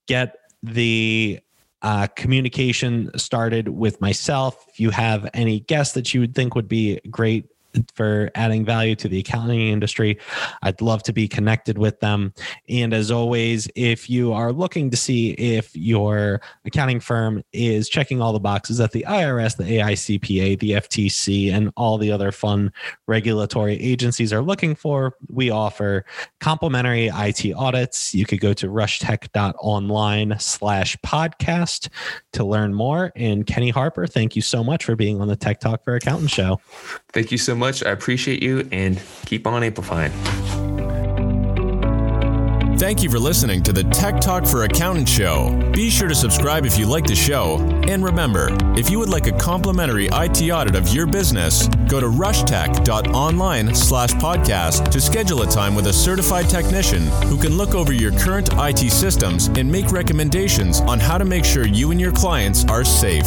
get 0.06 0.36
the 0.62 1.40
uh, 1.80 2.08
communication 2.08 3.10
started 3.16 3.68
with 3.70 3.98
myself. 4.02 4.66
If 4.68 4.78
you 4.78 4.90
have 4.90 5.30
any 5.32 5.60
guests 5.60 5.94
that 5.94 6.12
you 6.12 6.20
would 6.20 6.34
think 6.34 6.54
would 6.54 6.68
be 6.68 7.00
great 7.08 7.46
for 7.94 8.30
adding 8.34 8.64
value 8.64 8.94
to 8.96 9.08
the 9.08 9.18
accounting 9.20 9.68
industry. 9.68 10.18
I'd 10.62 10.80
love 10.80 11.02
to 11.04 11.12
be 11.12 11.28
connected 11.28 11.78
with 11.78 12.00
them. 12.00 12.32
And 12.68 12.92
as 12.92 13.10
always, 13.10 13.68
if 13.74 14.08
you 14.10 14.32
are 14.32 14.52
looking 14.52 14.90
to 14.90 14.96
see 14.96 15.30
if 15.32 15.74
your 15.74 16.40
accounting 16.64 17.00
firm 17.00 17.42
is 17.52 17.88
checking 17.88 18.20
all 18.20 18.32
the 18.32 18.40
boxes 18.40 18.78
that 18.78 18.92
the 18.92 19.04
IRS, 19.08 19.56
the 19.56 19.64
AICPA, 19.64 20.58
the 20.58 20.72
FTC, 20.72 21.52
and 21.52 21.72
all 21.76 21.98
the 21.98 22.12
other 22.12 22.32
fun 22.32 22.72
regulatory 23.06 23.74
agencies 23.74 24.32
are 24.32 24.42
looking 24.42 24.74
for, 24.74 25.14
we 25.28 25.50
offer 25.50 26.04
complimentary 26.40 27.10
IT 27.12 27.52
audits. 27.54 28.14
You 28.14 28.26
could 28.26 28.40
go 28.40 28.52
to 28.54 28.68
rushtech.online 28.68 30.36
slash 30.38 30.96
podcast 30.98 31.88
to 32.32 32.44
learn 32.44 32.74
more. 32.74 33.12
And 33.16 33.46
Kenny 33.46 33.70
Harper, 33.70 34.06
thank 34.06 34.36
you 34.36 34.42
so 34.42 34.62
much 34.62 34.84
for 34.84 34.96
being 34.96 35.20
on 35.20 35.28
the 35.28 35.36
Tech 35.36 35.60
Talk 35.60 35.84
for 35.84 35.94
Accountants 35.94 36.32
show. 36.32 36.60
Thank 37.12 37.32
you 37.32 37.38
so 37.38 37.54
much. 37.54 37.65
I 37.66 37.90
appreciate 37.90 38.42
you 38.42 38.68
and 38.72 39.00
keep 39.24 39.46
on 39.46 39.62
amplifying. 39.62 40.12
Thank 42.78 43.02
you 43.02 43.08
for 43.08 43.18
listening 43.18 43.62
to 43.62 43.72
the 43.72 43.84
Tech 43.84 44.20
Talk 44.20 44.44
for 44.46 44.64
Accountant 44.64 45.08
show. 45.08 45.58
Be 45.72 45.88
sure 45.88 46.08
to 46.08 46.14
subscribe 46.14 46.66
if 46.66 46.78
you 46.78 46.84
like 46.84 47.06
the 47.06 47.14
show. 47.14 47.56
And 47.88 48.04
remember, 48.04 48.50
if 48.78 48.90
you 48.90 48.98
would 48.98 49.08
like 49.08 49.26
a 49.26 49.32
complimentary 49.32 50.08
IT 50.12 50.42
audit 50.50 50.76
of 50.76 50.88
your 50.88 51.06
business, 51.06 51.68
go 51.88 52.00
to 52.00 52.06
rushtech.online 52.06 53.74
slash 53.74 54.12
podcast 54.12 54.90
to 54.90 55.00
schedule 55.00 55.40
a 55.40 55.46
time 55.46 55.74
with 55.74 55.86
a 55.86 55.92
certified 55.92 56.50
technician 56.50 57.06
who 57.28 57.38
can 57.38 57.56
look 57.56 57.74
over 57.74 57.94
your 57.94 58.12
current 58.12 58.50
IT 58.52 58.90
systems 58.90 59.46
and 59.46 59.72
make 59.72 59.90
recommendations 59.90 60.80
on 60.82 61.00
how 61.00 61.16
to 61.16 61.24
make 61.24 61.46
sure 61.46 61.66
you 61.66 61.92
and 61.92 62.00
your 62.00 62.12
clients 62.12 62.66
are 62.66 62.84
safe. 62.84 63.26